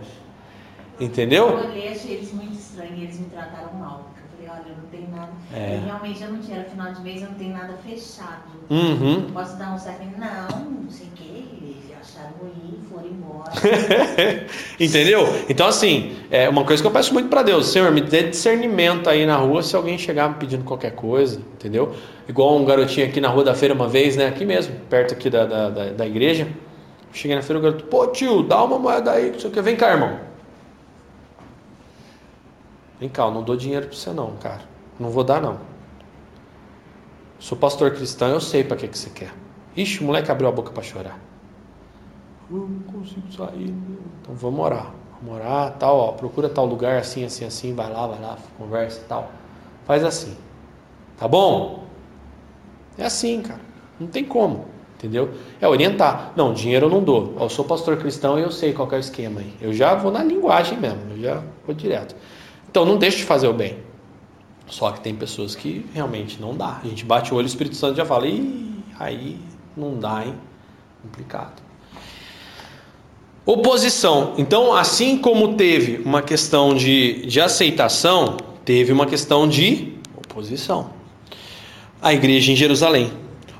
Entendeu? 0.99 1.49
Eu 1.49 1.69
olhei, 1.69 1.89
achei 1.89 2.13
eles 2.13 2.34
muito 2.34 2.53
estranhos 2.53 2.97
e 2.97 3.03
eles 3.03 3.19
me 3.19 3.26
trataram 3.26 3.74
mal. 3.74 4.11
Eu 4.15 4.47
falei, 4.47 4.61
olha, 4.61 4.71
eu 4.71 4.78
não 4.78 4.89
tenho 4.89 5.09
nada. 5.11 5.32
É. 5.53 5.76
Eu 5.78 5.86
realmente 5.86 6.24
eu 6.24 6.32
não 6.32 6.39
tinha, 6.39 6.57
era 6.59 6.69
final 6.69 6.93
de 6.93 7.01
mês, 7.01 7.21
eu 7.21 7.30
não 7.30 7.36
tenho 7.36 7.53
nada 7.53 7.74
fechado. 7.78 8.43
Uhum. 8.69 9.30
Posso 9.34 9.57
dar 9.57 9.74
um 9.74 9.78
saque? 9.78 10.05
Não, 10.05 10.59
não 10.71 10.89
sei 10.89 11.07
o 11.07 11.11
que. 11.11 11.32
Acharam 12.14 12.34
ruim, 12.39 12.80
foram 12.88 13.07
embora. 13.07 13.51
Entendeu? 14.80 15.24
Então, 15.49 15.66
assim, 15.66 16.16
é 16.30 16.47
uma 16.47 16.64
coisa 16.64 16.82
que 16.82 16.86
eu 16.88 16.91
peço 16.91 17.11
muito 17.11 17.28
para 17.28 17.41
Deus, 17.41 17.70
Senhor, 17.70 17.91
me 17.91 18.01
dê 18.01 18.30
discernimento 18.30 19.09
aí 19.09 19.26
na 19.26 19.36
rua 19.36 19.64
se 19.64 19.76
alguém 19.76 19.97
chegar 19.97 20.30
me 20.30 20.36
pedindo 20.36 20.64
qualquer 20.64 20.91
coisa, 20.91 21.41
entendeu? 21.55 21.95
Igual 22.28 22.55
um 22.55 22.66
garotinho 22.66 23.07
aqui 23.07 23.20
na 23.20 23.30
rua 23.30 23.43
da 23.43 23.55
feira 23.55 23.74
uma 23.74 23.88
vez, 23.88 24.16
né? 24.16 24.28
Aqui 24.28 24.45
mesmo, 24.45 24.76
perto 24.89 25.16
aqui 25.16 25.28
da, 25.28 25.45
da, 25.45 25.70
da, 25.70 25.86
da 25.89 26.05
igreja. 26.05 26.47
Cheguei 27.11 27.36
na 27.36 27.41
feira, 27.41 27.59
o 27.59 27.61
garoto, 27.64 27.86
pô 27.86 28.05
tio, 28.07 28.43
dá 28.43 28.64
uma 28.64 28.78
moeda 28.78 29.11
aí, 29.11 29.32
não 29.32 29.39
sei 29.39 29.49
o 29.49 29.53
que. 29.53 29.61
Vem 29.61 29.76
cá, 29.76 29.91
irmão. 29.91 30.20
Vem 32.99 33.09
cá, 33.09 33.24
eu 33.24 33.32
não 33.32 33.41
dou 33.41 33.55
dinheiro 33.55 33.88
pra 33.88 33.95
você 33.95 34.11
não, 34.11 34.36
cara. 34.38 34.61
Não 34.99 35.09
vou 35.09 35.24
dar 35.24 35.41
não. 35.41 35.59
Sou 37.39 37.57
pastor 37.57 37.91
cristão, 37.91 38.30
eu 38.30 38.39
sei 38.39 38.64
para 38.64 38.78
que, 38.78 38.88
que 38.88 38.97
você 38.97 39.09
quer. 39.09 39.34
Ixi, 39.76 40.01
o 40.01 40.03
moleque 40.03 40.32
abriu 40.32 40.47
a 40.47 40.51
boca 40.51 40.72
para 40.72 40.84
chorar. 40.84 41.32
Eu 42.52 42.68
não 42.68 42.80
consigo 42.91 43.32
sair. 43.32 43.74
Então 44.22 44.36
vamos 44.36 44.60
orar. 44.60 44.94
Vamos 45.22 45.39
orar, 45.39 45.74
tal, 45.78 45.98
ó. 45.98 46.12
Procura 46.12 46.50
tal 46.50 46.66
lugar, 46.66 46.98
assim, 46.98 47.24
assim, 47.24 47.46
assim. 47.46 47.74
Vai 47.74 47.91
lá, 47.91 48.08
vai 48.08 48.22
lá, 48.22 48.38
conversa 48.58 49.02
e 49.02 49.04
tal. 49.06 49.32
Faz 49.86 50.04
assim. 50.04 50.36
Tá 51.18 51.28
bom? 51.28 51.84
É 52.98 53.06
assim, 53.06 53.41
cara. 53.41 53.62
Não 54.00 54.08
tem 54.08 54.26
como. 54.26 54.66
Entendeu? 54.98 55.34
É 55.60 55.68
orientar. 55.68 56.32
Não, 56.36 56.54
dinheiro 56.54 56.86
eu 56.86 56.89
não 56.89 57.04
dou. 57.04 57.36
Eu 57.39 57.50
sou 57.50 57.66
pastor 57.66 57.98
cristão 57.98 58.39
e 58.39 58.41
eu 58.41 58.52
sei 58.52 58.74
qual 58.74 58.89
é 58.91 58.96
o 58.96 59.00
esquema 59.00 59.41
aí. 59.41 59.54
Eu 59.60 59.74
já 59.74 59.96
vou 59.96 60.12
na 60.12 60.24
linguagem 60.24 60.78
mesmo. 60.80 61.00
Eu 61.12 61.22
já 61.22 61.44
vou 61.66 61.76
direto. 61.76 62.16
Então 62.70 62.86
não 62.86 62.98
deixe 62.98 63.18
de 63.18 63.24
fazer 63.24 63.48
o 63.48 63.54
bem. 63.54 63.78
Só 64.68 64.91
que 64.91 65.02
tem 65.02 65.16
pessoas 65.16 65.56
que 65.56 65.86
realmente 65.94 66.41
não 66.41 66.56
dá. 66.56 66.80
A 66.84 66.88
gente 66.88 67.06
bate 67.06 67.34
o 67.34 67.38
olho, 67.38 67.46
o 67.46 67.48
Espírito 67.48 67.76
Santo 67.76 67.98
já 67.98 68.06
fala, 68.06 68.28
Ih, 68.28 68.84
aí 69.00 69.39
não 69.76 70.00
dá, 70.00 70.26
hein? 70.26 70.36
Complicado. 71.02 71.62
Oposição. 73.46 74.36
Então, 74.38 74.74
assim 74.74 75.18
como 75.18 75.56
teve 75.56 76.02
uma 76.06 76.22
questão 76.22 76.74
de, 76.74 77.26
de 77.26 77.41
aceitação, 77.41 78.38
teve 78.64 78.94
uma 78.94 79.06
questão 79.06 79.46
de 79.50 79.96
oposição. 80.16 80.91
A 82.02 82.14
igreja 82.14 82.54
em 82.54 82.56
Jerusalém. 82.56 83.12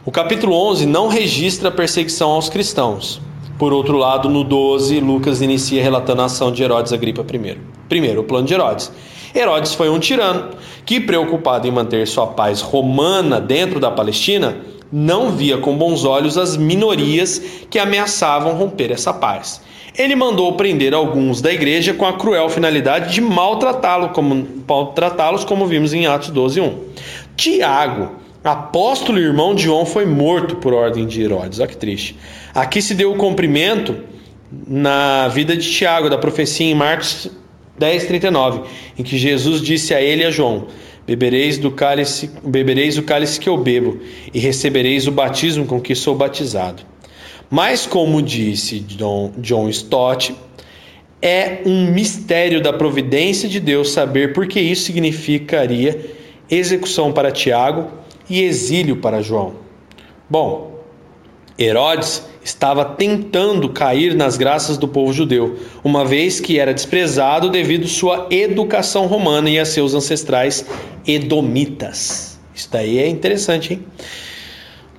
O 0.06 0.12
capítulo 0.12 0.56
11 0.70 0.86
não 0.86 1.10
registra 1.10 1.70
perseguição 1.70 2.32
aos 2.32 2.48
cristãos. 2.48 3.22
Por 3.60 3.74
outro 3.74 3.98
lado, 3.98 4.30
no 4.30 4.46
12, 4.46 5.02
Lucas 5.02 5.42
inicia 5.42 5.84
relatando 5.84 6.22
a 6.22 6.26
ação 6.26 6.50
de 6.50 6.64
Herodes 6.64 6.94
Agripa 6.94 7.22
I. 7.22 7.58
Primeiro, 7.90 8.22
o 8.22 8.24
plano 8.24 8.48
de 8.48 8.54
Herodes. 8.54 8.90
Herodes 9.36 9.74
foi 9.74 9.90
um 9.90 10.00
tirano 10.00 10.52
que, 10.86 11.02
preocupado 11.02 11.68
em 11.68 11.72
manter 11.72 12.08
sua 12.08 12.28
paz 12.28 12.62
romana 12.62 13.42
dentro 13.42 13.82
da 13.82 13.92
Palestina, 13.92 14.58
não 14.90 15.32
via 15.32 15.58
com 15.58 15.76
bons 15.76 16.06
olhos 16.06 16.38
as 16.38 16.56
minorias 16.56 17.42
que 17.70 17.80
ameaçavam 17.80 18.54
romper 18.56 18.90
essa 18.90 19.14
paz. 19.14 19.62
Ele 19.98 20.16
mandou 20.16 20.54
prender 20.54 20.94
alguns 20.94 21.39
da 21.39 21.54
igreja 21.54 21.94
com 21.94 22.06
a 22.06 22.14
cruel 22.14 22.50
finalidade 22.50 23.14
de 23.14 23.22
maltratá-los, 23.22 24.12
como, 24.12 24.48
maltratá-los, 24.68 25.44
como 25.46 25.68
vimos 25.68 25.94
em 25.94 26.08
Atos 26.08 26.30
12, 26.30 26.62
1. 26.62 26.80
Tiago, 27.36 28.12
apóstolo 28.44 29.20
e 29.20 29.22
irmão 29.22 29.54
de 29.54 29.64
João, 29.64 29.86
foi 29.86 30.06
morto 30.06 30.56
por 30.56 30.74
ordem 30.74 31.06
de 31.06 31.22
Herodes. 31.22 31.60
Olha 31.60 31.68
que 31.68 31.78
triste. 31.78 32.18
Aqui 32.56 32.82
se 32.82 32.96
deu 32.96 33.12
o 33.12 33.18
cumprimento 33.18 33.96
na 34.68 35.28
vida 35.28 35.56
de 35.56 35.72
Tiago, 35.72 36.10
da 36.10 36.18
profecia 36.18 36.66
em 36.66 36.76
Marcos 36.76 37.30
10, 37.78 38.06
39, 38.06 38.62
em 38.98 39.04
que 39.04 39.18
Jesus 39.18 39.62
disse 39.62 39.94
a 39.94 40.02
ele 40.02 40.24
e 40.24 40.26
a 40.26 40.32
João: 40.32 40.68
Bebereis 41.06 41.58
do 41.58 41.70
cálice, 41.70 42.32
bebereis 42.44 42.98
o 42.98 43.04
cálice 43.04 43.39
que 43.39 43.50
eu 43.50 43.58
bebo, 43.58 44.00
e 44.34 44.39
recebereis 44.39 45.08
o 45.08 45.12
batismo 45.12 45.66
com 45.66 45.80
que 45.80 45.94
sou 45.94 46.16
batizado. 46.16 46.93
Mas, 47.56 47.86
como 47.86 48.20
disse 48.20 48.80
John, 48.80 49.32
John 49.38 49.70
Stott, 49.70 50.36
é 51.22 51.62
um 51.68 51.91
mistério 51.91 52.60
da 52.60 52.74
providência 52.74 53.47
de 53.47 53.60
Deus 53.60 53.91
saber 53.91 54.34
porque 54.34 54.60
isso 54.60 54.86
significaria 54.86 56.16
execução 56.49 57.14
para 57.14 57.32
Tiago 57.32 57.91
e 58.28 58.41
exílio 58.41 58.95
para 58.95 59.22
João. 59.22 59.54
Bom, 60.28 60.80
Herodes 61.56 62.24
estava 62.43 62.84
tentando 62.86 63.70
cair 63.70 64.16
nas 64.16 64.36
graças 64.36 64.76
do 64.76 64.88
povo 64.88 65.14
judeu, 65.14 65.60
uma 65.84 66.04
vez 66.04 66.39
que 66.39 66.58
era 66.58 66.74
desprezado 66.74 67.51
devido 67.51 67.88
sua 67.88 68.30
educação 68.32 69.06
romana 69.06 69.47
e 69.47 69.60
a 69.60 69.66
seus 69.66 69.93
ancestrais 69.93 70.66
edomitas. 71.06 72.39
Isso 72.56 72.70
daí 72.72 72.97
é 72.97 73.08
interessante, 73.08 73.74
hein? 73.74 73.86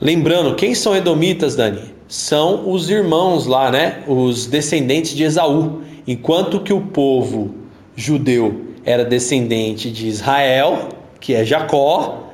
Lembrando, 0.01 0.55
quem 0.55 0.73
são 0.73 0.95
edomitas, 0.95 1.57
Dani? 1.57 1.95
São 2.15 2.71
os 2.71 2.89
irmãos 2.89 3.45
lá, 3.45 3.73
né? 3.73 4.05
Os 4.07 4.47
descendentes 4.47 5.17
de 5.17 5.25
Esaú. 5.25 5.81
Enquanto 6.07 6.61
que 6.61 6.73
o 6.73 6.81
povo 6.81 7.53
judeu 7.97 8.67
era 8.85 9.05
descendente 9.05 9.91
de 9.91 10.07
Israel, 10.07 10.91
que 11.19 11.35
é 11.35 11.45
Jacó, 11.45 12.31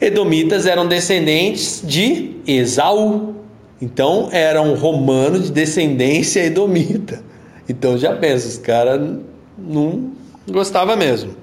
edomitas 0.00 0.64
eram 0.64 0.88
descendentes 0.88 1.82
de 1.84 2.36
Esaú. 2.46 3.34
Então 3.78 4.30
era 4.32 4.62
um 4.62 4.74
romano 4.74 5.38
de 5.38 5.52
descendência 5.52 6.40
edomita. 6.42 7.22
Então 7.68 7.98
já 7.98 8.16
pensa, 8.16 8.48
os 8.48 8.56
caras 8.56 9.18
não 9.58 10.12
gostava 10.50 10.96
mesmo. 10.96 11.36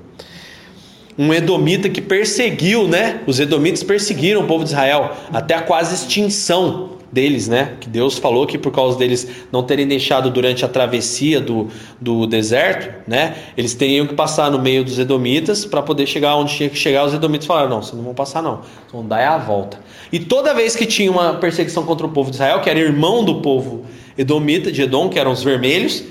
Um 1.15 1.31
edomita 1.31 1.87
que 1.89 2.01
perseguiu, 2.01 2.87
né? 2.87 3.21
Os 3.27 3.39
edomitas 3.39 3.83
perseguiram 3.83 4.41
o 4.41 4.47
povo 4.47 4.63
de 4.63 4.71
Israel 4.71 5.11
até 5.31 5.53
a 5.53 5.61
quase 5.61 5.93
extinção 5.93 6.96
deles, 7.11 7.47
né? 7.47 7.75
Que 7.79 7.89
Deus 7.89 8.17
falou 8.17 8.45
que 8.45 8.57
por 8.57 8.71
causa 8.71 8.97
deles 8.97 9.27
não 9.51 9.63
terem 9.63 9.87
deixado 9.87 10.29
durante 10.29 10.65
a 10.65 10.67
travessia 10.67 11.39
do, 11.39 11.67
do 11.99 12.27
deserto, 12.27 12.93
né? 13.07 13.35
Eles 13.57 13.73
teriam 13.73 14.05
que 14.05 14.13
passar 14.13 14.51
no 14.51 14.59
meio 14.59 14.83
dos 14.83 14.99
edomitas 14.99 15.65
para 15.65 15.81
poder 15.81 16.05
chegar 16.05 16.35
onde 16.35 16.55
tinha 16.55 16.69
que 16.69 16.77
chegar. 16.77 17.05
Os 17.05 17.13
edomitas 17.13 17.47
falaram: 17.47 17.69
não, 17.69 17.81
vocês 17.81 17.95
não 17.95 18.03
vão 18.03 18.13
passar, 18.13 18.41
não. 18.41 18.57
Vocês 18.57 18.91
vão 18.91 19.05
dar 19.05 19.27
a 19.27 19.37
volta. 19.37 19.79
E 20.11 20.19
toda 20.19 20.53
vez 20.53 20.75
que 20.75 20.85
tinha 20.85 21.11
uma 21.11 21.35
perseguição 21.35 21.83
contra 21.83 22.05
o 22.05 22.09
povo 22.09 22.29
de 22.29 22.35
Israel, 22.35 22.61
que 22.61 22.69
era 22.69 22.79
irmão 22.79 23.23
do 23.23 23.41
povo 23.41 23.85
edomita, 24.17 24.71
de 24.71 24.81
Edom, 24.81 25.09
que 25.09 25.19
eram 25.19 25.31
os 25.31 25.43
vermelhos, 25.43 26.03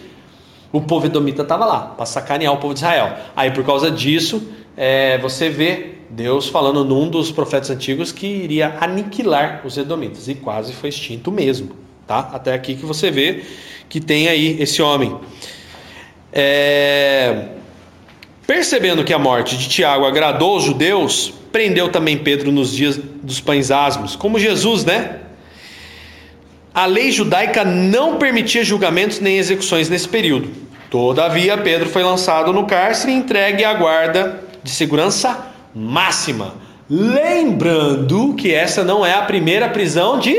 o 0.72 0.80
povo 0.80 1.06
edomita 1.06 1.42
estava 1.42 1.64
lá 1.64 1.80
para 1.80 2.06
sacanear 2.06 2.52
o 2.52 2.58
povo 2.58 2.74
de 2.74 2.80
Israel. 2.80 3.16
Aí 3.34 3.50
por 3.50 3.64
causa 3.64 3.90
disso, 3.90 4.42
é, 4.76 5.18
você 5.18 5.48
vê 5.48 5.95
Deus 6.16 6.48
falando 6.48 6.82
num 6.82 7.10
dos 7.10 7.30
profetas 7.30 7.68
antigos 7.68 8.10
que 8.10 8.26
iria 8.26 8.78
aniquilar 8.80 9.60
os 9.66 9.76
edomitas 9.76 10.28
e 10.28 10.34
quase 10.34 10.72
foi 10.72 10.88
extinto 10.88 11.30
mesmo, 11.30 11.72
tá? 12.06 12.30
Até 12.32 12.54
aqui 12.54 12.74
que 12.74 12.86
você 12.86 13.10
vê 13.10 13.42
que 13.86 14.00
tem 14.00 14.26
aí 14.26 14.56
esse 14.58 14.80
homem. 14.80 15.14
É... 16.32 17.48
Percebendo 18.46 19.04
que 19.04 19.12
a 19.12 19.18
morte 19.18 19.58
de 19.58 19.68
Tiago 19.68 20.06
agradou 20.06 20.56
os 20.56 20.64
judeus, 20.64 21.34
prendeu 21.52 21.90
também 21.90 22.16
Pedro 22.16 22.50
nos 22.50 22.74
dias 22.74 22.98
dos 23.22 23.38
pães 23.38 23.70
asmos, 23.70 24.16
como 24.16 24.38
Jesus, 24.38 24.86
né? 24.86 25.18
A 26.72 26.86
lei 26.86 27.12
judaica 27.12 27.62
não 27.62 28.16
permitia 28.16 28.64
julgamentos 28.64 29.20
nem 29.20 29.36
execuções 29.36 29.90
nesse 29.90 30.08
período. 30.08 30.50
Todavia, 30.88 31.58
Pedro 31.58 31.90
foi 31.90 32.02
lançado 32.02 32.54
no 32.54 32.64
cárcere 32.64 33.12
e 33.12 33.16
entregue 33.16 33.64
à 33.64 33.74
guarda 33.74 34.42
de 34.64 34.70
segurança 34.70 35.54
máxima. 35.76 36.54
Lembrando 36.88 38.34
que 38.34 38.54
essa 38.54 38.82
não 38.82 39.04
é 39.04 39.12
a 39.12 39.22
primeira 39.22 39.68
prisão 39.68 40.18
de. 40.18 40.34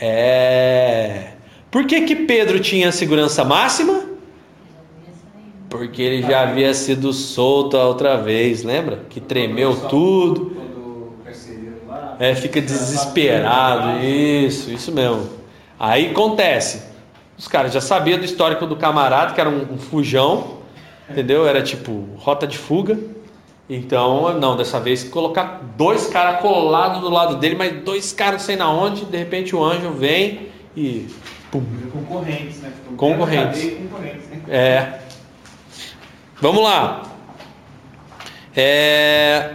É. 0.00 1.32
Por 1.70 1.84
que, 1.86 2.02
que 2.02 2.14
Pedro 2.14 2.60
tinha 2.60 2.92
segurança 2.92 3.44
máxima? 3.44 4.04
Porque 5.68 6.02
ele 6.02 6.22
já 6.22 6.42
havia 6.42 6.72
sido 6.74 7.12
solto 7.12 7.76
a 7.76 7.86
outra 7.86 8.16
vez, 8.16 8.62
lembra? 8.62 9.04
Que 9.08 9.20
tremeu 9.20 9.88
tudo. 9.88 10.56
É, 12.18 12.34
fica 12.34 12.60
desesperado. 12.60 14.04
Isso, 14.04 14.70
isso 14.70 14.92
mesmo. 14.92 15.28
Aí 15.78 16.10
acontece. 16.10 16.82
Os 17.38 17.48
caras 17.48 17.72
já 17.72 17.80
sabiam 17.80 18.18
do 18.18 18.24
histórico 18.24 18.66
do 18.66 18.76
camarada, 18.76 19.32
que 19.32 19.40
era 19.40 19.48
um, 19.48 19.74
um 19.74 19.78
fujão, 19.78 20.58
entendeu? 21.08 21.46
Era 21.46 21.62
tipo 21.62 22.06
rota 22.18 22.46
de 22.46 22.58
fuga. 22.58 22.98
Então, 23.72 24.36
não, 24.36 24.56
dessa 24.56 24.80
vez 24.80 25.04
colocar 25.04 25.62
dois 25.76 26.08
caras 26.08 26.40
colados 26.40 27.00
do 27.00 27.08
lado 27.08 27.36
dele, 27.36 27.54
mas 27.54 27.72
dois 27.84 28.12
caras 28.12 28.42
sei 28.42 28.56
na 28.56 28.68
onde, 28.68 29.04
de 29.04 29.16
repente 29.16 29.54
o 29.54 29.62
anjo 29.62 29.92
vem 29.92 30.48
e. 30.76 31.06
Pum. 31.52 31.62
Concorrentes, 31.92 32.60
né? 32.60 32.72
Concorrentes. 32.96 33.62
Concorrentes, 33.62 34.28
né? 34.28 34.40
É. 34.48 34.98
Vamos 36.40 36.64
lá. 36.64 37.02
É... 38.56 39.50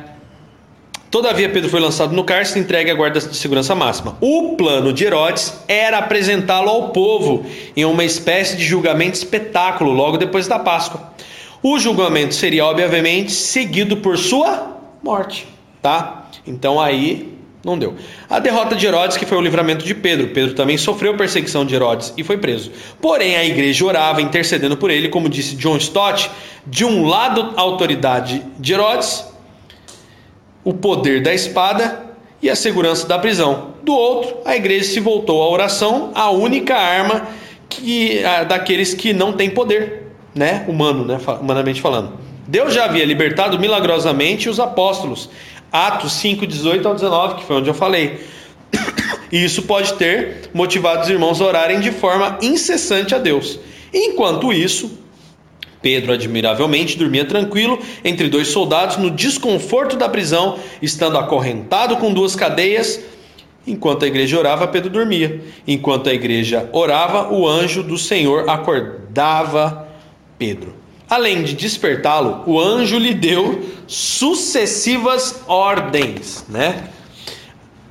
Todavia, 1.11 1.49
Pedro 1.49 1.69
foi 1.69 1.81
lançado 1.81 2.13
no 2.13 2.23
cárcere 2.23 2.61
e 2.61 2.63
entregue 2.63 2.91
à 2.91 2.93
guarda 2.93 3.19
de 3.19 3.35
segurança 3.35 3.75
máxima. 3.75 4.17
O 4.21 4.55
plano 4.55 4.93
de 4.93 5.03
Herodes 5.03 5.61
era 5.67 5.97
apresentá-lo 5.97 6.69
ao 6.69 6.89
povo 6.89 7.45
em 7.75 7.83
uma 7.83 8.03
espécie 8.05 8.55
de 8.55 8.63
julgamento 8.63 9.17
espetáculo 9.17 9.91
logo 9.91 10.17
depois 10.17 10.47
da 10.47 10.57
Páscoa. 10.57 11.14
O 11.61 11.79
julgamento 11.79 12.33
seria, 12.33 12.65
obviamente, 12.65 13.31
seguido 13.31 13.97
por 13.97 14.17
sua 14.17 14.77
morte, 15.01 15.47
tá? 15.81 16.29
Então 16.45 16.79
aí 16.79 17.35
não 17.65 17.79
deu. 17.79 17.95
A 18.29 18.37
derrota 18.37 18.75
de 18.75 18.85
Herodes, 18.85 19.17
que 19.17 19.25
foi 19.25 19.39
o 19.39 19.41
livramento 19.41 19.83
de 19.83 19.95
Pedro. 19.95 20.27
Pedro 20.27 20.53
também 20.53 20.77
sofreu 20.77 21.17
perseguição 21.17 21.65
de 21.65 21.73
Herodes 21.73 22.13
e 22.15 22.23
foi 22.23 22.37
preso. 22.37 22.71
Porém, 23.01 23.35
a 23.35 23.43
igreja 23.43 23.83
orava, 23.83 24.21
intercedendo 24.21 24.77
por 24.77 24.91
ele, 24.91 25.09
como 25.09 25.27
disse 25.27 25.55
John 25.55 25.77
Stott, 25.77 26.29
de 26.67 26.85
um 26.85 27.05
lado 27.05 27.53
a 27.57 27.61
autoridade 27.61 28.43
de 28.59 28.73
Herodes, 28.73 29.25
o 30.63 30.73
poder 30.73 31.23
da 31.23 31.33
espada 31.33 32.05
e 32.39 32.49
a 32.49 32.55
segurança 32.55 33.07
da 33.07 33.17
prisão. 33.17 33.73
Do 33.81 33.93
outro, 33.95 34.37
a 34.45 34.55
igreja 34.55 34.85
se 34.85 34.99
voltou 34.99 35.41
à 35.41 35.49
oração, 35.49 36.11
a 36.13 36.29
única 36.29 36.75
arma 36.75 37.27
que 37.67 38.23
a, 38.23 38.43
daqueles 38.43 38.93
que 38.93 39.11
não 39.11 39.33
têm 39.33 39.49
poder, 39.49 40.04
né, 40.35 40.65
humano, 40.67 41.05
né, 41.05 41.17
humanamente 41.39 41.81
falando. 41.81 42.13
Deus 42.47 42.73
já 42.73 42.85
havia 42.85 43.05
libertado 43.05 43.57
milagrosamente 43.57 44.49
os 44.49 44.59
apóstolos. 44.59 45.29
Atos 45.71 46.13
5, 46.13 46.45
18 46.45 46.87
ao 46.87 46.93
19, 46.93 47.35
que 47.35 47.45
foi 47.45 47.55
onde 47.55 47.69
eu 47.69 47.73
falei. 47.73 48.19
E 49.31 49.43
isso 49.43 49.63
pode 49.63 49.93
ter 49.93 50.49
motivado 50.53 51.01
os 51.01 51.09
irmãos 51.09 51.41
a 51.41 51.45
orarem 51.45 51.79
de 51.79 51.91
forma 51.91 52.37
incessante 52.41 53.15
a 53.15 53.17
Deus. 53.17 53.59
Enquanto 53.93 54.53
isso, 54.53 54.99
Pedro 55.81 56.13
admiravelmente 56.13 56.97
dormia 56.97 57.25
tranquilo 57.25 57.79
entre 58.03 58.29
dois 58.29 58.47
soldados 58.49 58.97
no 58.97 59.09
desconforto 59.09 59.95
da 59.95 60.07
prisão, 60.07 60.57
estando 60.81 61.17
acorrentado 61.17 61.97
com 61.97 62.13
duas 62.13 62.35
cadeias. 62.35 63.01
Enquanto 63.67 64.05
a 64.05 64.07
igreja 64.07 64.37
orava, 64.37 64.67
Pedro 64.67 64.89
dormia. 64.89 65.41
Enquanto 65.67 66.09
a 66.09 66.13
igreja 66.13 66.69
orava, 66.71 67.33
o 67.33 67.47
anjo 67.47 67.81
do 67.81 67.97
Senhor 67.97 68.49
acordava 68.49 69.84
Pedro. 70.37 70.75
Além 71.09 71.43
de 71.43 71.53
despertá-lo, 71.53 72.43
o 72.47 72.59
anjo 72.59 72.97
lhe 72.97 73.13
deu 73.13 73.63
sucessivas 73.87 75.43
ordens, 75.47 76.45
né? 76.49 76.89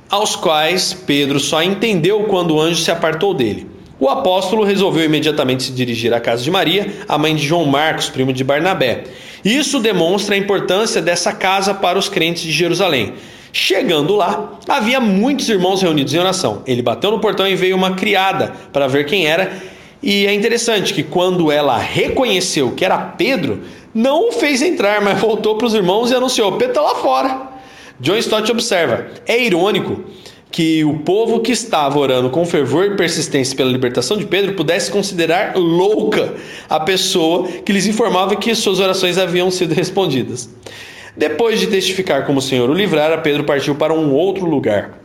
Aos 0.09 0.35
quais 0.35 0.93
Pedro 0.93 1.39
só 1.39 1.63
entendeu 1.63 2.23
quando 2.25 2.55
o 2.55 2.61
anjo 2.61 2.81
se 2.81 2.91
apartou 2.91 3.33
dele. 3.33 3.69
O 3.97 4.09
apóstolo 4.09 4.65
resolveu 4.65 5.05
imediatamente 5.05 5.63
se 5.63 5.71
dirigir 5.71 6.13
à 6.13 6.19
casa 6.19 6.43
de 6.43 6.51
Maria, 6.51 6.93
a 7.07 7.17
mãe 7.17 7.33
de 7.33 7.47
João 7.47 7.65
Marcos, 7.65 8.09
primo 8.09 8.33
de 8.33 8.43
Barnabé. 8.43 9.05
Isso 9.43 9.79
demonstra 9.79 10.35
a 10.35 10.37
importância 10.37 11.01
dessa 11.01 11.31
casa 11.31 11.73
para 11.73 11.97
os 11.97 12.09
crentes 12.09 12.43
de 12.43 12.51
Jerusalém. 12.51 13.13
Chegando 13.53 14.13
lá, 14.13 14.59
havia 14.67 14.99
muitos 14.99 15.47
irmãos 15.47 15.81
reunidos 15.81 16.13
em 16.13 16.19
oração. 16.19 16.61
Ele 16.67 16.81
bateu 16.81 17.09
no 17.09 17.19
portão 17.19 17.47
e 17.47 17.55
veio 17.55 17.77
uma 17.77 17.95
criada 17.95 18.53
para 18.73 18.85
ver 18.85 19.05
quem 19.05 19.27
era. 19.27 19.74
E 20.01 20.27
é 20.27 20.33
interessante 20.33 20.93
que 20.93 21.03
quando 21.03 21.51
ela 21.51 21.77
reconheceu 21.77 22.71
que 22.71 22.85
era 22.85 22.97
Pedro, 22.97 23.61
não 23.93 24.29
o 24.29 24.31
fez 24.31 24.61
entrar, 24.61 25.01
mas 25.01 25.19
voltou 25.19 25.57
para 25.57 25.67
os 25.67 25.73
irmãos 25.73 26.11
e 26.11 26.15
anunciou: 26.15 26.51
Pedro 26.53 26.69
está 26.69 26.81
lá 26.81 26.95
fora. 26.95 27.47
John 27.99 28.17
Stott 28.17 28.51
observa: 28.51 29.07
é 29.25 29.41
irônico 29.41 30.03
que 30.51 30.85
o 30.85 30.99
povo 30.99 31.41
que 31.41 31.51
estava 31.51 31.99
orando 31.99 32.29
com 32.29 32.45
fervor 32.45 32.85
e 32.85 32.95
persistência 32.95 33.57
pela 33.57 33.69
libertação 33.69 34.17
de 34.17 34.25
Pedro 34.25 34.53
pudesse 34.53 34.89
considerar 34.89 35.55
louca 35.57 36.33
a 36.69 36.79
pessoa 36.79 37.47
que 37.47 37.73
lhes 37.73 37.85
informava 37.85 38.35
que 38.35 38.55
suas 38.55 38.79
orações 38.79 39.17
haviam 39.17 39.51
sido 39.51 39.73
respondidas. 39.73 40.49
Depois 41.17 41.59
de 41.59 41.67
testificar 41.67 42.25
como 42.25 42.39
o 42.39 42.41
Senhor 42.41 42.69
o 42.69 42.73
livrara, 42.73 43.17
Pedro 43.17 43.43
partiu 43.43 43.75
para 43.75 43.93
um 43.93 44.13
outro 44.13 44.45
lugar. 44.45 44.99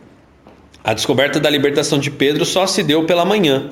A 0.83 0.93
descoberta 0.93 1.39
da 1.39 1.49
libertação 1.49 1.99
de 1.99 2.09
Pedro 2.09 2.43
só 2.43 2.65
se 2.65 2.81
deu 2.81 3.05
pela 3.05 3.23
manhã. 3.23 3.69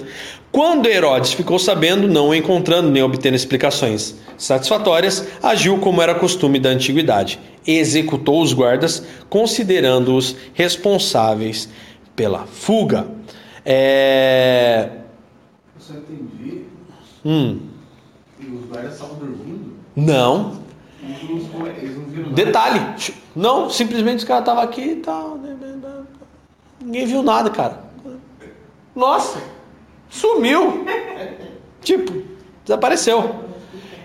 Quando 0.51 0.87
Herodes 0.87 1.31
ficou 1.33 1.59
sabendo, 1.59 2.07
não 2.07 2.33
encontrando 2.33 2.89
nem 2.89 3.03
obtendo 3.03 3.35
explicações 3.35 4.15
satisfatórias, 4.37 5.27
agiu 5.43 5.77
como 5.79 6.01
era 6.01 6.15
costume 6.15 6.59
da 6.59 6.69
antiguidade. 6.69 7.39
Executou 7.67 8.41
os 8.41 8.51
guardas, 8.51 9.05
considerando-os 9.29 10.35
responsáveis 10.53 11.69
pela 12.15 12.47
fuga. 12.47 13.05
É... 13.63 14.89
Eu 15.75 15.81
só 15.81 15.93
entendi. 15.93 16.63
Hum, 17.23 17.59
E 18.39 18.45
os 18.47 18.65
guardas 18.65 18.93
estavam 18.93 19.15
dormindo. 19.17 19.73
não. 19.95 20.57
Eles 21.01 21.43
não, 21.53 21.67
eles 21.67 21.95
não 21.97 22.05
viram 22.05 22.29
nada. 22.29 22.35
Detalhe. 22.35 22.81
Não, 23.35 23.69
simplesmente 23.69 24.17
os 24.19 24.23
caras 24.25 24.41
estavam 24.43 24.63
aqui 24.63 24.81
e 24.81 24.95
tal. 24.97 25.39
Ninguém 26.83 27.05
viu 27.05 27.21
nada, 27.23 27.49
cara. 27.49 27.83
Nossa, 28.95 29.39
sumiu. 30.09 30.85
Tipo, 31.81 32.21
desapareceu. 32.63 33.47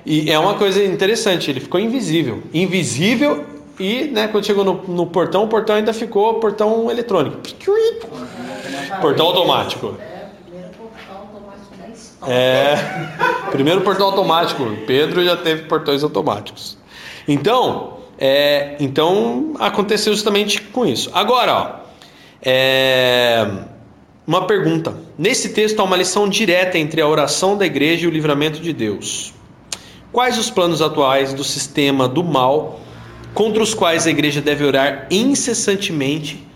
E 0.07 0.30
é 0.30 0.38
uma 0.38 0.55
coisa 0.55 0.84
interessante, 0.84 1.50
ele 1.50 1.61
ficou 1.61 1.80
invisível. 1.80 2.42
Invisível 2.52 3.44
e, 3.78 4.05
né, 4.05 4.28
quando 4.28 4.44
chegou 4.44 4.64
no, 4.64 4.74
no 4.86 5.07
portão, 5.07 5.44
o 5.44 5.48
portão 5.48 5.76
ainda 5.76 5.92
ficou 5.92 6.34
portão 6.34 6.90
eletrônico. 6.90 7.38
Portão 9.00 9.26
automático. 9.26 9.96
É, 12.26 12.76
primeiro 13.50 13.80
portão 13.80 14.07
automático. 14.07 14.64
Pedro 14.86 15.24
já 15.24 15.36
teve 15.36 15.64
portões 15.64 16.02
automáticos. 16.02 16.78
Então, 17.26 17.98
é, 18.18 18.76
então 18.78 19.55
aconteceu 19.59 20.12
justamente 20.12 20.61
com 20.61 20.86
isso. 20.86 21.11
Agora, 21.12 21.52
ó, 21.52 21.70
é, 22.42 23.46
uma 24.27 24.47
pergunta. 24.47 24.97
Nesse 25.18 25.51
texto 25.51 25.81
há 25.81 25.85
uma 25.85 25.97
lição 25.97 26.29
direta 26.29 26.79
entre 26.79 27.01
a 27.01 27.09
oração 27.09 27.57
da 27.57 27.66
igreja 27.66 28.05
e 28.05 28.09
o 28.09 28.11
livramento 28.11 28.61
de 28.61 28.72
Deus. 28.72 29.35
Quais 30.12 30.39
os 30.39 30.51
planos 30.51 30.81
atuais 30.81 31.35
do 31.35 31.43
sistema 31.43 32.09
do 32.09 32.22
mal 32.22 32.81
contra 33.35 33.62
os 33.62 33.75
quais 33.75 34.07
a 34.07 34.11
igreja 34.11 34.41
deve 34.41 34.64
orar 34.64 35.09
incessantemente 35.11 36.47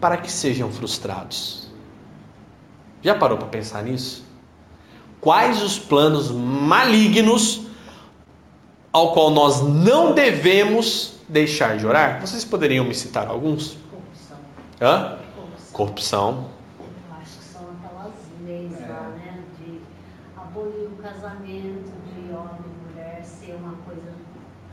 para 0.00 0.16
que 0.16 0.30
sejam 0.30 0.70
frustrados? 0.70 1.70
Já 3.02 3.14
parou 3.14 3.36
para 3.36 3.48
pensar 3.48 3.82
nisso? 3.82 4.24
Quais 5.20 5.62
os 5.62 5.78
planos 5.78 6.30
malignos 6.30 7.62
ao 8.92 9.12
qual 9.12 9.30
nós 9.30 9.60
não 9.60 10.14
devemos 10.14 11.14
deixar 11.28 11.76
de 11.76 11.86
orar? 11.86 12.20
Vocês 12.20 12.44
poderiam 12.44 12.84
me 12.84 12.94
citar 12.94 13.26
alguns? 13.26 13.76
Corrupção. 13.90 14.36
Hã? 14.80 15.18
Corrupção. 15.72 15.72
Corrupção. 15.72 16.50
Eu 16.78 17.16
acho 17.20 17.38
que 17.38 17.44
são 17.44 17.62
aquelas 17.78 18.14
leis 18.46 18.72
lá, 18.88 19.10
né? 19.16 19.38
De 19.58 19.80
abolir 20.36 20.86
o 20.86 20.96
casamento, 21.02 21.92
de 22.14 22.32
homem 22.32 22.60
e 22.64 22.92
mulher 22.92 23.24
ser 23.24 23.54
uma 23.54 23.74
coisa 23.84 24.12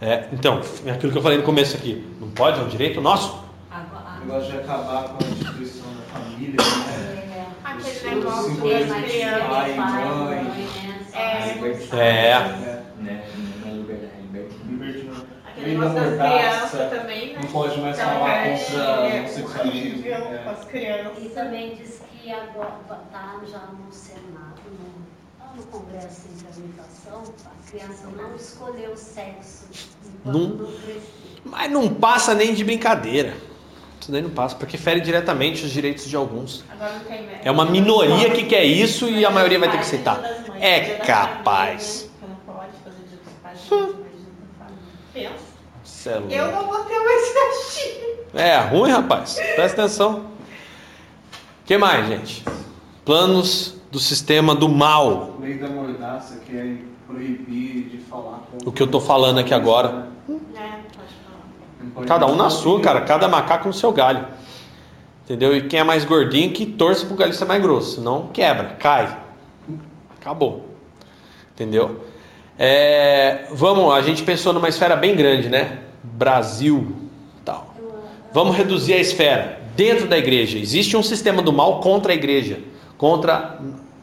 É, 0.02 0.28
então, 0.34 0.62
é 0.86 0.92
aquilo 0.92 1.12
que 1.12 1.18
eu 1.18 1.22
falei 1.22 1.38
no 1.38 1.44
começo 1.44 1.78
aqui. 1.78 2.04
Não 2.20 2.30
pode, 2.32 2.60
é 2.60 2.64
um 2.64 2.68
direito 2.68 3.00
nosso. 3.02 3.44
Agora, 3.70 4.18
O 4.22 4.26
negócio 4.26 4.52
de 4.52 4.58
acabar 4.58 5.04
com 5.10 5.24
a 5.24 5.28
instituição 5.28 5.86
da 5.94 6.20
família, 6.20 6.56
né? 6.58 7.28
É, 7.38 7.46
Aquele 7.64 8.16
negócio 8.16 8.52
de 8.62 8.74
as 8.74 9.06
crianças, 9.06 9.48
pai, 9.48 9.74
mãe. 9.76 10.44
né? 10.44 11.06
É. 11.14 11.18
É. 11.18 12.30
É. 12.32 12.40
Né? 12.98 13.24
É 13.24 13.42
é. 13.68 14.52
Aquele 15.46 15.72
Ainda 15.72 15.90
negócio 15.90 16.18
das 16.18 16.32
crianças 16.32 16.90
também, 16.90 17.34
né? 17.34 17.40
Não 17.44 17.52
pode 17.52 17.82
mais 17.82 18.00
Então, 18.00 18.10
falar 18.10 18.30
é, 18.30 18.58
contra 18.58 18.84
é 18.84 19.18
É. 19.18 20.42
com 20.44 20.50
as 20.50 20.66
crianças. 20.66 21.24
E 21.24 21.30
também 21.30 21.76
diz 21.76 22.02
que 22.22 22.32
agora 22.32 22.80
está 23.06 23.40
já 23.46 23.60
no 23.60 23.92
Senado, 23.92 24.41
no 25.56 25.64
Congresso 25.64 26.28
de 26.30 26.44
Tramitação, 26.44 27.24
a 27.46 27.70
criança 27.70 28.08
não 28.16 28.36
escolheu 28.36 28.92
o 28.92 28.98
sexo 28.98 29.66
enquanto 30.06 30.38
Não. 30.38 30.72
Mas 31.46 31.72
não 31.72 31.94
passa 31.94 32.34
nem 32.34 32.54
de 32.54 32.64
brincadeira. 32.64 33.36
Isso 34.00 34.12
daí 34.12 34.22
não 34.22 34.32
passa, 34.32 34.56
porque 34.56 34.78
fere 34.78 35.00
diretamente 35.00 35.64
os 35.64 35.72
direitos 35.72 36.06
de 36.10 36.16
alguns. 36.16 36.64
Tem. 37.08 37.30
É 37.44 37.52
uma 37.52 37.66
minoria 37.66 38.32
que 38.32 38.46
quer 38.46 38.64
isso 38.64 39.08
e 39.08 39.24
a 39.24 39.30
maioria 39.30 39.60
vai 39.60 39.70
ter 39.70 39.78
que 39.78 39.84
aceitar. 39.84 40.20
É 40.60 40.96
capaz. 40.96 42.10
Da 42.20 43.52
família. 43.60 44.02
Pensa. 45.14 45.52
Cê 45.84 46.10
é. 46.10 46.22
Eu 46.30 46.52
não 46.52 46.68
vou 46.68 46.84
ter 46.86 47.00
mais 47.00 47.28
festinha. 47.28 48.12
É 48.34 48.58
ruim, 48.60 48.90
rapaz. 48.90 49.36
Presta 49.56 49.84
atenção. 49.84 50.32
O 51.62 51.66
que 51.66 51.78
mais, 51.78 52.08
gente? 52.08 52.44
Planos 53.06 53.81
do 53.92 54.00
sistema 54.00 54.56
do 54.56 54.70
mal. 54.70 55.36
Lei 55.40 55.56
da 55.56 55.68
mordaça 55.68 56.40
que 56.46 56.58
é 56.58 56.78
proibir 57.06 57.90
de 57.90 57.98
falar 57.98 58.44
O 58.66 58.72
que 58.72 58.82
eu 58.82 58.88
tô 58.88 59.02
falando 59.02 59.40
aqui 59.40 59.54
agora. 59.54 60.08
É, 60.56 60.80
pode 61.94 62.08
Cada 62.08 62.26
um 62.26 62.36
na 62.36 62.50
sua, 62.50 62.80
cara. 62.80 63.02
Cada 63.02 63.28
macaco 63.28 63.68
no 63.68 63.74
seu 63.74 63.92
galho. 63.92 64.26
Entendeu? 65.26 65.56
E 65.56 65.68
quem 65.68 65.80
é 65.80 65.84
mais 65.84 66.06
gordinho 66.06 66.52
que 66.52 66.66
torça 66.66 67.06
pro 67.06 67.16
galho 67.16 67.34
ser 67.34 67.46
mais 67.46 67.62
grosso. 67.62 67.96
Senão 67.96 68.30
quebra, 68.34 68.76
cai. 68.80 69.18
Acabou. 70.20 70.70
Entendeu? 71.54 72.06
É, 72.58 73.48
vamos, 73.52 73.94
a 73.94 74.02
gente 74.02 74.24
pensou 74.24 74.54
numa 74.54 74.70
esfera 74.70 74.96
bem 74.96 75.16
grande, 75.16 75.50
né? 75.50 75.80
Brasil, 76.04 76.96
tal. 77.44 77.74
Vamos 78.34 78.56
reduzir 78.56 78.94
a 78.94 78.98
esfera. 78.98 79.60
Dentro 79.76 80.08
da 80.08 80.18
igreja, 80.18 80.58
existe 80.58 80.98
um 80.98 81.04
sistema 81.04 81.42
do 81.42 81.52
mal 81.52 81.80
contra 81.80 82.12
a 82.12 82.16
igreja, 82.16 82.60
contra 83.02 83.60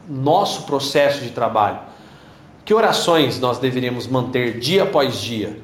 nosso 0.09 0.63
processo 0.63 1.23
de 1.23 1.29
trabalho. 1.29 1.79
Que 2.65 2.73
orações 2.73 3.39
nós 3.39 3.57
deveríamos 3.57 4.07
manter 4.07 4.59
dia 4.59 4.83
após 4.83 5.21
dia? 5.21 5.57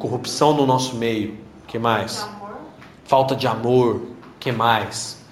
Corrupção, 0.00 0.52
no 0.52 0.66
nosso 0.66 0.96
meio. 0.96 1.38
que 1.68 1.78
mais? 1.78 2.28
Falta 3.04 3.36
de 3.36 3.46
amor. 3.46 4.02
que 4.40 4.50
mais? 4.50 5.22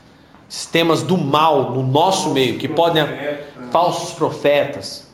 Sistemas 0.49 1.03
do 1.03 1.18
mal 1.18 1.73
no 1.73 1.83
nosso 1.83 2.31
meio, 2.31 2.57
que 2.57 2.68
podem 2.68 3.05
falsos 3.73 4.12
profetas. 4.12 5.11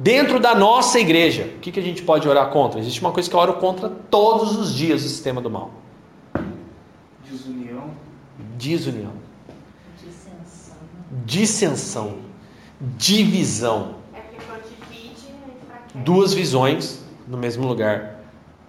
Dentro 0.00 0.40
da 0.40 0.56
nossa 0.56 0.98
igreja, 0.98 1.52
o 1.56 1.60
que, 1.60 1.70
que 1.70 1.78
a 1.78 1.82
gente 1.82 2.02
pode 2.02 2.28
orar 2.28 2.50
contra? 2.50 2.80
Existe 2.80 3.00
uma 3.00 3.12
coisa 3.12 3.30
que 3.30 3.36
eu 3.36 3.38
oro 3.38 3.54
contra 3.54 3.88
todos 3.88 4.56
os 4.56 4.74
dias: 4.74 5.04
o 5.04 5.08
sistema 5.08 5.40
do 5.40 5.48
mal. 5.48 5.70
Desunião. 7.24 7.90
Desunião, 8.58 9.12
dissensão. 11.24 12.18
divisão. 12.80 13.96
É. 14.14 14.22
Duas 15.94 16.34
visões 16.34 17.04
no 17.26 17.36
mesmo 17.36 17.66
lugar. 17.66 18.20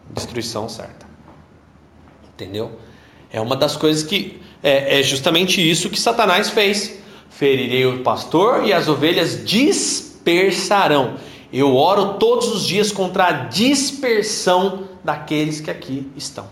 Destruição 0.10 0.70
certa. 0.70 1.06
Entendeu? 2.34 2.80
É 3.32 3.42
uma 3.42 3.56
das 3.56 3.76
coisas 3.76 4.04
que. 4.04 4.42
É, 4.64 5.00
é 5.00 5.04
justamente 5.04 5.62
isso 5.62 5.90
que 5.90 6.00
Satanás 6.00 6.50
fez. 6.50 7.00
Ferirei 7.30 7.86
o 7.86 8.02
pastor 8.02 8.66
e 8.66 8.74
as 8.74 8.88
ovelhas 8.88 9.46
dispersarão. 9.46 11.18
Eu 11.52 11.76
oro 11.76 12.16
todos 12.16 12.48
os 12.50 12.66
dias 12.66 12.92
contra 12.92 13.28
a 13.28 13.32
dispersão 13.32 14.88
daqueles 15.04 15.62
que 15.62 15.70
aqui 15.70 16.12
estão. 16.16 16.48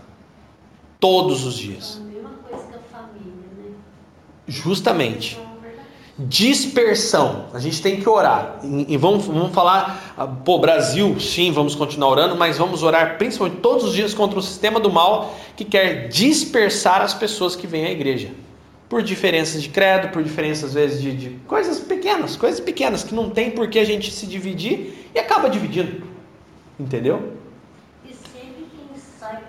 Todos 1.00 1.44
os 1.44 1.56
dias. 1.56 2.00
A 2.00 2.04
mesma 2.04 2.30
coisa 2.48 2.66
que 2.66 2.74
a 2.74 2.98
família, 2.98 3.48
né? 3.58 3.70
Justamente. 4.46 5.38
Dispersão. 6.18 7.46
A 7.52 7.58
gente 7.58 7.82
tem 7.82 8.00
que 8.00 8.08
orar. 8.08 8.58
E, 8.88 8.96
vamos, 8.96 9.26
vamos 9.26 9.52
falar, 9.52 10.14
ah, 10.16 10.26
pô, 10.26 10.58
Brasil, 10.58 11.20
sim, 11.20 11.52
vamos 11.52 11.74
continuar 11.74 12.08
orando, 12.08 12.34
mas 12.36 12.56
vamos 12.56 12.82
orar 12.82 13.18
principalmente 13.18 13.60
todos 13.60 13.84
os 13.84 13.92
dias 13.92 14.14
contra 14.14 14.38
o 14.38 14.42
sistema 14.42 14.80
do 14.80 14.90
mal 14.90 15.36
que 15.54 15.64
quer 15.64 16.08
dispersar 16.08 17.02
as 17.02 17.12
pessoas 17.12 17.54
que 17.54 17.66
vêm 17.66 17.84
à 17.84 17.90
igreja. 17.90 18.30
Por 18.88 19.02
diferenças 19.02 19.62
de 19.62 19.68
credo, 19.68 20.08
por 20.08 20.22
diferenças, 20.22 20.70
às 20.70 20.74
vezes, 20.74 21.02
de, 21.02 21.14
de 21.14 21.30
coisas 21.46 21.80
pequenas, 21.80 22.34
coisas 22.34 22.60
pequenas 22.60 23.04
que 23.04 23.14
não 23.14 23.28
tem 23.28 23.50
por 23.50 23.68
que 23.68 23.78
a 23.78 23.84
gente 23.84 24.10
se 24.10 24.26
dividir 24.26 25.10
e 25.14 25.18
acaba 25.18 25.50
dividindo. 25.50 26.02
Entendeu? 26.80 27.34
E 28.04 28.14
sempre 28.14 28.66
quem 28.70 28.88
sai, 29.18 29.42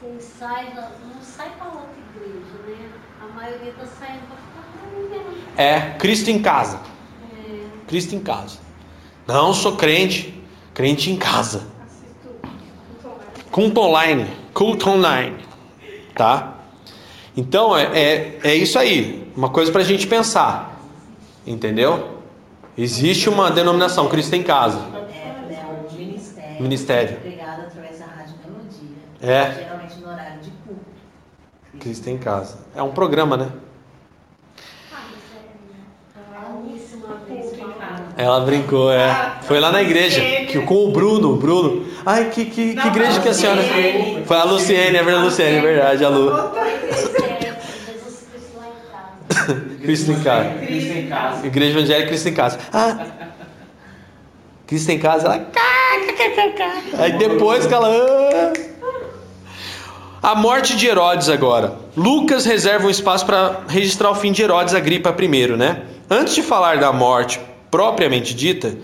quem 0.00 0.18
sai, 0.18 0.74
não 0.74 1.22
sai 1.22 1.50
para 1.58 1.66
outra 1.66 1.94
igreja, 2.16 2.56
né? 2.66 2.88
A 3.20 3.26
maioria 3.36 3.70
está 3.70 3.86
saindo 3.86 4.26
para. 4.26 4.41
É 5.56 5.80
Cristo 5.98 6.30
em 6.30 6.40
casa. 6.40 6.80
Cristo 7.86 8.14
em 8.14 8.20
casa. 8.20 8.58
Não 9.26 9.52
sou 9.52 9.76
crente, 9.76 10.42
crente 10.74 11.10
em 11.10 11.16
casa. 11.16 11.66
Culto 13.50 13.80
online. 13.80 14.26
Culto 14.54 14.88
online. 14.88 15.36
Tá? 16.14 16.54
Então 17.36 17.76
é, 17.76 17.84
é, 17.98 18.38
é 18.44 18.54
isso 18.54 18.78
aí. 18.78 19.30
Uma 19.36 19.50
coisa 19.50 19.70
pra 19.70 19.82
gente 19.82 20.06
pensar. 20.06 20.80
Entendeu? 21.46 22.18
Existe 22.76 23.28
uma 23.28 23.50
denominação, 23.50 24.08
Cristo 24.08 24.34
em 24.34 24.42
casa. 24.42 24.78
É, 24.78 25.50
né, 25.50 25.66
o 25.68 25.94
ministério. 25.94 26.62
Ministério. 26.62 27.20
Pregado 27.20 27.62
através 27.62 27.98
da 27.98 28.06
Rádio 28.06 28.34
Melodia. 28.44 28.96
É. 29.20 29.54
Geralmente 29.54 29.96
no 29.96 30.08
horário 30.08 30.40
de 30.40 30.50
culto. 30.50 30.80
Cristo 31.78 32.08
em 32.08 32.18
casa. 32.18 32.58
É 32.74 32.82
um 32.82 32.92
programa, 32.92 33.36
né? 33.36 33.52
a 36.34 36.58
Alice 36.58 36.96
uma 36.96 37.16
vez 37.16 37.56
falou. 37.56 38.01
Ela 38.16 38.40
brincou, 38.40 38.92
é. 38.92 39.32
Foi 39.42 39.58
lá 39.58 39.72
na 39.72 39.82
igreja, 39.82 40.20
que, 40.20 40.60
com 40.60 40.86
o 40.86 40.92
Bruno, 40.92 41.32
o 41.32 41.36
Bruno. 41.36 41.86
Ai, 42.04 42.30
que, 42.30 42.44
que, 42.44 42.70
que 42.70 42.74
Não, 42.74 42.86
igreja 42.86 43.20
que 43.20 43.28
a 43.28 43.34
senhora. 43.34 43.62
Luciene. 43.62 44.24
Foi 44.26 44.36
a 44.36 44.44
Luciene, 44.44 44.96
é 44.96 45.02
verdade, 45.02 45.24
Luciene, 45.24 45.56
é 45.56 45.60
verdade, 45.60 46.04
a 46.04 46.08
Lu. 46.08 46.30
Jesus 46.30 48.26
Cristo 48.30 48.58
lá 48.58 48.66
em 48.68 48.90
casa. 48.90 49.62
Cristo 49.80 50.10
em 50.10 50.20
casa. 50.20 50.50
Cristo 50.58 50.92
em 50.92 51.06
casa. 51.08 51.46
Igreja 51.46 51.78
evangélica 51.78 52.08
Cristo 52.08 52.28
em 52.28 52.34
casa. 52.34 52.58
Ah, 52.72 53.06
Cristo 54.66 54.90
em 54.90 54.98
casa, 54.98 55.26
ela. 55.26 55.46
Aí 56.98 57.12
depois 57.12 57.66
que 57.66 57.74
ela. 57.74 57.88
ah. 57.88 58.52
A 60.22 60.34
morte 60.36 60.76
de 60.76 60.86
Herodes 60.86 61.28
agora. 61.28 61.74
Lucas 61.96 62.44
reserva 62.44 62.86
um 62.86 62.90
espaço 62.90 63.26
para 63.26 63.62
registrar 63.68 64.10
o 64.10 64.14
fim 64.14 64.30
de 64.30 64.42
Herodes 64.42 64.72
Agripa 64.72 65.14
I, 65.20 65.46
né? 65.56 65.82
Antes 66.08 66.34
de 66.34 66.42
falar 66.42 66.78
da 66.78 66.92
morte 66.92 67.40
propriamente 67.72 68.34
dita, 68.34 68.76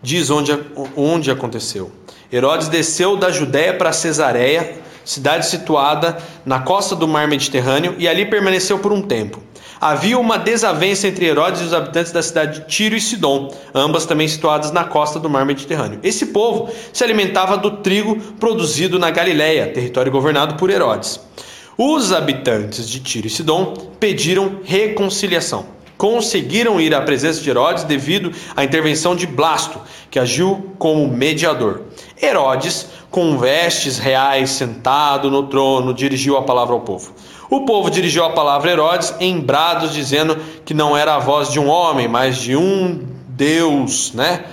diz 0.00 0.30
onde, 0.30 0.56
onde 0.96 1.32
aconteceu. 1.32 1.90
Herodes 2.32 2.68
desceu 2.68 3.16
da 3.16 3.30
Judéia 3.30 3.74
para 3.74 3.92
Cesareia, 3.92 4.78
cidade 5.04 5.46
situada 5.46 6.16
na 6.44 6.60
costa 6.60 6.94
do 6.94 7.08
mar 7.08 7.26
Mediterrâneo, 7.26 7.96
e 7.98 8.06
ali 8.06 8.24
permaneceu 8.24 8.78
por 8.78 8.92
um 8.92 9.02
tempo. 9.02 9.42
Havia 9.80 10.18
uma 10.18 10.38
desavença 10.38 11.08
entre 11.08 11.26
Herodes 11.26 11.60
e 11.60 11.64
os 11.64 11.74
habitantes 11.74 12.12
da 12.12 12.22
cidade 12.22 12.60
de 12.60 12.66
Tiro 12.66 12.94
e 12.94 13.00
Sidom, 13.00 13.52
ambas 13.74 14.06
também 14.06 14.28
situadas 14.28 14.70
na 14.70 14.84
costa 14.84 15.18
do 15.18 15.28
mar 15.28 15.44
Mediterrâneo. 15.44 15.98
Esse 16.02 16.26
povo 16.26 16.70
se 16.92 17.02
alimentava 17.02 17.58
do 17.58 17.78
trigo 17.78 18.16
produzido 18.38 18.98
na 18.98 19.10
Galiléia, 19.10 19.66
território 19.66 20.10
governado 20.10 20.54
por 20.54 20.70
Herodes. 20.70 21.20
Os 21.76 22.12
habitantes 22.12 22.88
de 22.88 23.00
Tiro 23.00 23.26
e 23.26 23.30
Sidom 23.30 23.74
pediram 24.00 24.60
reconciliação. 24.64 25.75
Conseguiram 25.96 26.80
ir 26.80 26.94
à 26.94 27.00
presença 27.00 27.40
de 27.40 27.48
Herodes 27.48 27.84
devido 27.84 28.32
à 28.54 28.62
intervenção 28.62 29.16
de 29.16 29.26
Blasto, 29.26 29.80
que 30.10 30.18
agiu 30.18 30.72
como 30.78 31.08
mediador. 31.08 31.82
Herodes, 32.20 32.86
com 33.10 33.38
vestes 33.38 33.98
reais, 33.98 34.50
sentado 34.50 35.30
no 35.30 35.44
trono, 35.44 35.94
dirigiu 35.94 36.36
a 36.36 36.42
palavra 36.42 36.74
ao 36.74 36.80
povo. 36.80 37.12
O 37.48 37.64
povo 37.64 37.90
dirigiu 37.90 38.24
a 38.24 38.30
palavra 38.30 38.70
a 38.70 38.72
Herodes 38.72 39.14
em 39.20 39.40
brados, 39.40 39.94
dizendo 39.94 40.36
que 40.64 40.74
não 40.74 40.96
era 40.96 41.14
a 41.14 41.18
voz 41.18 41.50
de 41.50 41.60
um 41.60 41.68
homem, 41.68 42.08
mas 42.08 42.36
de 42.36 42.56
um 42.56 43.00
Deus, 43.28 44.12
né? 44.12 44.44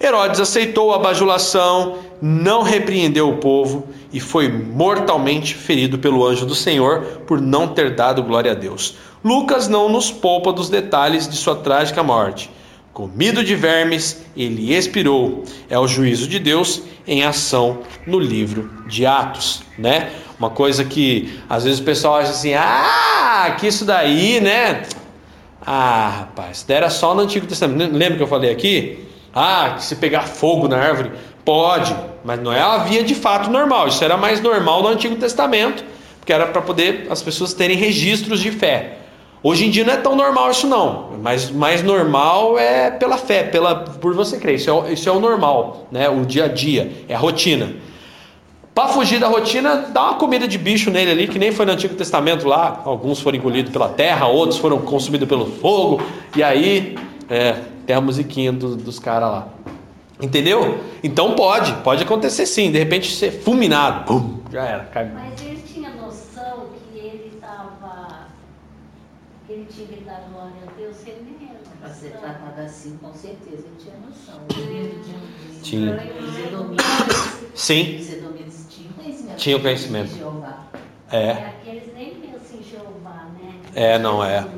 Herodes 0.00 0.40
aceitou 0.40 0.92
a 0.92 0.98
bajulação, 0.98 1.98
não 2.22 2.62
repreendeu 2.62 3.28
o 3.28 3.38
povo 3.38 3.88
e 4.12 4.20
foi 4.20 4.48
mortalmente 4.48 5.56
ferido 5.56 5.98
pelo 5.98 6.24
anjo 6.24 6.46
do 6.46 6.54
Senhor 6.54 7.00
por 7.26 7.40
não 7.40 7.66
ter 7.66 7.96
dado 7.96 8.22
glória 8.22 8.52
a 8.52 8.54
Deus. 8.54 8.94
Lucas 9.24 9.66
não 9.66 9.88
nos 9.88 10.12
poupa 10.12 10.52
dos 10.52 10.68
detalhes 10.68 11.28
de 11.28 11.36
sua 11.36 11.56
trágica 11.56 12.00
morte, 12.00 12.48
comido 12.92 13.42
de 13.42 13.56
vermes, 13.56 14.24
ele 14.36 14.72
expirou. 14.72 15.42
É 15.68 15.76
o 15.76 15.88
juízo 15.88 16.28
de 16.28 16.38
Deus 16.38 16.82
em 17.08 17.24
ação 17.24 17.80
no 18.06 18.20
livro 18.20 18.70
de 18.86 19.04
Atos, 19.04 19.64
né? 19.76 20.12
Uma 20.38 20.50
coisa 20.50 20.84
que 20.84 21.40
às 21.48 21.64
vezes 21.64 21.80
o 21.80 21.84
pessoal 21.84 22.16
acha 22.16 22.30
assim: 22.30 22.54
"Ah, 22.54 23.56
que 23.58 23.66
isso 23.66 23.84
daí, 23.84 24.40
né? 24.40 24.84
Ah, 25.64 26.18
rapaz, 26.20 26.64
era 26.68 26.88
só 26.88 27.14
no 27.14 27.22
Antigo 27.22 27.46
Testamento. 27.46 27.92
Lembra 27.96 28.16
que 28.16 28.22
eu 28.22 28.28
falei 28.28 28.50
aqui? 28.50 29.08
Ah, 29.34 29.74
que 29.76 29.84
se 29.84 29.96
pegar 29.96 30.22
fogo 30.22 30.68
na 30.68 30.76
árvore, 30.76 31.12
pode, 31.44 31.94
mas 32.24 32.40
não 32.40 32.52
é 32.52 32.60
a 32.60 32.78
via 32.78 33.02
de 33.02 33.14
fato 33.14 33.50
normal. 33.50 33.88
Isso 33.88 34.02
era 34.04 34.16
mais 34.16 34.40
normal 34.40 34.82
no 34.82 34.88
Antigo 34.88 35.16
Testamento, 35.16 35.84
porque 36.18 36.32
era 36.32 36.46
para 36.46 36.62
poder 36.62 37.06
as 37.10 37.22
pessoas 37.22 37.52
terem 37.54 37.76
registros 37.76 38.40
de 38.40 38.50
fé. 38.50 38.98
Hoje 39.44 39.66
em 39.66 39.70
dia 39.70 39.84
não 39.84 39.92
é 39.92 39.96
tão 39.96 40.14
normal 40.14 40.50
isso 40.52 40.68
não, 40.68 41.14
mas 41.20 41.50
mais 41.50 41.82
normal 41.82 42.56
é 42.56 42.92
pela 42.92 43.16
fé, 43.18 43.42
pela 43.42 43.74
por 43.74 44.14
você 44.14 44.38
crer. 44.38 44.54
Isso 44.54 44.70
é, 44.70 44.72
o- 44.72 44.86
isso 44.92 45.08
é 45.08 45.12
o 45.12 45.18
normal, 45.18 45.88
né? 45.90 46.08
O 46.08 46.24
dia 46.24 46.44
a 46.44 46.48
dia, 46.48 46.92
é 47.08 47.14
a 47.14 47.18
rotina. 47.18 47.72
Para 48.72 48.88
fugir 48.88 49.18
da 49.18 49.26
rotina, 49.28 49.86
dá 49.92 50.02
uma 50.02 50.14
comida 50.14 50.46
de 50.48 50.56
bicho 50.56 50.90
nele 50.90 51.10
ali, 51.10 51.28
que 51.28 51.38
nem 51.38 51.52
foi 51.52 51.66
no 51.66 51.72
Antigo 51.72 51.94
Testamento 51.94 52.46
lá. 52.48 52.80
Alguns 52.86 53.20
foram 53.20 53.36
engolidos 53.36 53.70
pela 53.72 53.88
terra, 53.88 54.26
outros 54.28 54.58
foram 54.58 54.78
consumidos 54.78 55.28
pelo 55.28 55.44
fogo. 55.44 56.00
E 56.34 56.42
aí, 56.42 56.96
é, 57.28 57.56
tem 57.84 57.94
a 57.94 58.00
musiquinha 58.00 58.50
do- 58.52 58.74
dos 58.76 58.98
caras 58.98 59.28
lá. 59.28 59.48
Entendeu? 60.22 60.78
Então 61.02 61.34
pode, 61.34 61.72
pode 61.82 62.04
acontecer 62.04 62.46
sim. 62.46 62.70
De 62.70 62.78
repente 62.78 63.10
ser 63.14 63.32
fulminado. 63.32 64.04
Pum, 64.06 64.38
já 64.52 64.64
era. 64.64 64.84
Cai. 64.84 65.10
Mas 65.12 65.40
ele 65.42 65.60
tinha 65.66 65.90
noção 65.90 66.68
que 66.92 66.98
ele 66.98 67.32
estava. 67.34 68.28
que 69.46 69.52
ele 69.52 69.66
tinha 69.74 69.86
que 69.88 70.04
dar 70.04 70.22
glória 70.32 70.52
a 70.68 70.78
Deus, 70.78 70.96
ele 71.06 71.36
nem 71.40 71.48
era 71.50 71.58
Para 71.80 71.90
ser 71.92 72.10
tratado 72.12 72.60
assim, 72.60 72.96
com 73.02 73.12
certeza 73.12 73.64
ele 73.66 73.76
tinha 73.78 73.94
noção. 73.96 74.40
Ele 74.56 75.00
tinha, 75.04 75.18
Tinha. 75.62 76.12
Os 76.20 76.38
edomitas, 76.38 77.38
Sim, 77.54 77.96
os 78.00 78.12
edomitas 78.12 78.66
tinham 78.70 78.92
conhecimento. 78.94 79.36
Tinham 79.36 79.60
conhecimento. 79.60 80.08
de 80.12 80.18
Jeová. 80.18 80.66
é. 81.10 81.30
Aqueles 81.32 81.94
nem 81.94 82.14
pensam 82.14 82.58
em 82.60 82.62
Jeová, 82.62 83.26
né? 83.40 83.54
É, 83.74 83.98
não, 83.98 84.22
é. 84.24 84.40
Né? 84.42 84.48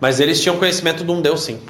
Mas 0.00 0.20
eles 0.20 0.40
tinham 0.40 0.58
conhecimento 0.58 1.02
de 1.04 1.10
um 1.10 1.20
Deus, 1.20 1.42
sim. 1.42 1.60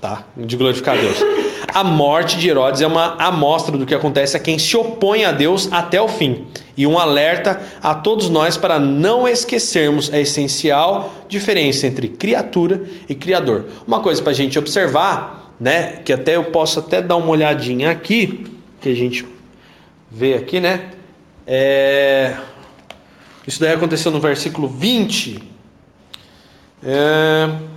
Tá? 0.00 0.24
De 0.36 0.56
glorificar 0.56 0.96
Deus. 0.98 1.16
A 1.76 1.84
morte 1.84 2.38
de 2.38 2.48
Herodes 2.48 2.80
é 2.80 2.86
uma 2.86 3.16
amostra 3.18 3.76
do 3.76 3.84
que 3.84 3.94
acontece 3.94 4.34
a 4.34 4.40
quem 4.40 4.58
se 4.58 4.74
opõe 4.78 5.26
a 5.26 5.30
Deus 5.30 5.70
até 5.70 6.00
o 6.00 6.08
fim. 6.08 6.46
E 6.74 6.86
um 6.86 6.98
alerta 6.98 7.60
a 7.82 7.94
todos 7.94 8.30
nós 8.30 8.56
para 8.56 8.78
não 8.78 9.28
esquecermos 9.28 10.10
a 10.10 10.18
essencial 10.18 11.12
diferença 11.28 11.86
entre 11.86 12.08
criatura 12.08 12.82
e 13.06 13.14
criador. 13.14 13.66
Uma 13.86 14.00
coisa 14.00 14.22
para 14.22 14.30
a 14.30 14.34
gente 14.34 14.58
observar, 14.58 15.54
né? 15.60 16.00
Que 16.02 16.14
até 16.14 16.36
eu 16.36 16.44
posso 16.44 16.78
até 16.78 17.02
dar 17.02 17.16
uma 17.16 17.28
olhadinha 17.28 17.90
aqui, 17.90 18.46
que 18.80 18.88
a 18.88 18.94
gente 18.94 19.26
vê 20.10 20.32
aqui, 20.32 20.58
né? 20.58 20.92
É... 21.46 22.38
Isso 23.46 23.60
daí 23.60 23.74
aconteceu 23.74 24.10
no 24.10 24.18
versículo 24.18 24.66
20. 24.66 25.42
É... 26.82 27.75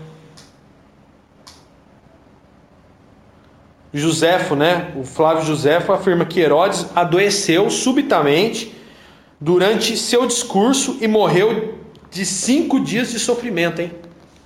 Joséfo, 3.94 4.56
né? 4.56 4.92
O 4.96 5.04
Flávio 5.04 5.44
Joséfo 5.44 5.92
afirma 5.92 6.26
que 6.26 6.40
Herodes 6.40 6.86
adoeceu 6.96 7.70
subitamente 7.70 8.76
durante 9.40 9.98
seu 9.98 10.28
discurso 10.28 10.98
e 11.02 11.08
morreu 11.08 11.80
de 12.12 12.26
cinco 12.26 12.80
dias 12.80 13.12
de 13.12 13.20
sofrimento, 13.20 13.82
hein? 13.82 13.92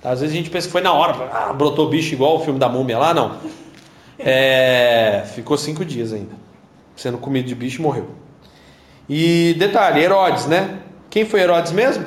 Às 0.02 0.20
vezes 0.20 0.34
a 0.34 0.38
gente 0.38 0.50
pensa 0.50 0.66
que 0.66 0.72
foi 0.72 0.82
na 0.82 0.92
hora, 0.92 1.30
ah, 1.32 1.52
brotou 1.52 1.88
bicho 1.88 2.14
igual 2.14 2.36
o 2.36 2.40
filme 2.40 2.58
da 2.58 2.68
múmia 2.68 2.98
lá, 2.98 3.14
não. 3.14 3.38
É, 4.18 5.24
ficou 5.34 5.56
cinco 5.56 5.84
dias 5.84 6.12
ainda, 6.12 6.34
sendo 6.94 7.18
comido 7.18 7.46
de 7.46 7.54
bicho 7.54 7.80
e 7.80 7.82
morreu. 7.82 8.10
E 9.08 9.54
detalhe, 9.58 10.00
Herodes, 10.02 10.46
né? 10.46 10.78
Quem 11.10 11.24
foi 11.24 11.40
Herodes 11.40 11.72
mesmo? 11.72 12.04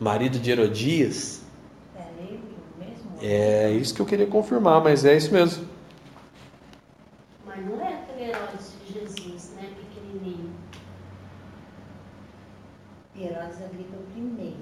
Marido 0.00 0.38
de 0.38 0.50
Herodias. 0.50 1.33
É 3.26 3.70
isso 3.70 3.94
que 3.94 4.00
eu 4.02 4.06
queria 4.06 4.26
confirmar, 4.26 4.82
mas 4.82 5.02
é 5.04 5.16
isso 5.16 5.32
mesmo. 5.32 5.64
Mas 7.46 7.64
não 7.64 7.80
é 7.82 7.94
aquele 7.94 8.28
Herodes 8.28 8.72
de 8.86 8.92
Jesus, 8.92 9.52
né? 9.56 9.68
Pequenininho. 9.94 10.50
Herodes 13.18 13.62
Agripa 13.62 13.96
primeiro. 14.12 14.56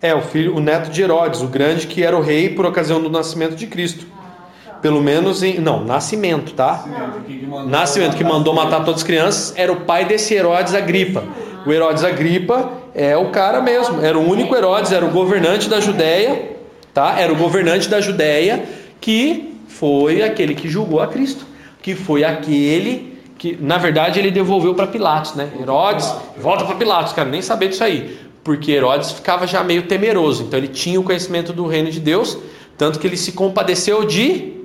É, 0.00 0.14
o 0.14 0.22
filho, 0.22 0.56
o 0.56 0.60
neto 0.60 0.90
de 0.90 1.02
Herodes, 1.02 1.40
o 1.40 1.48
grande 1.48 1.88
que 1.88 2.04
era 2.04 2.16
o 2.16 2.20
rei 2.20 2.50
por 2.54 2.64
ocasião 2.66 3.02
do 3.02 3.10
nascimento 3.10 3.56
de 3.56 3.66
Cristo. 3.66 4.06
Ah, 4.16 4.30
tá. 4.64 4.72
Pelo 4.74 5.00
menos 5.02 5.42
em. 5.42 5.58
Não, 5.58 5.84
nascimento, 5.84 6.54
tá? 6.54 6.84
Nascimento, 6.86 7.24
que 7.24 7.46
mandou- 7.46 7.68
Nascimento 7.68 8.16
que 8.16 8.24
mandou 8.24 8.54
matar 8.54 8.84
todas 8.84 9.00
as 9.00 9.02
crianças 9.06 9.54
era 9.56 9.72
o 9.72 9.80
pai 9.80 10.04
desse 10.04 10.34
Herodes 10.34 10.72
Agripa. 10.74 11.24
O 11.66 11.72
Herodes 11.72 12.04
Agripa 12.04 12.70
é 12.94 13.16
o 13.16 13.30
cara 13.30 13.60
mesmo, 13.60 14.04
era 14.04 14.16
o 14.18 14.28
único 14.28 14.54
Herodes, 14.54 14.92
era 14.92 15.04
o 15.04 15.10
governante 15.10 15.68
da 15.68 15.80
Judéia, 15.80 16.51
tá? 16.92 17.18
Era 17.18 17.32
o 17.32 17.36
governante 17.36 17.88
da 17.88 18.00
Judéia 18.00 18.64
que 19.00 19.58
foi 19.66 20.22
aquele 20.22 20.54
que 20.54 20.68
julgou 20.68 21.00
a 21.00 21.08
Cristo, 21.08 21.44
que 21.82 21.94
foi 21.94 22.22
aquele 22.22 23.18
que, 23.36 23.58
na 23.60 23.76
verdade, 23.76 24.20
ele 24.20 24.30
devolveu 24.30 24.74
para 24.74 24.86
Pilatos, 24.86 25.34
né? 25.34 25.50
Herodes, 25.60 26.14
volta 26.38 26.64
para 26.64 26.76
Pilatos, 26.76 27.12
cara, 27.12 27.28
nem 27.28 27.42
saber 27.42 27.68
disso 27.68 27.82
aí, 27.82 28.16
porque 28.44 28.70
Herodes 28.70 29.10
ficava 29.10 29.46
já 29.48 29.64
meio 29.64 29.82
temeroso, 29.88 30.44
então 30.44 30.56
ele 30.56 30.68
tinha 30.68 31.00
o 31.00 31.02
conhecimento 31.02 31.52
do 31.52 31.66
reino 31.66 31.90
de 31.90 31.98
Deus, 31.98 32.38
tanto 32.78 33.00
que 33.00 33.06
ele 33.06 33.16
se 33.16 33.32
compadeceu 33.32 34.04
de 34.06 34.62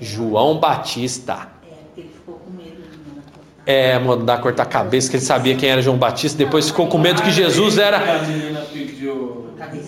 João 0.00 0.58
Batista. 0.58 1.48
É, 1.62 1.74
porque 1.84 2.00
ele 2.00 2.10
ficou 2.14 2.36
com 2.36 2.50
medo 2.50 2.82
de 2.90 2.96
mandar 3.06 3.22
cortar. 3.30 3.59
É, 3.70 4.00
mandar 4.00 4.40
cortar 4.40 4.64
a 4.64 4.66
cabeça, 4.66 5.08
que 5.08 5.14
ele 5.16 5.24
sabia 5.24 5.54
quem 5.54 5.68
era 5.68 5.80
João 5.80 5.96
Batista, 5.96 6.36
depois 6.36 6.66
ficou 6.66 6.88
com 6.88 6.98
medo 6.98 7.22
que 7.22 7.30
Jesus 7.30 7.78
era. 7.78 8.02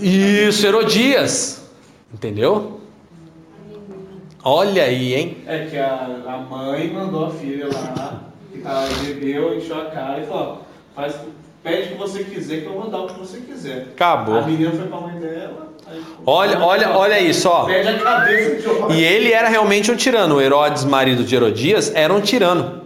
Isso, 0.01 0.65
Herodias. 0.65 1.69
Entendeu? 2.15 2.81
Olha 4.45 4.85
aí, 4.85 5.15
hein? 5.15 5.39
É 5.49 5.67
que 5.67 5.77
a, 5.77 6.09
a 6.29 6.39
mãe 6.39 6.93
mandou 6.93 7.27
a 7.27 7.31
filha 7.31 7.67
lá, 7.73 8.21
que 8.53 8.59
tava, 8.59 8.87
bebeu, 9.05 9.57
encheu 9.57 9.81
a 9.81 9.87
cara 9.87 10.21
e 10.21 10.27
falou: 10.27 10.63
faz, 10.95 11.15
pede 11.65 11.89
o 11.89 11.93
que 11.93 11.99
você 11.99 12.23
quiser, 12.23 12.61
que 12.61 12.67
eu 12.67 12.75
vou 12.75 12.89
dar 12.89 13.01
o 13.01 13.07
que 13.09 13.19
você 13.19 13.39
quiser. 13.39 13.89
Acabou. 13.95 14.39
A 14.39 14.43
menina 14.43 14.71
foi 14.71 14.87
pra 14.87 15.01
mãe 15.01 15.19
dela. 15.19 15.73
Olha, 16.25 16.61
olha, 16.61 16.91
olha 16.91 17.19
isso, 17.21 17.49
ó. 17.49 17.65
Pede 17.65 17.89
a 17.89 17.99
cabeça 17.99 18.55
de 18.57 18.63
João. 18.63 18.93
E 18.93 19.03
ele 19.03 19.33
era 19.33 19.49
realmente 19.49 19.91
um 19.91 19.97
tirano. 19.97 20.37
O 20.37 20.41
Herodes, 20.41 20.85
marido 20.85 21.25
de 21.25 21.35
Herodias, 21.35 21.93
era 21.95 22.15
um 22.15 22.21
tirano. 22.21 22.82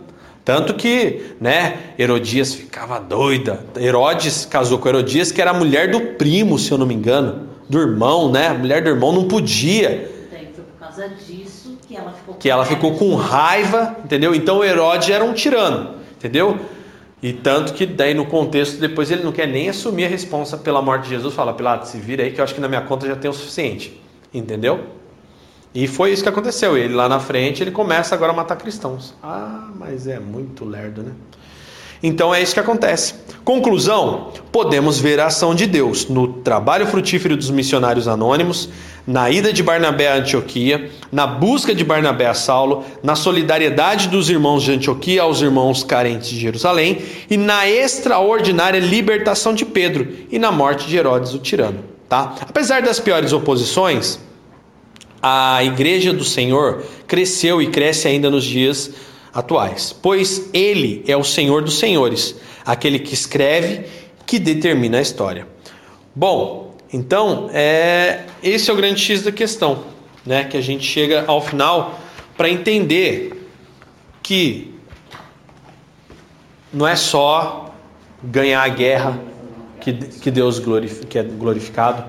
Tanto 0.47 0.75
que, 0.75 1.35
né, 1.41 1.77
Herodias 1.99 2.55
ficava 2.55 3.01
doida. 3.01 3.67
Herodes 3.77 4.47
casou 4.47 4.79
com 4.79 4.89
Herodias, 4.89 5.33
que 5.33 5.43
era 5.43 5.51
a 5.51 5.53
mulher 5.53 5.91
do 5.91 6.01
primo, 6.15 6.57
se 6.57 6.71
eu 6.71 6.79
não 6.79 6.87
me 6.87 6.95
engano, 6.95 7.49
do 7.69 7.81
irmão, 7.81 8.31
né? 8.31 8.47
A 8.47 8.55
mulher 8.55 8.81
do 8.81 8.89
irmão 8.89 9.11
não 9.11 9.27
podia. 9.27 10.09
Daí 10.31 10.49
foi 10.55 10.63
por 10.63 10.79
causa 10.79 11.09
disso 11.09 11.77
que 11.89 11.97
ela 11.97 12.13
ficou 12.13 12.35
que 12.37 12.49
ela 12.49 12.65
ficou 12.65 12.95
com 12.95 13.13
raiva, 13.17 13.97
entendeu? 14.05 14.37
Então 14.37 14.63
Herodes 14.63 15.11
era 15.11 15.25
um 15.25 15.33
tirano, 15.33 15.97
entendeu? 16.17 16.57
E 17.21 17.33
tanto 17.33 17.75
que 17.75 17.85
daí 17.85 18.15
no 18.15 18.27
contexto 18.27 18.79
depois 18.79 19.11
ele 19.11 19.25
não 19.25 19.33
quer 19.33 19.49
nem 19.49 19.69
assumir 19.69 20.05
a 20.05 20.09
responsa 20.09 20.57
pela 20.57 20.81
morte 20.81 21.09
de 21.09 21.09
Jesus, 21.09 21.35
fala 21.35 21.55
Pilatos, 21.55 21.89
se 21.89 21.99
vira 21.99 22.23
aí 22.23 22.31
que 22.31 22.41
eu 22.41 22.45
acho 22.45 22.55
que 22.55 22.61
na 22.61 22.69
minha 22.69 22.83
conta 22.83 23.05
já 23.05 23.17
tem 23.17 23.29
o 23.29 23.35
suficiente, 23.35 24.01
entendeu? 24.33 24.96
E 25.77 25.87
foi 25.87 26.11
isso 26.11 26.23
que 26.23 26.29
aconteceu. 26.31 26.75
Ele 26.75 26.95
lá 26.95 27.07
na 27.07 27.21
frente 27.21 27.63
ele 27.63 27.71
começa 27.71 28.15
agora 28.15 28.33
a 28.33 28.35
matar 28.35 28.57
cristãos. 28.57 29.15
Ah, 29.23 29.69
mas 29.79 30.07
é 30.07 30.19
muito 30.19 30.65
lerdo, 30.65 31.03
né? 31.03 31.13
Então 32.03 32.35
é 32.35 32.43
isso 32.43 32.55
que 32.55 32.61
acontece. 32.61 33.13
Conclusão: 33.45 34.33
podemos 34.51 34.99
ver 34.99 35.21
a 35.21 35.27
ação 35.27 35.55
de 35.55 35.67
Deus 35.67 36.09
no 36.09 36.29
trabalho 36.29 36.87
frutífero 36.87 37.37
dos 37.37 37.51
missionários 37.51 38.09
anônimos, 38.09 38.71
na 39.07 39.31
ida 39.31 39.53
de 39.53 39.63
Barnabé 39.63 40.09
a 40.09 40.15
Antioquia, 40.15 40.91
na 41.13 41.27
busca 41.27 41.75
de 41.75 41.85
Barnabé 41.85 42.27
a 42.27 42.35
Saulo, 42.35 42.83
na 43.03 43.15
solidariedade 43.15 44.09
dos 44.09 44.31
irmãos 44.31 44.63
de 44.63 44.73
Antioquia 44.73 45.25
aos 45.25 45.43
irmãos 45.43 45.85
carentes 45.85 46.31
de 46.31 46.41
Jerusalém 46.41 47.03
e 47.29 47.37
na 47.37 47.69
extraordinária 47.69 48.81
libertação 48.81 49.53
de 49.53 49.67
Pedro 49.67 50.09
e 50.31 50.39
na 50.39 50.51
morte 50.51 50.89
de 50.89 50.97
Herodes 50.97 51.35
o 51.35 51.39
tirano. 51.39 51.85
Tá? 52.09 52.35
Apesar 52.41 52.81
das 52.81 52.99
piores 52.99 53.35
oposições, 53.35 54.19
a 55.27 55.65
igreja 55.65 56.13
do 56.13 56.25
Senhor 56.25 56.85
cresceu 57.07 57.61
e 57.61 57.67
cresce 57.67 58.07
ainda 58.07 58.31
nos 58.31 58.45
dias 58.45 58.93
atuais, 59.35 59.93
pois 59.93 60.49
ele 60.53 61.03
é 61.07 61.17
o 61.17 61.25
Senhor 61.25 61.63
dos 61.63 61.79
senhores, 61.79 62.37
aquele 62.65 62.99
que 63.01 63.13
escreve, 63.13 63.87
que 64.25 64.39
determina 64.39 64.99
a 64.99 65.03
história. 65.03 65.47
Bom, 66.15 66.77
então, 66.93 67.51
é, 67.53 68.25
esse 68.43 68.71
é 68.71 68.73
o 68.73 68.77
grande 68.77 69.01
X 69.01 69.23
da 69.23 69.33
questão, 69.33 69.85
né, 70.25 70.45
que 70.45 70.57
a 70.57 70.61
gente 70.61 70.85
chega 70.85 71.25
ao 71.27 71.41
final 71.41 71.99
para 72.37 72.49
entender 72.49 73.49
que 74.23 74.75
não 76.73 76.87
é 76.87 76.95
só 76.95 77.75
ganhar 78.23 78.63
a 78.63 78.69
guerra 78.69 79.21
que, 79.81 79.93
que 79.93 80.31
Deus 80.31 80.59
glorif, 80.59 81.05
que 81.07 81.19
é 81.19 81.23
glorificado, 81.23 82.05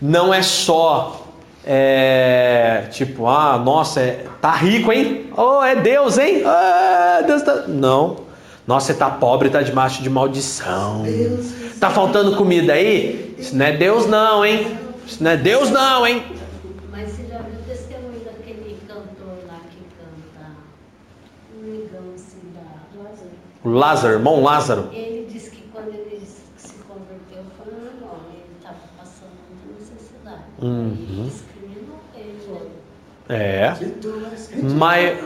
não 0.00 0.34
é 0.34 0.42
só 0.42 1.25
é, 1.68 2.86
tipo, 2.92 3.26
ah, 3.26 3.58
nossa, 3.58 4.00
é, 4.00 4.24
tá 4.40 4.52
rico, 4.52 4.92
hein? 4.92 5.30
Oh, 5.36 5.60
é 5.64 5.74
Deus, 5.74 6.16
hein? 6.16 6.42
Ah, 6.46 7.24
Deus 7.26 7.42
tá... 7.42 7.64
Não. 7.66 8.24
Nossa, 8.64 8.92
você 8.92 8.94
tá 8.98 9.10
pobre, 9.10 9.50
tá 9.50 9.62
debaixo 9.62 10.00
de 10.00 10.08
maldição. 10.08 11.02
Tá 11.80 11.90
faltando 11.90 12.36
comida 12.36 12.72
aí? 12.72 13.34
Isso 13.36 13.56
não 13.56 13.66
é 13.66 13.72
Deus 13.76 14.06
não, 14.06 14.44
hein? 14.44 14.78
Isso 15.04 15.22
não 15.22 15.30
é 15.32 15.36
Deus 15.36 15.70
não, 15.70 16.06
hein? 16.06 16.24
Mas 16.90 17.10
você 17.10 17.26
já 17.26 17.38
viu 17.38 17.60
o 17.60 17.62
testemunho 17.68 18.20
daquele 18.24 18.78
cantor 18.88 19.38
lá 19.46 19.60
que 19.70 19.78
canta 19.98 20.50
um 21.56 21.62
negão 21.62 22.14
assim 22.14 22.40
da 22.54 23.02
Lázaro? 23.02 23.30
O 23.64 23.70
Lázaro, 23.70 24.14
irmão 24.14 24.42
Lázaro. 24.42 24.88
Ele 24.92 25.28
disse 25.32 25.50
que 25.50 25.62
quando 25.72 25.88
ele 25.88 26.26
se 26.56 26.74
converteu 26.88 27.44
foi 27.56 27.72
um 27.72 27.86
irmão, 27.86 28.18
ele 28.32 28.46
estava 28.56 28.76
passando 28.96 29.34
muita 29.50 29.78
necessidade. 29.78 30.42
Uhum. 30.60 31.30
É. 33.28 33.74
Mas-? 34.76 35.18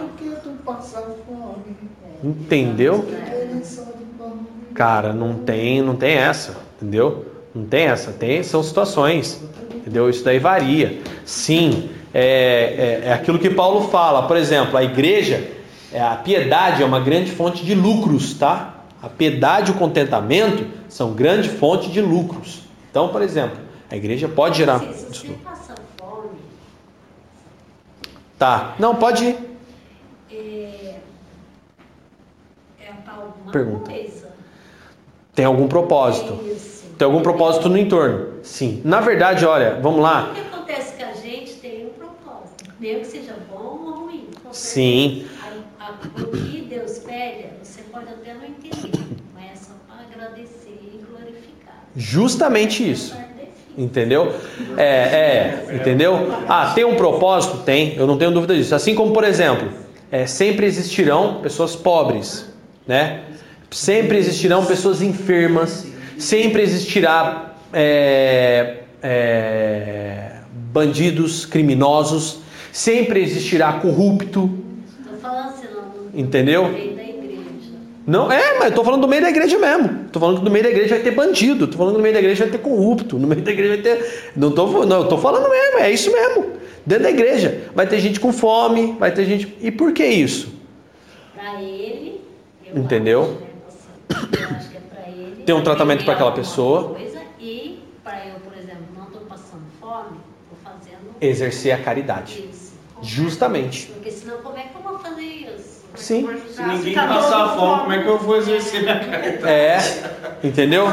Entendeu? 2.23 3.07
Cara, 4.75 5.13
não 5.13 5.35
tem, 5.35 5.83
não 5.83 5.97
tem 5.97 6.15
essa, 6.15 6.57
entendeu? 6.77 7.27
Não 7.55 7.65
tem 7.65 7.87
essa, 7.87 8.13
tem 8.13 8.43
são 8.43 8.63
situações, 8.63 9.43
entendeu? 9.75 10.09
Isso 10.09 10.25
daí 10.25 10.39
varia. 10.39 11.01
Sim, 11.25 11.91
é, 12.15 13.01
é, 13.05 13.09
é 13.09 13.13
aquilo 13.13 13.39
que 13.39 13.51
Paulo 13.51 13.89
fala, 13.89 14.27
por 14.27 14.37
exemplo, 14.37 14.77
a 14.77 14.85
igreja, 14.85 15.49
é, 15.93 16.01
a 16.01 16.15
piedade 16.17 16.83
é 16.83 16.87
uma 16.87 17.01
grande 17.01 17.31
fonte 17.31 17.65
de 17.65 17.75
lucros, 17.75 18.35
tá? 18.35 18.85
A 19.03 19.09
piedade 19.09 19.71
e 19.71 19.75
o 19.75 19.79
contentamento 19.79 20.65
são 20.89 21.13
grande 21.13 21.49
fonte 21.49 21.91
de 21.91 22.01
lucros. 22.01 22.63
Então, 22.91 23.09
por 23.09 23.23
exemplo, 23.23 23.59
a 23.91 23.97
igreja 23.97 24.29
pode 24.29 24.59
gerar. 24.59 24.77
Assim, 24.77 25.11
Desculpa. 25.11 25.51
Tá, 28.41 28.74
não 28.78 28.97
pode 28.97 29.22
ir. 29.26 29.38
é, 30.32 30.95
é 32.80 32.93
para 33.05 33.12
alguma 33.12 33.53
Pergunta. 33.53 33.91
coisa. 33.91 34.30
Tem 35.34 35.45
algum 35.45 35.68
propósito? 35.68 36.41
Isso. 36.47 36.86
Tem 36.97 37.05
algum 37.05 37.20
propósito 37.20 37.68
no 37.68 37.76
entorno? 37.76 38.43
Sim. 38.43 38.80
Na 38.82 38.99
verdade, 39.03 39.45
olha, 39.45 39.78
vamos 39.82 40.01
lá. 40.01 40.30
O 40.30 40.34
que 40.34 40.41
acontece 40.41 40.97
que 40.97 41.03
a 41.03 41.12
gente 41.12 41.53
tem 41.57 41.84
um 41.88 41.91
propósito, 41.91 42.64
mesmo 42.80 43.01
que 43.03 43.07
seja 43.09 43.36
bom 43.51 43.59
ou 43.84 43.91
ruim. 44.07 44.28
com 44.43 44.55
Sim. 44.55 45.26
A- 45.78 45.84
a- 45.84 45.91
o 46.22 46.26
que 46.30 46.62
Deus 46.62 46.99
pede, 47.01 47.49
você 47.62 47.82
pode 47.93 48.07
até 48.09 48.32
não 48.32 48.45
entender, 48.45 49.07
mas 49.34 49.51
é 49.53 49.55
só 49.57 49.72
para 49.86 50.01
agradecer 50.07 50.80
e 50.82 51.05
glorificar. 51.11 51.84
Justamente 51.95 52.91
isso. 52.91 53.14
Entendeu? 53.79 54.35
É, 54.77 54.85
é, 54.85 55.75
entendeu? 55.75 56.33
Ah, 56.49 56.73
tem 56.75 56.85
um 56.85 56.97
propósito? 56.97 57.59
Tem, 57.59 57.95
eu 57.97 58.07
não 58.07 58.18
tenho 58.18 58.31
dúvida 58.31 58.55
disso. 58.55 58.75
Assim 58.75 58.95
como, 58.95 59.12
por 59.12 59.25
exemplo, 59.25 59.68
é, 60.11 60.27
sempre 60.27 60.66
existirão 60.66 61.41
pessoas 61.41 61.77
pobres, 61.77 62.47
né? 62.87 63.21
Sempre 63.71 64.18
existirão 64.18 64.64
pessoas 64.64 65.01
enfermas, 65.01 65.87
sempre 66.18 66.62
existirá 66.62 67.55
é, 67.73 68.79
é, 69.03 70.33
bandidos, 70.73 71.47
criminosos, 71.47 72.41
sempre 72.73 73.23
existirá 73.23 73.75
corrupto, 73.75 74.51
Estou 75.01 75.18
falando 75.18 75.49
assim, 75.51 75.66
não, 75.73 76.21
Entendeu? 76.21 76.64
no 76.64 76.73
meio 76.73 76.95
da 76.97 77.03
igreja. 77.03 77.41
Não, 78.11 78.31
é, 78.33 78.59
mas 78.59 78.71
eu 78.71 78.75
tô 78.75 78.83
falando 78.83 79.03
do 79.03 79.07
meio 79.09 79.23
da 79.23 79.31
igreja 79.31 79.57
mesmo. 79.57 80.09
Tô 80.11 80.19
falando 80.19 80.39
que 80.39 80.45
no 80.45 80.51
meio 80.51 80.65
da 80.65 80.71
igreja 80.71 80.97
vai 80.97 81.05
ter 81.05 81.13
bandido. 81.13 81.69
Tô 81.69 81.79
falando 81.79 81.93
que 81.93 81.99
no 81.99 82.03
meio 82.03 82.13
da 82.15 82.19
igreja 82.19 82.43
vai 82.45 82.51
ter 82.51 82.59
corrupto. 82.59 83.17
No 83.21 83.29
meio 83.29 83.41
da 83.41 83.53
igreja 83.53 83.75
vai 83.75 83.83
ter. 83.83 84.33
Não 84.35 84.51
tô, 84.51 84.85
não, 84.85 85.03
eu 85.03 85.09
tô 85.09 85.17
falando 85.17 85.49
mesmo, 85.49 85.79
é 85.79 85.93
isso 85.93 86.11
mesmo. 86.11 86.55
Dentro 86.85 87.05
da 87.05 87.11
igreja. 87.11 87.69
Vai 87.73 87.87
ter 87.87 88.01
gente 88.01 88.19
com 88.19 88.33
fome, 88.33 88.97
vai 88.99 89.13
ter 89.13 89.25
gente. 89.27 89.57
E 89.61 89.71
por 89.71 89.93
que 89.93 90.05
isso? 90.05 90.53
Para 91.37 91.63
ele, 91.63 92.21
eu 92.67 92.79
Entendeu? 92.83 93.23
acho, 93.23 93.31
né, 93.31 94.47
eu 94.51 94.57
acho 94.57 94.71
que 94.71 94.77
é 94.77 94.81
para 94.81 95.09
ele. 95.09 95.43
Tem 95.47 95.55
um 95.55 95.63
tratamento 95.63 96.05
pra 96.05 96.15
aquela 96.15 96.31
alguma 96.31 96.45
pessoa. 96.45 96.95
Coisa, 96.95 97.21
e 97.39 97.79
para 98.03 98.27
eu, 98.27 98.41
por 98.41 98.59
exemplo, 98.59 98.87
não 98.97 99.05
estou 99.05 99.21
passando 99.21 99.63
fome, 99.81 100.19
estou 100.51 100.59
fazendo 100.65 101.15
Exercer 101.21 101.73
a 101.75 101.79
caridade. 101.79 102.45
isso. 102.53 102.73
Justamente. 103.03 103.87
Porque 103.95 104.11
senão 104.11 104.39
como 104.39 104.59
é 104.59 104.63
que 104.63 104.75
eu 104.75 104.83
vou 104.83 104.99
fazer 104.99 105.23
isso? 105.23 105.85
Sim. 106.01 106.29
Se 106.49 106.63
ninguém 106.63 106.95
passar 106.95 107.57
fome, 107.57 107.81
como 107.81 107.93
é 107.93 108.03
que 108.03 108.09
eu 108.09 108.19
vou 108.19 108.37
exercer 108.37 108.83
minha 108.83 108.99
caridade? 108.99 109.47
É. 109.47 109.79
Entendeu? 110.43 110.87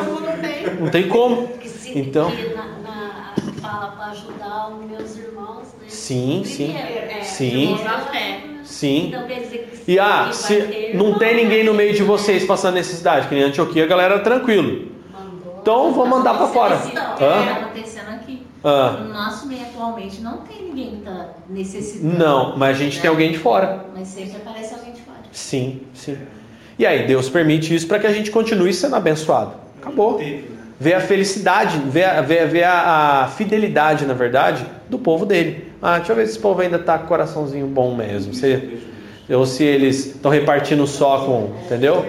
Não 0.80 0.90
tem 0.90 1.08
como. 1.08 1.50
Então. 1.96 2.32
fala 3.62 3.88
para 3.98 4.06
ajudar 4.12 4.70
os 4.70 4.86
meus 4.86 5.18
irmãos, 5.18 5.64
né? 5.80 5.86
Sim, 5.88 6.44
sim. 6.46 6.76
É, 6.76 7.22
Sim. 7.24 7.78
Sim. 8.64 9.08
Então 9.08 9.26
quer 9.26 9.40
dizer 9.40 9.70
que 9.86 9.92
E 9.92 9.98
ah, 10.00 10.30
se 10.34 10.92
não 10.94 11.18
tem 11.18 11.36
ninguém 11.36 11.64
no 11.64 11.74
meio 11.74 11.94
de 11.94 12.02
né? 12.02 12.06
vocês 12.08 12.46
passando 12.46 12.74
necessidade, 12.76 13.28
que 13.30 13.34
nem 13.36 13.46
Antioquia, 13.46 13.86
a 13.86 13.88
galera 13.88 14.20
tranquilo. 14.20 14.92
Mandou. 15.12 15.60
Então 15.62 15.94
vou 15.94 16.06
mandar 16.06 16.36
pra 16.38 16.48
fora. 16.48 16.76
Hã? 16.76 17.62
acontecendo 17.64 18.10
aqui. 18.10 18.46
Ah, 18.64 18.98
No 19.04 19.14
nosso 19.14 19.48
meio 19.48 19.62
atualmente 19.62 20.20
não 20.22 20.40
tem 20.40 20.64
ninguém 20.64 20.98
que 20.98 21.02
tá 21.04 21.30
necessitando. 21.50 22.18
não, 22.18 22.58
mas 22.58 22.76
a 22.76 22.80
gente 22.80 23.00
tem 23.00 23.10
alguém 23.10 23.32
de 23.32 23.38
fora. 23.40 23.86
Mas 23.96 24.10
sempre 24.10 24.36
aparece 24.38 24.74
alguém 24.74 24.92
de 24.94 24.97
fora. 24.97 24.97
Sim, 25.32 25.82
sim. 25.94 26.18
E 26.80 26.86
aí, 26.86 27.08
Deus 27.08 27.30
permite 27.30 27.74
isso 27.74 27.88
para 27.88 28.00
que 28.00 28.08
a 28.08 28.14
gente 28.14 28.30
continue 28.32 28.74
sendo 28.74 28.96
abençoado. 28.96 29.54
Acabou. 29.82 30.20
Né? 30.20 30.42
Ver 30.80 30.94
a 30.94 31.00
felicidade, 31.00 31.80
ver, 31.90 32.04
a- 32.04 32.22
ver, 32.22 32.48
ver 32.48 32.64
a, 32.64 33.24
a 33.24 33.28
fidelidade, 33.30 34.06
na 34.06 34.14
verdade, 34.14 34.64
do 34.90 35.00
povo 35.00 35.26
dele. 35.26 35.66
Ah, 35.82 35.98
deixa 35.98 36.12
eu 36.12 36.16
ver 36.16 36.26
se 36.28 36.34
esse 36.34 36.40
povo 36.40 36.62
ainda 36.62 36.78
tá 36.78 36.98
com 37.00 37.06
o 37.06 37.08
coraçãozinho 37.08 37.66
bom 37.66 37.96
mesmo. 37.96 38.34
Se, 38.34 38.78
ou 39.30 39.46
se 39.46 39.64
eles 39.64 40.06
estão 40.08 40.30
repartindo 40.30 40.86
só 40.86 41.20
com. 41.26 41.52
Entendeu? 41.66 42.06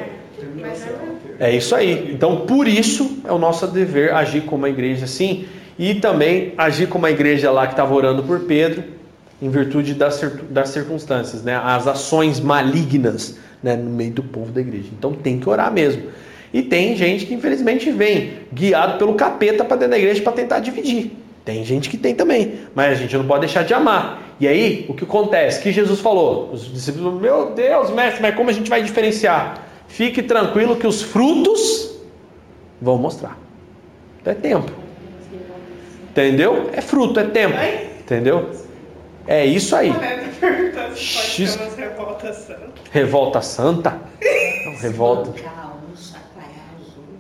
É 1.41 1.55
isso 1.55 1.75
aí. 1.75 2.11
Então, 2.13 2.39
por 2.47 2.69
isso, 2.69 3.19
é 3.25 3.33
o 3.33 3.39
nosso 3.39 3.67
dever 3.67 4.13
agir 4.13 4.43
como 4.43 4.67
a 4.67 4.69
igreja 4.71 5.05
assim. 5.07 5.47
E 5.79 5.95
também 5.95 6.53
agir 6.59 6.89
como 6.89 7.07
a 7.07 7.11
igreja 7.11 7.51
lá 7.51 7.67
que 7.67 7.73
estava 7.73 7.95
orando 7.95 8.23
por 8.25 8.41
Pedro, 8.41 8.83
em 9.41 9.49
virtude 9.49 9.95
das, 9.95 10.21
das 10.51 10.71
circunstâncias, 10.71 11.43
né? 11.43 11.61
as 11.63 11.87
ações 11.87 12.41
malignas 12.41 13.37
né? 13.63 13.77
no 13.77 13.91
meio 13.91 14.13
do 14.13 14.23
povo 14.23 14.51
da 14.51 14.61
igreja. 14.61 14.89
Então, 14.97 15.13
tem 15.13 15.39
que 15.39 15.49
orar 15.49 15.73
mesmo. 15.73 16.03
E 16.53 16.63
tem 16.63 16.97
gente 16.97 17.27
que, 17.27 17.35
infelizmente, 17.35 17.91
vem 17.91 18.33
guiado 18.53 18.99
pelo 18.99 19.15
capeta 19.15 19.65
para 19.65 19.77
dentro 19.77 19.91
da 19.93 19.99
igreja 19.99 20.23
para 20.23 20.33
tentar 20.33 20.61
dividir. 20.61 21.13
Tem 21.45 21.65
gente 21.65 21.89
que 21.89 21.97
tem 21.97 22.15
também, 22.15 22.61
mas 22.75 22.93
a 22.93 22.95
gente 22.95 23.17
não 23.17 23.27
pode 23.27 23.41
deixar 23.41 23.63
de 23.63 23.73
amar. 23.73 24.23
E 24.41 24.47
aí, 24.47 24.85
o 24.89 24.95
que 24.95 25.05
acontece? 25.05 25.63
Que 25.63 25.73
Jesus 25.73 26.01
falou? 26.01 26.51
Os 26.53 26.73
discípulos, 26.73 27.21
meu 27.21 27.53
Deus, 27.55 27.91
mestre, 27.91 28.21
mas 28.21 28.35
como 28.35 28.51
a 28.51 28.53
gente 28.53 28.69
vai 28.69 28.83
diferenciar? 28.83 29.67
Fique 29.89 30.23
tranquilo 30.23 30.77
que 30.77 30.87
os 30.87 31.03
frutos 31.03 31.97
vão 32.81 32.99
mostrar. 32.99 33.39
Então 34.21 34.33
é 34.33 34.37
tempo. 34.37 34.71
Entendeu? 36.11 36.71
É 36.73 36.81
fruto, 36.81 37.19
é 37.19 37.25
tempo. 37.25 37.57
Entendeu? 38.01 38.51
É 39.29 39.45
isso 39.47 39.77
aí. 39.77 39.93
Se 40.97 41.47
X. 41.47 41.59
revoltas 41.77 42.37
santas. 42.39 42.73
Revolta 42.91 43.43
santa? 43.43 43.91
Não, 44.67 44.77
revolta. 44.81 45.31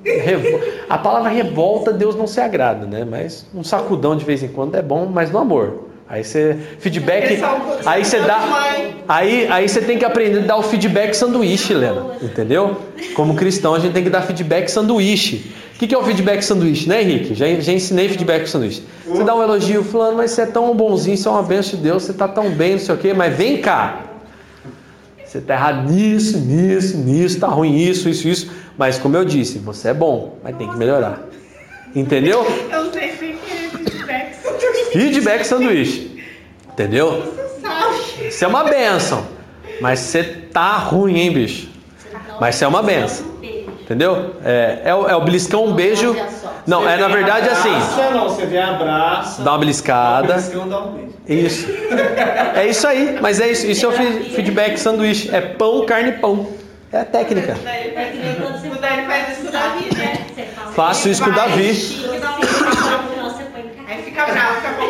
Revo- 0.04 0.60
A 0.88 0.96
palavra 0.96 1.28
revolta, 1.28 1.92
Deus 1.92 2.14
não 2.16 2.26
se 2.26 2.40
agrada, 2.40 2.86
né? 2.86 3.04
Mas 3.08 3.46
um 3.54 3.62
sacudão 3.62 4.16
de 4.16 4.24
vez 4.24 4.42
em 4.42 4.48
quando 4.48 4.74
é 4.74 4.82
bom, 4.82 5.06
mas 5.06 5.30
no 5.30 5.38
amor. 5.38 5.88
Aí 6.08 6.24
você 6.24 6.56
feedback, 6.80 7.34
é 7.34 7.40
aí 7.84 8.02
você 8.02 8.18
dá, 8.20 8.40
aí 9.06 9.46
aí 9.50 9.68
você 9.68 9.82
tem 9.82 9.98
que 9.98 10.06
aprender 10.06 10.38
a 10.38 10.46
dar 10.46 10.56
o 10.56 10.62
feedback 10.62 11.12
sanduíche, 11.12 11.74
Helena, 11.74 12.16
entendeu? 12.22 12.78
Como 13.14 13.34
cristão 13.34 13.74
a 13.74 13.78
gente 13.78 13.92
tem 13.92 14.02
que 14.02 14.08
dar 14.08 14.22
feedback 14.22 14.70
sanduíche. 14.70 15.52
O 15.78 15.80
que, 15.80 15.86
que 15.86 15.94
é 15.94 15.98
o 15.98 16.02
feedback 16.02 16.42
sanduíche, 16.42 16.88
né, 16.88 17.02
Henrique? 17.02 17.36
Já, 17.36 17.46
já 17.60 17.72
ensinei 17.72 18.08
feedback 18.08 18.48
sanduíche. 18.48 18.82
Você 19.06 19.22
dá 19.22 19.32
um 19.32 19.40
elogio, 19.40 19.84
falando, 19.84 20.16
mas 20.16 20.32
você 20.32 20.42
é 20.42 20.46
tão 20.46 20.74
bonzinho, 20.74 21.16
você 21.16 21.28
é 21.28 21.30
uma 21.30 21.42
bênção 21.44 21.76
de 21.76 21.84
Deus, 21.84 22.02
você 22.02 22.12
tá 22.12 22.26
tão 22.26 22.50
bem, 22.50 22.72
não 22.72 22.78
sei 22.80 22.96
o 22.96 22.98
quê, 22.98 23.14
mas 23.14 23.32
vem 23.36 23.58
cá. 23.58 24.00
Você 25.24 25.40
tá 25.40 25.54
errado 25.54 25.88
nisso, 25.88 26.36
nisso, 26.36 26.96
nisso, 26.96 27.38
tá 27.38 27.46
ruim 27.46 27.76
isso, 27.76 28.08
isso, 28.08 28.26
isso. 28.26 28.50
Mas 28.76 28.98
como 28.98 29.16
eu 29.16 29.24
disse, 29.24 29.60
você 29.60 29.90
é 29.90 29.94
bom, 29.94 30.36
mas 30.42 30.56
tem 30.56 30.68
que 30.68 30.76
melhorar. 30.76 31.22
Entendeu? 31.94 32.44
Eu 32.72 32.92
sei 32.92 33.12
se 33.12 33.24
é 33.26 33.68
feedback. 33.68 34.34
Feedback 34.90 35.44
sanduíche. 35.44 36.24
Entendeu? 36.72 37.22
Você. 37.22 38.26
Isso 38.26 38.44
é 38.44 38.48
uma 38.48 38.64
benção. 38.64 39.28
Mas 39.80 40.00
você 40.00 40.24
tá 40.24 40.76
ruim, 40.76 41.20
hein, 41.20 41.32
bicho? 41.32 41.68
Mas 42.40 42.56
isso 42.56 42.64
é 42.64 42.66
uma 42.66 42.82
benção. 42.82 43.37
Um. 43.88 43.94
Entendeu? 43.94 44.34
É, 44.44 44.80
é, 44.84 44.94
o, 44.94 45.08
é 45.08 45.16
o 45.16 45.20
beliscão, 45.22 45.64
um 45.64 45.72
beijo. 45.72 46.14
Não, 46.66 46.86
é 46.88 46.96
na 46.98 47.08
verdade 47.08 47.48
assim. 47.48 47.72
Não, 48.12 48.28
você 48.28 48.44
vem, 48.44 48.60
abraça. 48.62 49.42
Dá 49.42 49.52
uma 49.52 49.58
beliscada. 49.58 50.34
Beliscão, 50.34 50.68
dá 50.68 50.80
um 50.80 50.92
beijo. 50.92 51.08
Isso. 51.26 51.66
É 52.54 52.66
isso 52.66 52.86
aí. 52.86 53.18
Mas 53.20 53.40
é 53.40 53.48
isso. 53.48 53.66
Isso 53.66 53.84
é 53.86 53.88
o 53.88 53.92
fe- 53.92 54.24
feedback 54.34 54.76
sanduíche. 54.78 55.34
É 55.34 55.40
pão, 55.40 55.84
carne, 55.86 56.12
pão. 56.12 56.46
É 56.92 57.00
a 57.00 57.04
técnica. 57.04 57.54
O 57.54 57.62
faz 59.06 59.38
isso 59.38 59.42
com 59.42 59.48
o 59.48 59.50
Davi, 59.52 59.96
né? 59.96 60.26
Faço 60.74 61.08
isso 61.08 61.22
com 61.24 61.30
o 61.30 61.34
Davi. 61.34 61.68
Aí 63.88 64.02
fica 64.02 64.24
bravo, 64.26 64.54
fica 64.56 64.68
pra 64.74 64.84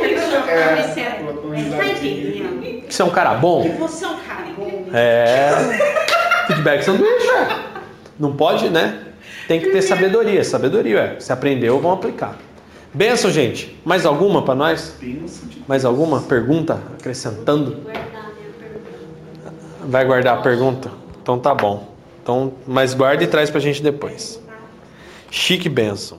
É, 0.53 0.82
você. 0.82 1.07
um 1.22 2.88
você 2.88 3.03
é 3.03 3.05
um 3.05 3.11
cara 3.11 3.30
Que 3.34 3.36
bom? 3.36 3.68
você 3.78 4.05
é 4.05 4.09
um 4.09 4.16
cara 4.16 4.44
bom. 4.57 4.84
É. 4.92 5.51
Feedback 6.46 6.82
sanduíche, 6.82 7.26
velho. 7.26 7.67
Não 8.18 8.32
pode, 8.32 8.68
né? 8.68 9.04
Tem 9.46 9.60
que 9.60 9.70
ter 9.70 9.82
sabedoria. 9.82 10.42
Sabedoria, 10.44 11.16
é. 11.16 11.20
Se 11.20 11.32
aprendeu, 11.32 11.78
vão 11.80 11.92
aplicar. 11.92 12.36
Benção, 12.92 13.30
gente. 13.30 13.78
Mais 13.84 14.04
alguma 14.04 14.42
para 14.42 14.54
nós? 14.54 14.96
Mais 15.66 15.84
alguma 15.84 16.20
pergunta? 16.22 16.80
Acrescentando? 16.98 17.76
Vai 19.80 20.04
guardar 20.04 20.38
a 20.38 20.42
pergunta? 20.42 20.90
Então 21.22 21.38
tá 21.38 21.54
bom. 21.54 21.94
Então, 22.22 22.52
mas 22.66 22.94
guarda 22.94 23.24
e 23.24 23.26
traz 23.26 23.50
pra 23.50 23.60
gente 23.60 23.82
depois. 23.82 24.40
Chique 25.30 25.68
benção. 25.68 26.18